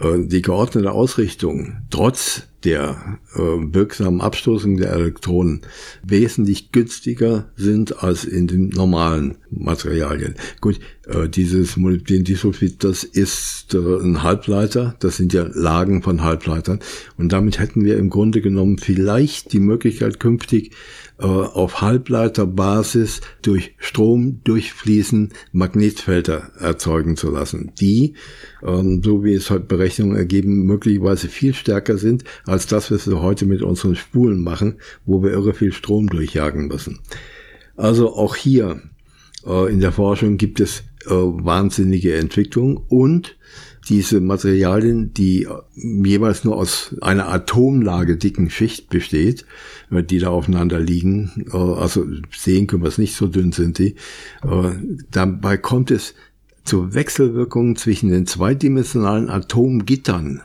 äh, 0.00 0.24
die 0.26 0.42
geordnete 0.42 0.92
Ausrichtung 0.92 1.82
trotz 1.90 2.49
der 2.64 3.18
äh, 3.34 3.38
wirksamen 3.38 4.20
Abstoßung 4.20 4.76
der 4.76 4.92
Elektronen 4.92 5.62
wesentlich 6.02 6.72
günstiger 6.72 7.50
sind 7.56 8.02
als 8.02 8.24
in 8.24 8.46
den 8.46 8.68
normalen 8.68 9.38
Materialien. 9.50 10.34
Gut, 10.60 10.78
äh, 11.10 11.28
dieses 11.28 11.76
Molybdendisulfid, 11.76 12.84
das 12.84 13.04
ist 13.04 13.74
äh, 13.74 13.78
ein 13.78 14.22
Halbleiter, 14.22 14.94
das 15.00 15.16
sind 15.16 15.32
ja 15.32 15.48
Lagen 15.52 16.02
von 16.02 16.22
Halbleitern 16.22 16.80
und 17.16 17.32
damit 17.32 17.58
hätten 17.58 17.84
wir 17.84 17.98
im 17.98 18.10
Grunde 18.10 18.40
genommen 18.40 18.78
vielleicht 18.78 19.52
die 19.52 19.60
Möglichkeit 19.60 20.20
künftig 20.20 20.72
äh, 21.18 21.24
auf 21.26 21.80
Halbleiterbasis 21.80 23.20
durch 23.42 23.74
Strom 23.78 24.40
durchfließen 24.44 25.30
Magnetfelder 25.52 26.52
erzeugen 26.58 27.16
zu 27.16 27.30
lassen, 27.30 27.72
die, 27.80 28.14
ähm, 28.62 29.02
so 29.02 29.24
wie 29.24 29.34
es 29.34 29.50
heute 29.50 29.66
Berechnungen 29.66 30.16
ergeben, 30.16 30.64
möglicherweise 30.64 31.28
viel 31.28 31.54
stärker 31.54 31.98
sind 31.98 32.24
als 32.46 32.66
das, 32.66 32.90
was 32.90 33.08
wir 33.08 33.20
heute 33.20 33.46
mit 33.46 33.62
unseren 33.62 33.96
Spulen 33.96 34.42
machen, 34.42 34.76
wo 35.04 35.22
wir 35.22 35.30
irre 35.32 35.54
viel 35.54 35.72
Strom 35.72 36.08
durchjagen 36.08 36.68
müssen. 36.68 37.00
Also 37.76 38.14
auch 38.14 38.36
hier 38.36 38.82
äh, 39.46 39.72
in 39.72 39.80
der 39.80 39.92
Forschung 39.92 40.36
gibt 40.36 40.60
es 40.60 40.84
äh, 41.06 41.10
wahnsinnige 41.10 42.14
Entwicklung 42.16 42.76
und 42.88 43.36
diese 43.88 44.20
Materialien, 44.20 45.12
die 45.14 45.48
jeweils 45.74 46.44
nur 46.44 46.56
aus 46.56 46.94
einer 47.00 47.28
Atomlage 47.28 48.16
dicken 48.16 48.50
Schicht 48.50 48.88
besteht, 48.88 49.46
äh, 49.90 50.02
die 50.02 50.18
da 50.18 50.28
aufeinander 50.28 50.78
liegen, 50.78 51.46
äh, 51.52 51.56
also 51.56 52.06
sehen 52.36 52.66
können 52.66 52.82
wir 52.82 52.88
es 52.88 52.98
nicht, 52.98 53.16
so 53.16 53.26
dünn 53.26 53.52
sind 53.52 53.78
die, 53.78 53.96
äh, 54.42 54.72
dabei 55.10 55.56
kommt 55.56 55.90
es 55.90 56.14
zu 56.64 56.94
Wechselwirkungen 56.94 57.76
zwischen 57.76 58.10
den 58.10 58.26
zweidimensionalen 58.26 59.28
Atomgittern. 59.28 60.42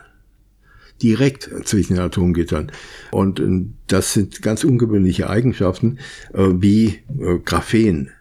Direkt 1.04 1.50
zwischen 1.66 1.96
den 1.96 2.04
Atomgittern. 2.04 2.72
Und 3.12 3.40
äh, 3.40 3.66
das 3.88 4.14
sind 4.14 4.42
ganz 4.42 4.64
ungewöhnliche 4.64 5.30
Eigenschaften, 5.30 6.00
äh, 6.34 6.48
wie 6.54 7.00
äh, 7.20 7.40
Graphen 7.44 8.12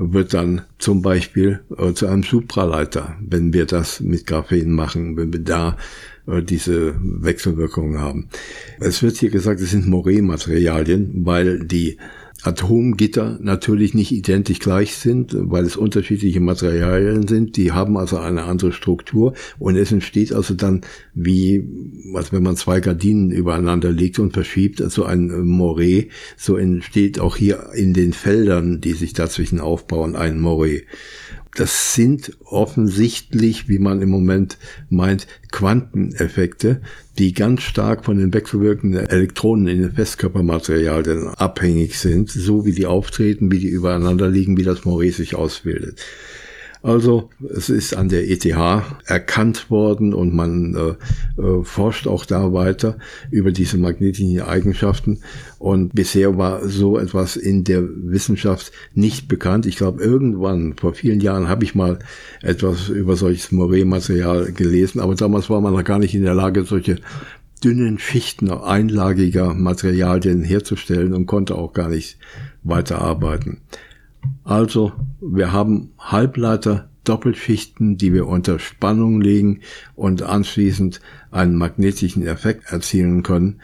wird 0.00 0.32
dann 0.32 0.62
zum 0.78 1.02
Beispiel 1.02 1.60
zu 1.94 2.06
einem 2.06 2.22
Supraleiter, 2.22 3.16
wenn 3.20 3.52
wir 3.52 3.66
das 3.66 3.98
mit 4.00 4.26
Graphen 4.26 4.70
machen, 4.70 5.16
wenn 5.16 5.32
wir 5.32 5.40
da 5.40 5.76
diese 6.26 6.94
Wechselwirkungen 7.00 7.98
haben. 7.98 8.28
Es 8.78 9.02
wird 9.02 9.16
hier 9.16 9.30
gesagt, 9.30 9.60
es 9.60 9.72
sind 9.72 9.88
Moré-Materialien, 9.88 11.26
weil 11.26 11.60
die 11.60 11.98
Atomgitter 12.42 13.38
natürlich 13.42 13.94
nicht 13.94 14.12
identisch 14.12 14.60
gleich 14.60 14.94
sind, 14.94 15.34
weil 15.34 15.64
es 15.64 15.76
unterschiedliche 15.76 16.40
Materialien 16.40 17.26
sind. 17.26 17.56
Die 17.56 17.72
haben 17.72 17.96
also 17.96 18.18
eine 18.18 18.44
andere 18.44 18.72
Struktur 18.72 19.34
und 19.58 19.76
es 19.76 19.90
entsteht 19.90 20.32
also 20.32 20.54
dann 20.54 20.82
wie, 21.14 21.64
was 22.12 22.32
wenn 22.32 22.44
man 22.44 22.56
zwei 22.56 22.78
Gardinen 22.80 23.32
übereinander 23.32 23.90
legt 23.90 24.20
und 24.20 24.32
verschiebt, 24.32 24.80
also 24.80 25.04
ein 25.04 25.46
Moray, 25.46 26.10
so 26.36 26.56
entsteht 26.56 27.18
auch 27.18 27.36
hier 27.36 27.70
in 27.74 27.92
den 27.92 28.12
Feldern, 28.12 28.80
die 28.80 28.92
sich 28.92 29.14
dazwischen 29.14 29.58
aufbauen, 29.58 30.14
ein 30.14 30.38
Moray. 30.38 30.84
Das 31.58 31.92
sind 31.92 32.36
offensichtlich, 32.44 33.68
wie 33.68 33.80
man 33.80 34.00
im 34.00 34.10
Moment 34.10 34.58
meint, 34.90 35.26
Quanteneffekte, 35.50 36.80
die 37.18 37.32
ganz 37.32 37.62
stark 37.62 38.04
von 38.04 38.16
den 38.16 38.32
wechselwirkenden 38.32 39.08
Elektronen 39.08 39.66
in 39.66 39.80
den 39.82 39.92
Festkörpermaterialien 39.92 41.26
abhängig 41.34 41.98
sind, 41.98 42.30
so 42.30 42.64
wie 42.64 42.70
die 42.70 42.86
auftreten, 42.86 43.50
wie 43.50 43.58
die 43.58 43.66
übereinander 43.66 44.28
liegen, 44.28 44.56
wie 44.56 44.62
das 44.62 44.82
Moré 44.82 45.12
sich 45.12 45.34
ausbildet. 45.34 46.00
Also 46.88 47.28
es 47.54 47.68
ist 47.68 47.94
an 47.94 48.08
der 48.08 48.30
ETH 48.30 48.46
erkannt 49.04 49.70
worden 49.70 50.14
und 50.14 50.34
man 50.34 50.74
äh, 50.74 51.42
äh, 51.42 51.62
forscht 51.62 52.06
auch 52.06 52.24
da 52.24 52.54
weiter 52.54 52.96
über 53.30 53.52
diese 53.52 53.76
magnetischen 53.76 54.40
Eigenschaften. 54.40 55.20
Und 55.58 55.94
bisher 55.94 56.38
war 56.38 56.66
so 56.66 56.98
etwas 56.98 57.36
in 57.36 57.62
der 57.62 57.82
Wissenschaft 57.82 58.72
nicht 58.94 59.28
bekannt. 59.28 59.66
Ich 59.66 59.76
glaube, 59.76 60.02
irgendwann, 60.02 60.76
vor 60.78 60.94
vielen 60.94 61.20
Jahren, 61.20 61.46
habe 61.46 61.62
ich 61.62 61.74
mal 61.74 61.98
etwas 62.40 62.88
über 62.88 63.16
solches 63.16 63.52
Moré-Material 63.52 64.52
gelesen, 64.52 65.00
aber 65.00 65.14
damals 65.14 65.50
war 65.50 65.60
man 65.60 65.74
noch 65.74 65.84
gar 65.84 65.98
nicht 65.98 66.14
in 66.14 66.22
der 66.22 66.34
Lage, 66.34 66.64
solche 66.64 67.00
dünnen 67.62 67.98
Schichten 67.98 68.50
einlagiger 68.50 69.52
Materialien 69.52 70.42
herzustellen 70.42 71.12
und 71.12 71.26
konnte 71.26 71.54
auch 71.54 71.74
gar 71.74 71.90
nicht 71.90 72.16
weiterarbeiten. 72.62 73.60
Also 74.44 74.92
wir 75.20 75.52
haben 75.52 75.90
Halbleiter 75.98 76.88
Doppelschichten, 77.04 77.96
die 77.96 78.12
wir 78.12 78.26
unter 78.26 78.58
Spannung 78.58 79.20
legen 79.20 79.60
und 79.94 80.22
anschließend 80.22 81.00
einen 81.30 81.56
magnetischen 81.56 82.26
Effekt 82.26 82.70
erzielen 82.70 83.22
können, 83.22 83.60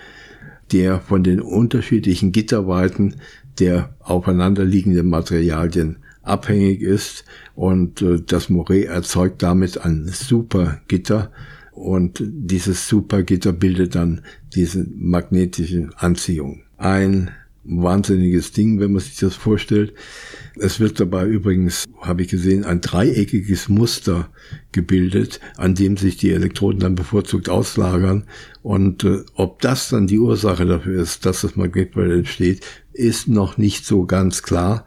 der 0.73 1.01
von 1.01 1.23
den 1.23 1.41
unterschiedlichen 1.41 2.33
Gitterweiten 2.33 3.17
der 3.59 3.95
aufeinanderliegenden 4.01 5.09
Materialien 5.09 5.99
abhängig 6.23 6.81
ist 6.81 7.25
und 7.55 8.01
äh, 8.01 8.21
das 8.27 8.49
Moret 8.49 8.87
erzeugt 8.87 9.43
damit 9.43 9.85
ein 9.85 10.09
Supergitter 10.09 11.31
und 11.71 12.23
dieses 12.25 12.89
Supergitter 12.89 13.53
bildet 13.53 13.95
dann 13.95 14.23
diese 14.55 14.87
magnetische 14.97 15.91
Anziehung. 15.97 16.63
Ein 16.79 17.31
wahnsinniges 17.65 18.53
Ding, 18.53 18.81
wenn 18.81 18.93
man 18.93 19.01
sich 19.01 19.17
das 19.17 19.35
vorstellt. 19.35 19.95
Es 20.57 20.81
wird 20.81 21.01
dabei 21.01 21.27
übrigens, 21.27 21.85
habe 22.01 22.23
ich 22.23 22.29
gesehen, 22.29 22.65
ein 22.65 22.81
dreieckiges 22.81 23.69
Muster 23.69 24.31
gebildet, 24.73 25.41
an 25.57 25.75
dem 25.75 25.97
sich 25.97 26.17
die 26.17 26.31
Elektroden 26.31 26.81
dann 26.81 26.95
bevorzugt 26.95 27.49
auslagern. 27.49 28.25
Und 28.63 29.05
äh, 29.05 29.25
ob 29.35 29.61
das 29.61 29.89
dann 29.89 30.07
die 30.07 30.19
Ursache 30.19 30.67
dafür 30.67 31.01
ist, 31.01 31.27
dass 31.27 31.41
das 31.41 31.57
Magnetfeld 31.57 32.13
entsteht, 32.13 32.65
ist 32.93 33.29
noch 33.29 33.59
nicht 33.59 33.87
so 33.87 34.07
ganz 34.07 34.43
klar. 34.43 34.85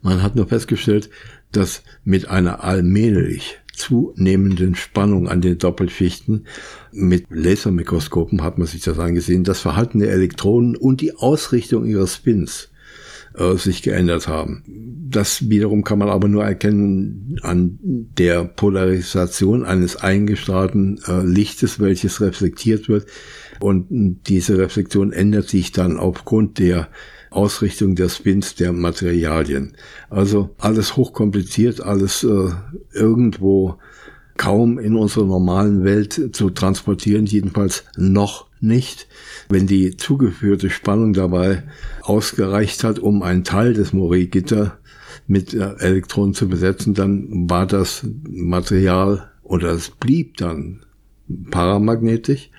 Man 0.00 0.22
hat 0.22 0.36
nur 0.36 0.46
festgestellt, 0.46 1.10
dass 1.52 1.82
mit 2.04 2.28
einer 2.28 2.64
allmählich 2.64 3.60
zunehmenden 3.82 4.74
Spannung 4.74 5.28
an 5.28 5.40
den 5.40 5.58
Doppelschichten. 5.58 6.46
Mit 6.92 7.26
Lasermikroskopen 7.30 8.42
hat 8.42 8.58
man 8.58 8.66
sich 8.66 8.82
das 8.82 8.98
angesehen, 8.98 9.44
das 9.44 9.60
Verhalten 9.60 9.98
der 9.98 10.12
Elektronen 10.12 10.76
und 10.76 11.00
die 11.00 11.14
Ausrichtung 11.16 11.84
ihrer 11.84 12.06
Spins 12.06 12.70
äh, 13.34 13.56
sich 13.56 13.82
geändert 13.82 14.28
haben. 14.28 14.62
Das 15.10 15.48
wiederum 15.48 15.84
kann 15.84 15.98
man 15.98 16.08
aber 16.08 16.28
nur 16.28 16.44
erkennen 16.44 17.38
an 17.42 17.78
der 17.82 18.44
Polarisation 18.44 19.64
eines 19.64 19.96
eingestrahlten 19.96 21.00
äh, 21.06 21.22
Lichtes, 21.22 21.80
welches 21.80 22.20
reflektiert 22.20 22.88
wird. 22.88 23.06
Und 23.60 24.20
diese 24.26 24.58
Reflexion 24.58 25.12
ändert 25.12 25.48
sich 25.48 25.72
dann 25.72 25.98
aufgrund 25.98 26.58
der 26.58 26.88
Ausrichtung 27.32 27.94
der 27.94 28.08
Spins 28.08 28.54
der 28.54 28.72
Materialien. 28.72 29.74
Also 30.10 30.50
alles 30.58 30.96
hochkompliziert, 30.96 31.80
alles 31.80 32.24
äh, 32.24 32.50
irgendwo 32.92 33.78
kaum 34.36 34.78
in 34.78 34.96
unserer 34.96 35.24
normalen 35.24 35.84
Welt 35.84 36.30
zu 36.32 36.50
transportieren, 36.50 37.26
jedenfalls 37.26 37.84
noch 37.96 38.46
nicht. 38.60 39.06
Wenn 39.48 39.66
die 39.66 39.96
zugeführte 39.96 40.70
Spannung 40.70 41.12
dabei 41.12 41.64
ausgereicht 42.02 42.84
hat, 42.84 42.98
um 42.98 43.22
einen 43.22 43.44
Teil 43.44 43.74
des 43.74 43.92
Moré-Gitter 43.92 44.78
mit 45.26 45.54
äh, 45.54 45.74
Elektronen 45.78 46.34
zu 46.34 46.48
besetzen, 46.48 46.94
dann 46.94 47.48
war 47.50 47.66
das 47.66 48.06
Material 48.28 49.30
oder 49.42 49.72
es 49.72 49.90
blieb 49.90 50.36
dann 50.38 50.84
paramagnetisch. 51.50 52.50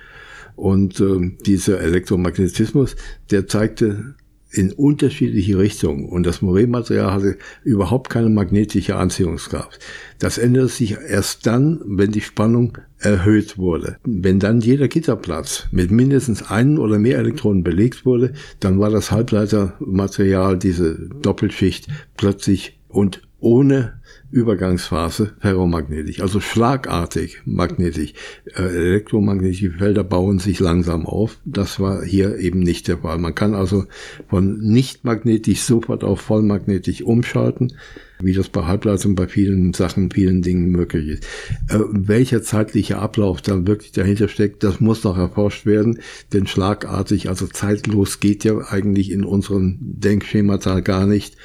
Und 0.56 1.00
äh, 1.00 1.32
dieser 1.46 1.82
Elektromagnetismus, 1.82 2.96
der 3.32 3.48
zeigte 3.48 4.16
in 4.54 4.72
unterschiedliche 4.72 5.58
Richtungen 5.58 6.06
und 6.06 6.26
das 6.26 6.44
Moret-Material 6.44 7.12
hatte 7.12 7.38
überhaupt 7.64 8.12
keine 8.12 8.30
magnetische 8.30 8.96
Anziehungskraft. 8.96 9.80
Das 10.20 10.38
änderte 10.38 10.68
sich 10.68 10.92
erst 10.92 11.48
dann, 11.48 11.82
wenn 11.86 12.12
die 12.12 12.22
Spannung 12.22 12.78
erhöht 13.00 13.58
wurde. 13.58 13.98
Wenn 14.04 14.40
dann 14.40 14.62
jeder 14.62 14.88
Gitterplatz 14.88 15.68
mit 15.72 15.90
mindestens 15.90 16.44
einem 16.44 16.78
oder 16.78 17.00
mehr 17.00 17.18
Elektronen 17.18 17.64
belegt 17.64 18.06
wurde, 18.06 18.34
dann 18.60 18.80
war 18.80 18.92
das 18.92 19.12
Halbleitermaterial, 19.12 20.60
diese 20.60 21.10
Doppelschicht, 21.22 21.88
plötzlich 22.16 22.80
und 22.90 23.24
ohne 23.44 24.00
Übergangsphase 24.32 25.34
ferromagnetisch, 25.40 26.22
also 26.22 26.40
schlagartig 26.40 27.42
magnetisch. 27.46 28.14
Äh, 28.56 28.64
elektromagnetische 28.64 29.72
Felder 29.72 30.04
bauen 30.04 30.40
sich 30.40 30.60
langsam 30.60 31.06
auf. 31.06 31.38
Das 31.46 31.80
war 31.80 32.04
hier 32.04 32.38
eben 32.38 32.60
nicht 32.60 32.88
der 32.88 33.00
Fall. 33.00 33.20
Man 33.20 33.36
kann 33.36 33.54
also 33.54 33.86
von 34.28 34.60
nicht 34.60 35.04
magnetisch 35.04 35.62
sofort 35.62 36.04
auf 36.04 36.22
vollmagnetisch 36.22 37.04
umschalten, 37.04 37.74
wie 38.22 38.34
das 38.34 38.48
bei 38.48 38.64
Halbleitern 38.64 39.14
bei 39.14 39.28
vielen 39.28 39.74
Sachen, 39.74 40.10
vielen 40.10 40.42
Dingen 40.42 40.72
möglich 40.72 41.10
ist. 41.10 41.26
Äh, 41.68 41.80
welcher 41.92 42.42
zeitliche 42.42 42.98
Ablauf 42.98 43.42
dann 43.42 43.68
wirklich 43.68 43.92
dahinter 43.92 44.30
steckt, 44.30 44.64
das 44.64 44.80
muss 44.80 45.04
noch 45.04 45.18
erforscht 45.18 45.66
werden, 45.66 46.00
denn 46.32 46.48
schlagartig, 46.48 47.28
also 47.28 47.46
zeitlos 47.46 48.22
geht 48.22 48.46
ja 48.46 48.58
eigentlich 48.70 49.12
in 49.12 49.26
unserem 49.26 49.78
Denkschemata 49.82 50.80
gar 50.80 51.06
nicht. 51.06 51.36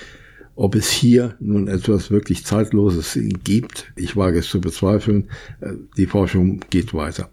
Ob 0.59 0.75
es 0.75 0.91
hier 0.91 1.37
nun 1.39 1.69
etwas 1.69 2.11
wirklich 2.11 2.45
Zeitloses 2.45 3.17
gibt, 3.45 3.93
ich 3.95 4.17
wage 4.17 4.41
es 4.41 4.49
zu 4.49 4.61
bezweifeln. 4.61 5.31
Äh, 5.61 5.75
die 5.97 6.07
Forschung 6.07 6.63
geht 6.69 6.95
weiter. 6.95 7.31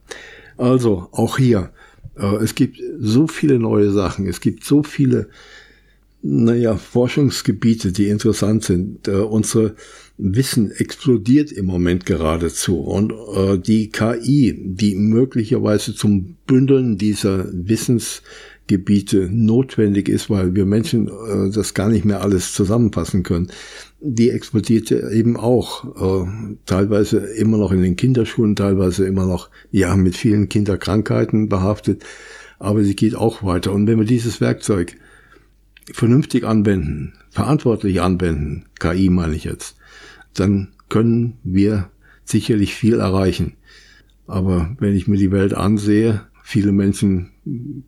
Also 0.58 1.10
auch 1.12 1.40
hier, 1.40 1.72
äh, 2.20 2.36
es 2.36 2.54
gibt 2.54 2.80
so 3.00 3.26
viele 3.26 3.58
neue 3.58 3.90
Sachen, 3.90 4.28
es 4.28 4.42
gibt 4.42 4.64
so 4.64 4.84
viele, 4.84 5.28
naja, 6.22 6.78
Forschungsgebiete, 6.78 7.92
die 7.92 8.10
interessant 8.10 8.64
sind. 8.64 9.08
Äh, 9.08 9.14
unsere 9.14 9.76
Wissen 10.20 10.70
explodiert 10.70 11.52
im 11.52 11.66
Moment 11.66 12.06
geradezu 12.06 12.80
und 12.80 13.12
die 13.68 13.90
KI, 13.90 14.56
die 14.58 14.96
möglicherweise 14.96 15.94
zum 15.94 16.38
Bündeln 16.48 16.98
dieser 16.98 17.50
Wissens 17.52 18.22
Gebiete 18.68 19.30
notwendig 19.32 20.10
ist, 20.10 20.30
weil 20.30 20.56
wir 20.56 20.66
Menschen 20.66 21.08
äh, 21.08 21.52
das 21.52 21.74
gar 21.74 21.90
nicht 21.90 22.06
mehr 22.06 22.22
alles 22.22 22.54
zusammenfassen 22.54 23.24
können. 23.24 23.52
Die 24.02 24.32
explodiert 24.32 24.92
eben 24.92 25.38
auch, 25.38 26.26
äh, 26.26 26.28
teilweise 26.66 27.18
immer 27.18 27.58
noch 27.58 27.72
in 27.72 27.82
den 27.82 27.96
Kinderschuhen, 27.96 28.56
teilweise 28.56 29.06
immer 29.06 29.26
noch 29.26 29.50
ja 29.72 29.96
mit 29.96 30.18
vielen 30.18 30.50
Kinderkrankheiten 30.50 31.48
behaftet, 31.48 32.04
aber 32.58 32.84
sie 32.84 32.96
geht 32.96 33.16
auch 33.16 33.44
weiter. 33.44 33.72
Und 33.72 33.88
wenn 33.88 34.00
wir 34.00 34.06
dieses 34.06 34.42
Werkzeug 34.42 34.96
vernünftig 35.92 36.44
anwenden, 36.44 37.14
verantwortlich 37.30 38.02
anwenden, 38.02 38.66
KI 38.80 39.10
meine 39.10 39.36
ich 39.36 39.44
jetzt, 39.44 39.78
dann 40.34 40.70
können 40.90 41.38
wir 41.44 41.90
sicherlich 42.24 42.74
viel 42.74 43.00
erreichen. 43.00 43.54
Aber 44.28 44.76
wenn 44.80 44.96
ich 44.96 45.08
mir 45.08 45.18
die 45.18 45.32
Welt 45.32 45.54
ansehe, 45.54 46.22
Viele 46.48 46.74
Menschen 46.74 47.32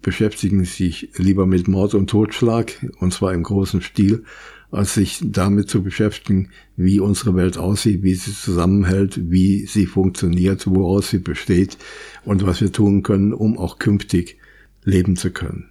beschäftigen 0.01 0.65
sich 0.65 1.11
lieber 1.15 1.45
mit 1.45 1.67
Mord 1.67 1.93
und 1.93 2.09
Totschlag, 2.09 2.73
und 2.99 3.13
zwar 3.13 3.31
im 3.35 3.43
großen 3.43 3.83
Stil, 3.83 4.23
als 4.71 4.95
sich 4.95 5.19
damit 5.23 5.69
zu 5.69 5.83
beschäftigen, 5.83 6.49
wie 6.75 6.99
unsere 6.99 7.35
Welt 7.35 7.59
aussieht, 7.59 8.01
wie 8.01 8.15
sie 8.15 8.33
zusammenhält, 8.33 9.29
wie 9.31 9.67
sie 9.67 9.85
funktioniert, 9.85 10.65
woraus 10.65 11.11
sie 11.11 11.19
besteht 11.19 11.77
und 12.25 12.47
was 12.47 12.59
wir 12.59 12.71
tun 12.71 13.03
können, 13.03 13.31
um 13.31 13.59
auch 13.59 13.77
künftig 13.77 14.39
leben 14.83 15.17
zu 15.17 15.29
können. 15.29 15.69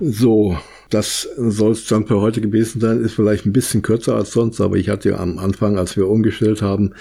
So, 0.00 0.58
das 0.90 1.26
soll 1.38 1.72
es 1.72 1.86
dann 1.86 2.06
für 2.06 2.20
heute 2.20 2.42
gewesen 2.42 2.82
sein. 2.82 3.00
Ist 3.00 3.14
vielleicht 3.14 3.46
ein 3.46 3.54
bisschen 3.54 3.80
kürzer 3.80 4.16
als 4.16 4.32
sonst, 4.32 4.60
aber 4.60 4.76
ich 4.76 4.90
hatte 4.90 5.08
ja 5.08 5.16
am 5.16 5.38
Anfang, 5.38 5.78
als 5.78 5.96
wir 5.96 6.08
umgestellt 6.08 6.60
haben, 6.60 6.92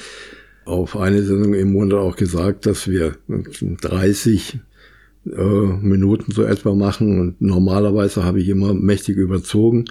auf 0.66 0.98
eine 0.98 1.24
Sendung 1.24 1.54
im 1.54 1.74
Monat 1.74 2.00
auch 2.00 2.16
gesagt, 2.16 2.66
dass 2.66 2.88
wir 2.88 3.16
30 3.28 4.60
äh, 5.26 5.42
Minuten 5.42 6.32
so 6.32 6.44
etwa 6.44 6.74
machen 6.76 7.20
und 7.20 7.42
normalerweise 7.42 8.24
habe 8.24 8.42
ich 8.42 8.50
immer 8.50 8.74
mächtig 8.74 9.18
überzogen, 9.18 9.86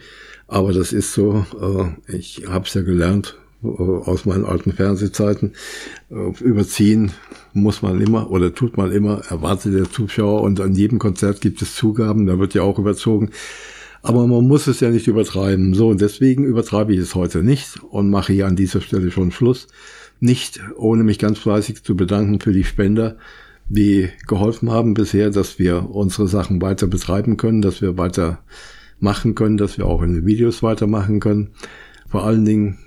aber 0.46 0.72
das 0.72 0.92
ist 0.92 1.12
so, 1.12 1.46
äh, 1.60 2.16
ich 2.16 2.44
habe 2.48 2.66
es 2.66 2.74
ja 2.74 2.82
gelernt 2.82 3.38
äh, 3.62 3.66
aus 3.66 4.24
meinen 4.24 4.44
alten 4.44 4.72
Fernsehzeiten, 4.72 5.52
äh, 6.10 6.42
überziehen 6.42 7.12
muss 7.54 7.82
man 7.82 8.00
immer 8.00 8.30
oder 8.30 8.54
tut 8.54 8.76
man 8.76 8.92
immer, 8.92 9.22
erwartet 9.28 9.74
der 9.74 9.90
Zuschauer 9.90 10.42
und 10.42 10.60
an 10.60 10.74
jedem 10.74 10.98
Konzert 10.98 11.40
gibt 11.40 11.62
es 11.62 11.74
Zugaben, 11.74 12.26
da 12.26 12.38
wird 12.38 12.54
ja 12.54 12.62
auch 12.62 12.78
überzogen. 12.78 13.30
Aber 14.02 14.26
man 14.26 14.48
muss 14.48 14.66
es 14.66 14.80
ja 14.80 14.90
nicht 14.90 15.06
übertreiben. 15.06 15.74
So, 15.74 15.88
und 15.88 16.00
deswegen 16.00 16.44
übertreibe 16.44 16.92
ich 16.92 16.98
es 16.98 17.14
heute 17.14 17.44
nicht 17.44 17.80
und 17.84 18.10
mache 18.10 18.32
hier 18.32 18.48
an 18.48 18.56
dieser 18.56 18.80
Stelle 18.80 19.12
schon 19.12 19.30
Schluss. 19.30 19.68
Nicht 20.22 20.60
ohne 20.76 21.02
mich 21.02 21.18
ganz 21.18 21.40
fleißig 21.40 21.82
zu 21.82 21.96
bedanken 21.96 22.38
für 22.38 22.52
die 22.52 22.62
Spender, 22.62 23.16
die 23.68 24.08
geholfen 24.28 24.70
haben 24.70 24.94
bisher, 24.94 25.30
dass 25.30 25.58
wir 25.58 25.90
unsere 25.90 26.28
Sachen 26.28 26.62
weiter 26.62 26.86
betreiben 26.86 27.36
können, 27.36 27.60
dass 27.60 27.82
wir 27.82 27.98
weiter 27.98 28.38
machen 29.00 29.34
können, 29.34 29.56
dass 29.56 29.78
wir 29.78 29.86
auch 29.86 30.00
in 30.00 30.14
den 30.14 30.24
Videos 30.24 30.62
weitermachen 30.62 31.18
können. 31.18 31.50
Vor 32.08 32.24
allen 32.24 32.44
Dingen 32.44 32.78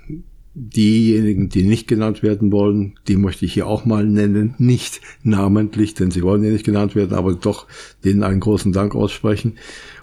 diejenigen, 0.54 1.50
die 1.50 1.64
nicht 1.64 1.86
genannt 1.88 2.22
werden 2.22 2.52
wollen, 2.52 2.94
die 3.06 3.16
möchte 3.16 3.44
ich 3.44 3.52
hier 3.52 3.66
auch 3.66 3.84
mal 3.84 4.06
nennen, 4.06 4.54
nicht 4.56 5.02
namentlich, 5.22 5.92
denn 5.92 6.10
sie 6.10 6.22
wollen 6.22 6.42
ja 6.42 6.50
nicht 6.50 6.64
genannt 6.64 6.94
werden, 6.94 7.12
aber 7.12 7.34
doch 7.34 7.66
denen 8.02 8.22
einen 8.22 8.40
großen 8.40 8.72
Dank 8.72 8.94
aussprechen. 8.94 9.58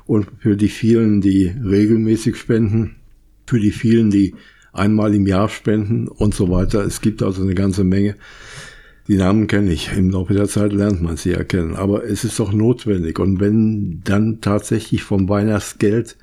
Und 0.06 0.28
für 0.38 0.56
die 0.56 0.70
vielen, 0.70 1.20
die 1.22 1.48
regelmäßig 1.48 2.36
spenden, 2.36 2.98
für 3.48 3.60
die 3.60 3.72
vielen, 3.72 4.12
die 4.12 4.36
einmal 4.74 5.16
im 5.16 5.28
Jahr 5.28 5.50
spenden 5.50 6.08
und 6.08 6.34
so 6.36 6.50
weiter. 6.50 6.84
Es 6.84 7.00
gibt 7.00 7.24
also 7.24 7.42
eine 7.42 7.56
ganze 7.56 7.84
Menge. 7.84 8.16
Die 9.08 9.18
Namen 9.18 9.48
kenne 9.48 9.72
ich. 9.72 9.92
Im 9.96 10.10
Laufe 10.10 10.34
der 10.34 10.48
Zeit 10.48 10.74
lernt 10.74 11.02
man 11.02 11.18
sie 11.18 11.34
erkennen. 11.34 11.76
Aber 11.76 12.04
es 12.04 12.24
ist 12.24 12.40
doch 12.40 12.54
notwendig. 12.54 13.20
Und 13.20 13.40
wenn 13.40 14.02
dann 14.04 14.42
tatsächlich 14.42 15.04
vom 15.04 15.30
Weihnachtsgeld 15.30 16.18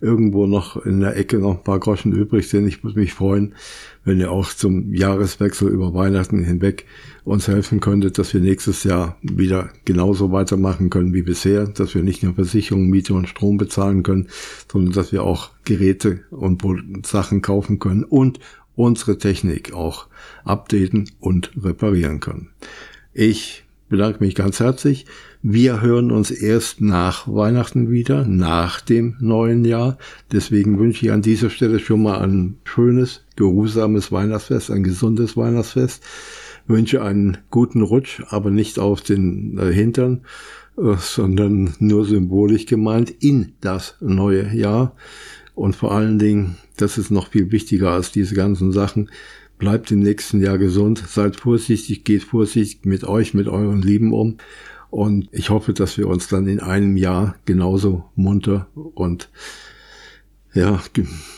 irgendwo 0.00 0.46
noch 0.46 0.84
in 0.84 1.00
der 1.00 1.16
Ecke 1.16 1.38
noch 1.38 1.58
ein 1.58 1.64
paar 1.64 1.78
Groschen 1.78 2.12
übrig 2.12 2.48
sind, 2.48 2.66
ich 2.66 2.82
würde 2.82 2.98
mich 2.98 3.14
freuen, 3.14 3.54
wenn 4.04 4.18
ihr 4.18 4.30
auch 4.30 4.52
zum 4.52 4.94
Jahreswechsel 4.94 5.68
über 5.68 5.92
Weihnachten 5.94 6.42
hinweg 6.42 6.86
uns 7.24 7.48
helfen 7.48 7.80
könntet, 7.80 8.18
dass 8.18 8.32
wir 8.32 8.40
nächstes 8.40 8.84
Jahr 8.84 9.18
wieder 9.22 9.70
genauso 9.84 10.32
weitermachen 10.32 10.90
können 10.90 11.12
wie 11.12 11.22
bisher, 11.22 11.66
dass 11.66 11.94
wir 11.94 12.02
nicht 12.02 12.22
nur 12.22 12.34
Versicherung, 12.34 12.88
Miete 12.88 13.14
und 13.14 13.28
Strom 13.28 13.58
bezahlen 13.58 14.02
können, 14.02 14.28
sondern 14.70 14.94
dass 14.94 15.12
wir 15.12 15.24
auch 15.24 15.50
Geräte 15.64 16.20
und 16.30 16.62
Sachen 17.06 17.42
kaufen 17.42 17.78
können 17.78 18.04
und 18.04 18.40
unsere 18.76 19.18
Technik 19.18 19.74
auch 19.74 20.06
updaten 20.44 21.10
und 21.20 21.50
reparieren 21.62 22.20
können. 22.20 22.50
Ich 23.12 23.67
bedanke 23.88 24.22
mich 24.22 24.34
ganz 24.34 24.60
herzlich. 24.60 25.06
Wir 25.42 25.80
hören 25.80 26.10
uns 26.10 26.30
erst 26.30 26.80
nach 26.80 27.26
Weihnachten 27.26 27.90
wieder, 27.90 28.26
nach 28.26 28.80
dem 28.80 29.16
neuen 29.20 29.64
Jahr. 29.64 29.98
Deswegen 30.32 30.78
wünsche 30.78 31.06
ich 31.06 31.12
an 31.12 31.22
dieser 31.22 31.50
Stelle 31.50 31.78
schon 31.78 32.02
mal 32.02 32.18
ein 32.18 32.58
schönes, 32.64 33.24
geruhsames 33.36 34.12
Weihnachtsfest, 34.12 34.70
ein 34.70 34.82
gesundes 34.82 35.36
Weihnachtsfest. 35.36 36.02
Wünsche 36.66 37.02
einen 37.02 37.38
guten 37.50 37.82
Rutsch, 37.82 38.22
aber 38.28 38.50
nicht 38.50 38.78
auf 38.78 39.00
den 39.00 39.58
äh, 39.58 39.72
Hintern, 39.72 40.22
äh, 40.76 40.96
sondern 40.98 41.74
nur 41.78 42.04
symbolisch 42.04 42.66
gemeint 42.66 43.10
in 43.20 43.52
das 43.60 43.96
neue 44.00 44.54
Jahr. 44.54 44.94
Und 45.54 45.74
vor 45.74 45.92
allen 45.92 46.18
Dingen, 46.18 46.56
das 46.76 46.98
ist 46.98 47.10
noch 47.10 47.28
viel 47.28 47.50
wichtiger 47.50 47.90
als 47.90 48.12
diese 48.12 48.34
ganzen 48.34 48.70
Sachen, 48.70 49.10
bleibt 49.58 49.90
im 49.90 50.00
nächsten 50.00 50.40
Jahr 50.40 50.58
gesund, 50.58 51.02
seid 51.06 51.36
vorsichtig, 51.36 52.04
geht 52.04 52.24
vorsichtig 52.24 52.84
mit 52.84 53.04
euch, 53.04 53.34
mit 53.34 53.48
euren 53.48 53.82
Lieben 53.82 54.12
um. 54.12 54.38
Und 54.90 55.28
ich 55.32 55.50
hoffe, 55.50 55.74
dass 55.74 55.98
wir 55.98 56.08
uns 56.08 56.28
dann 56.28 56.46
in 56.46 56.60
einem 56.60 56.96
Jahr 56.96 57.36
genauso 57.44 58.04
munter 58.14 58.68
und 58.74 59.30
ja, 60.54 60.82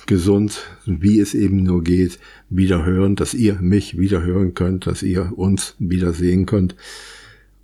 gesund, 0.07 0.63
wie 0.87 1.19
es 1.19 1.35
eben 1.35 1.65
nur 1.65 1.83
geht, 1.83 2.21
wieder 2.49 2.85
hören, 2.85 3.17
dass 3.17 3.35
ihr 3.35 3.57
mich 3.61 3.99
wieder 3.99 4.23
hören 4.23 4.55
könnt, 4.55 4.87
dass 4.87 5.03
ihr 5.03 5.33
uns 5.37 5.75
wieder 5.79 6.13
sehen 6.13 6.47
könnt. 6.47 6.77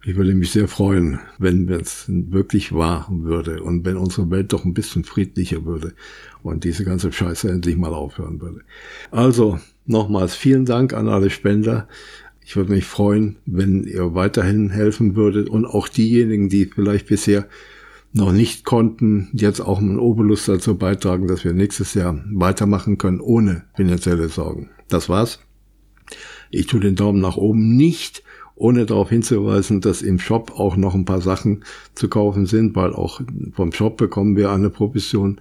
Ich 0.04 0.16
würde 0.16 0.34
mich 0.34 0.50
sehr 0.50 0.68
freuen, 0.68 1.18
wenn 1.38 1.68
es 1.68 2.04
wirklich 2.08 2.72
wahr 2.72 3.08
würde 3.10 3.62
und 3.62 3.84
wenn 3.84 3.96
unsere 3.96 4.30
Welt 4.30 4.52
doch 4.52 4.64
ein 4.64 4.74
bisschen 4.74 5.04
friedlicher 5.04 5.64
würde 5.64 5.94
und 6.42 6.64
diese 6.64 6.84
ganze 6.84 7.12
Scheiße 7.12 7.48
endlich 7.48 7.76
mal 7.76 7.94
aufhören 7.94 8.40
würde. 8.40 8.60
Also 9.10 9.58
nochmals 9.86 10.34
vielen 10.34 10.64
Dank 10.64 10.92
an 10.92 11.08
alle 11.08 11.30
Spender. 11.30 11.88
Ich 12.44 12.56
würde 12.56 12.72
mich 12.72 12.84
freuen, 12.84 13.36
wenn 13.46 13.84
ihr 13.84 14.14
weiterhin 14.14 14.70
helfen 14.70 15.16
würdet 15.16 15.48
und 15.48 15.64
auch 15.64 15.88
diejenigen, 15.88 16.48
die 16.48 16.66
vielleicht 16.66 17.06
bisher 17.06 17.48
noch 18.12 18.32
nicht 18.32 18.64
konnten, 18.64 19.28
jetzt 19.32 19.60
auch 19.60 19.78
einen 19.78 19.98
Obolus 19.98 20.46
dazu 20.46 20.76
beitragen, 20.76 21.26
dass 21.26 21.44
wir 21.44 21.52
nächstes 21.52 21.94
Jahr 21.94 22.22
weitermachen 22.32 22.98
können 22.98 23.20
ohne 23.20 23.64
finanzielle 23.74 24.28
Sorgen. 24.28 24.70
Das 24.88 25.08
war's. 25.08 25.40
Ich 26.50 26.66
tue 26.66 26.80
den 26.80 26.94
Daumen 26.94 27.20
nach 27.20 27.36
oben 27.36 27.76
nicht 27.76 28.22
ohne 28.56 28.86
darauf 28.86 29.10
hinzuweisen, 29.10 29.82
dass 29.82 30.02
im 30.02 30.18
Shop 30.18 30.52
auch 30.58 30.76
noch 30.76 30.94
ein 30.94 31.04
paar 31.04 31.20
Sachen 31.20 31.64
zu 31.94 32.08
kaufen 32.08 32.46
sind, 32.46 32.74
weil 32.74 32.94
auch 32.94 33.20
vom 33.52 33.72
Shop 33.72 33.98
bekommen 33.98 34.34
wir 34.34 34.50
eine 34.50 34.70
Provision. 34.70 35.40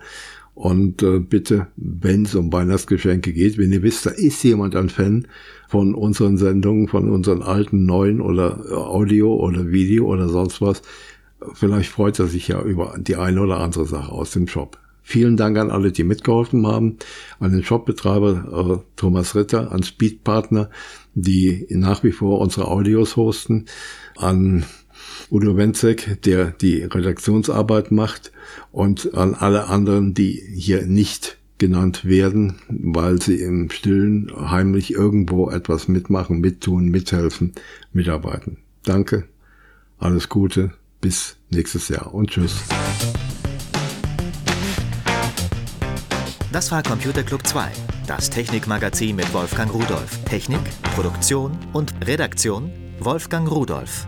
Und 0.55 1.03
äh, 1.03 1.19
bitte, 1.19 1.67
wenn 1.75 2.23
es 2.23 2.33
um 2.33 2.51
Weihnachtsgeschenke 2.51 3.33
geht, 3.33 3.57
wenn 3.57 3.73
ihr 3.73 3.83
wisst, 3.83 4.05
da 4.05 4.11
ist 4.11 4.41
jemand 4.43 4.75
ein 4.77 4.89
Fan 4.89 5.27
von 5.67 5.93
unseren 5.93 6.37
Sendungen, 6.37 6.87
von 6.87 7.09
unseren 7.09 7.41
alten, 7.41 7.85
neuen 7.85 8.21
oder 8.21 8.63
äh, 8.69 8.73
Audio 8.73 9.35
oder 9.35 9.67
Video 9.71 10.05
oder 10.05 10.29
sonst 10.29 10.61
was, 10.61 10.81
vielleicht 11.53 11.89
freut 11.89 12.19
er 12.19 12.27
sich 12.27 12.47
ja 12.47 12.61
über 12.61 12.95
die 12.97 13.17
eine 13.17 13.41
oder 13.41 13.59
andere 13.59 13.85
Sache 13.85 14.13
aus 14.13 14.31
dem 14.31 14.47
Shop. 14.47 14.79
Vielen 15.03 15.35
Dank 15.35 15.57
an 15.57 15.69
alle, 15.69 15.91
die 15.91 16.03
mitgeholfen 16.03 16.65
haben, 16.65 16.97
an 17.39 17.51
den 17.51 17.63
Shopbetreiber 17.63 18.79
äh, 18.81 18.83
Thomas 18.95 19.35
Ritter, 19.35 19.73
an 19.73 19.83
Speedpartner, 19.83 20.69
die 21.13 21.67
nach 21.69 22.03
wie 22.03 22.13
vor 22.13 22.39
unsere 22.39 22.69
Audios 22.69 23.17
hosten, 23.17 23.65
an 24.15 24.65
Udo 25.31 25.57
Wenzek, 25.57 26.21
der 26.23 26.51
die 26.51 26.83
Redaktionsarbeit 26.83 27.91
macht 27.91 28.31
und 28.71 29.15
an 29.15 29.33
alle 29.33 29.67
anderen, 29.67 30.13
die 30.13 30.41
hier 30.53 30.85
nicht 30.85 31.37
genannt 31.57 32.05
werden, 32.05 32.61
weil 32.69 33.21
sie 33.21 33.41
im 33.41 33.69
Stillen 33.71 34.31
heimlich 34.35 34.93
irgendwo 34.93 35.49
etwas 35.49 35.87
mitmachen, 35.87 36.41
mittun, 36.41 36.89
mithelfen, 36.89 37.53
mitarbeiten. 37.91 38.57
Danke, 38.83 39.25
alles 39.97 40.29
Gute, 40.29 40.73
bis 41.01 41.37
nächstes 41.49 41.87
Jahr 41.87 42.13
und 42.13 42.29
tschüss. 42.29 42.61
Das 46.51 46.71
war 46.71 46.83
Computer 46.83 47.23
Club 47.23 47.45
2, 47.45 47.69
das 48.07 48.29
Technikmagazin 48.29 49.15
mit 49.15 49.33
Wolfgang 49.33 49.73
Rudolf. 49.73 50.23
Technik, 50.25 50.61
Produktion 50.95 51.57
und 51.73 51.93
Redaktion 52.05 52.71
Wolfgang 52.99 53.49
Rudolf. 53.51 54.07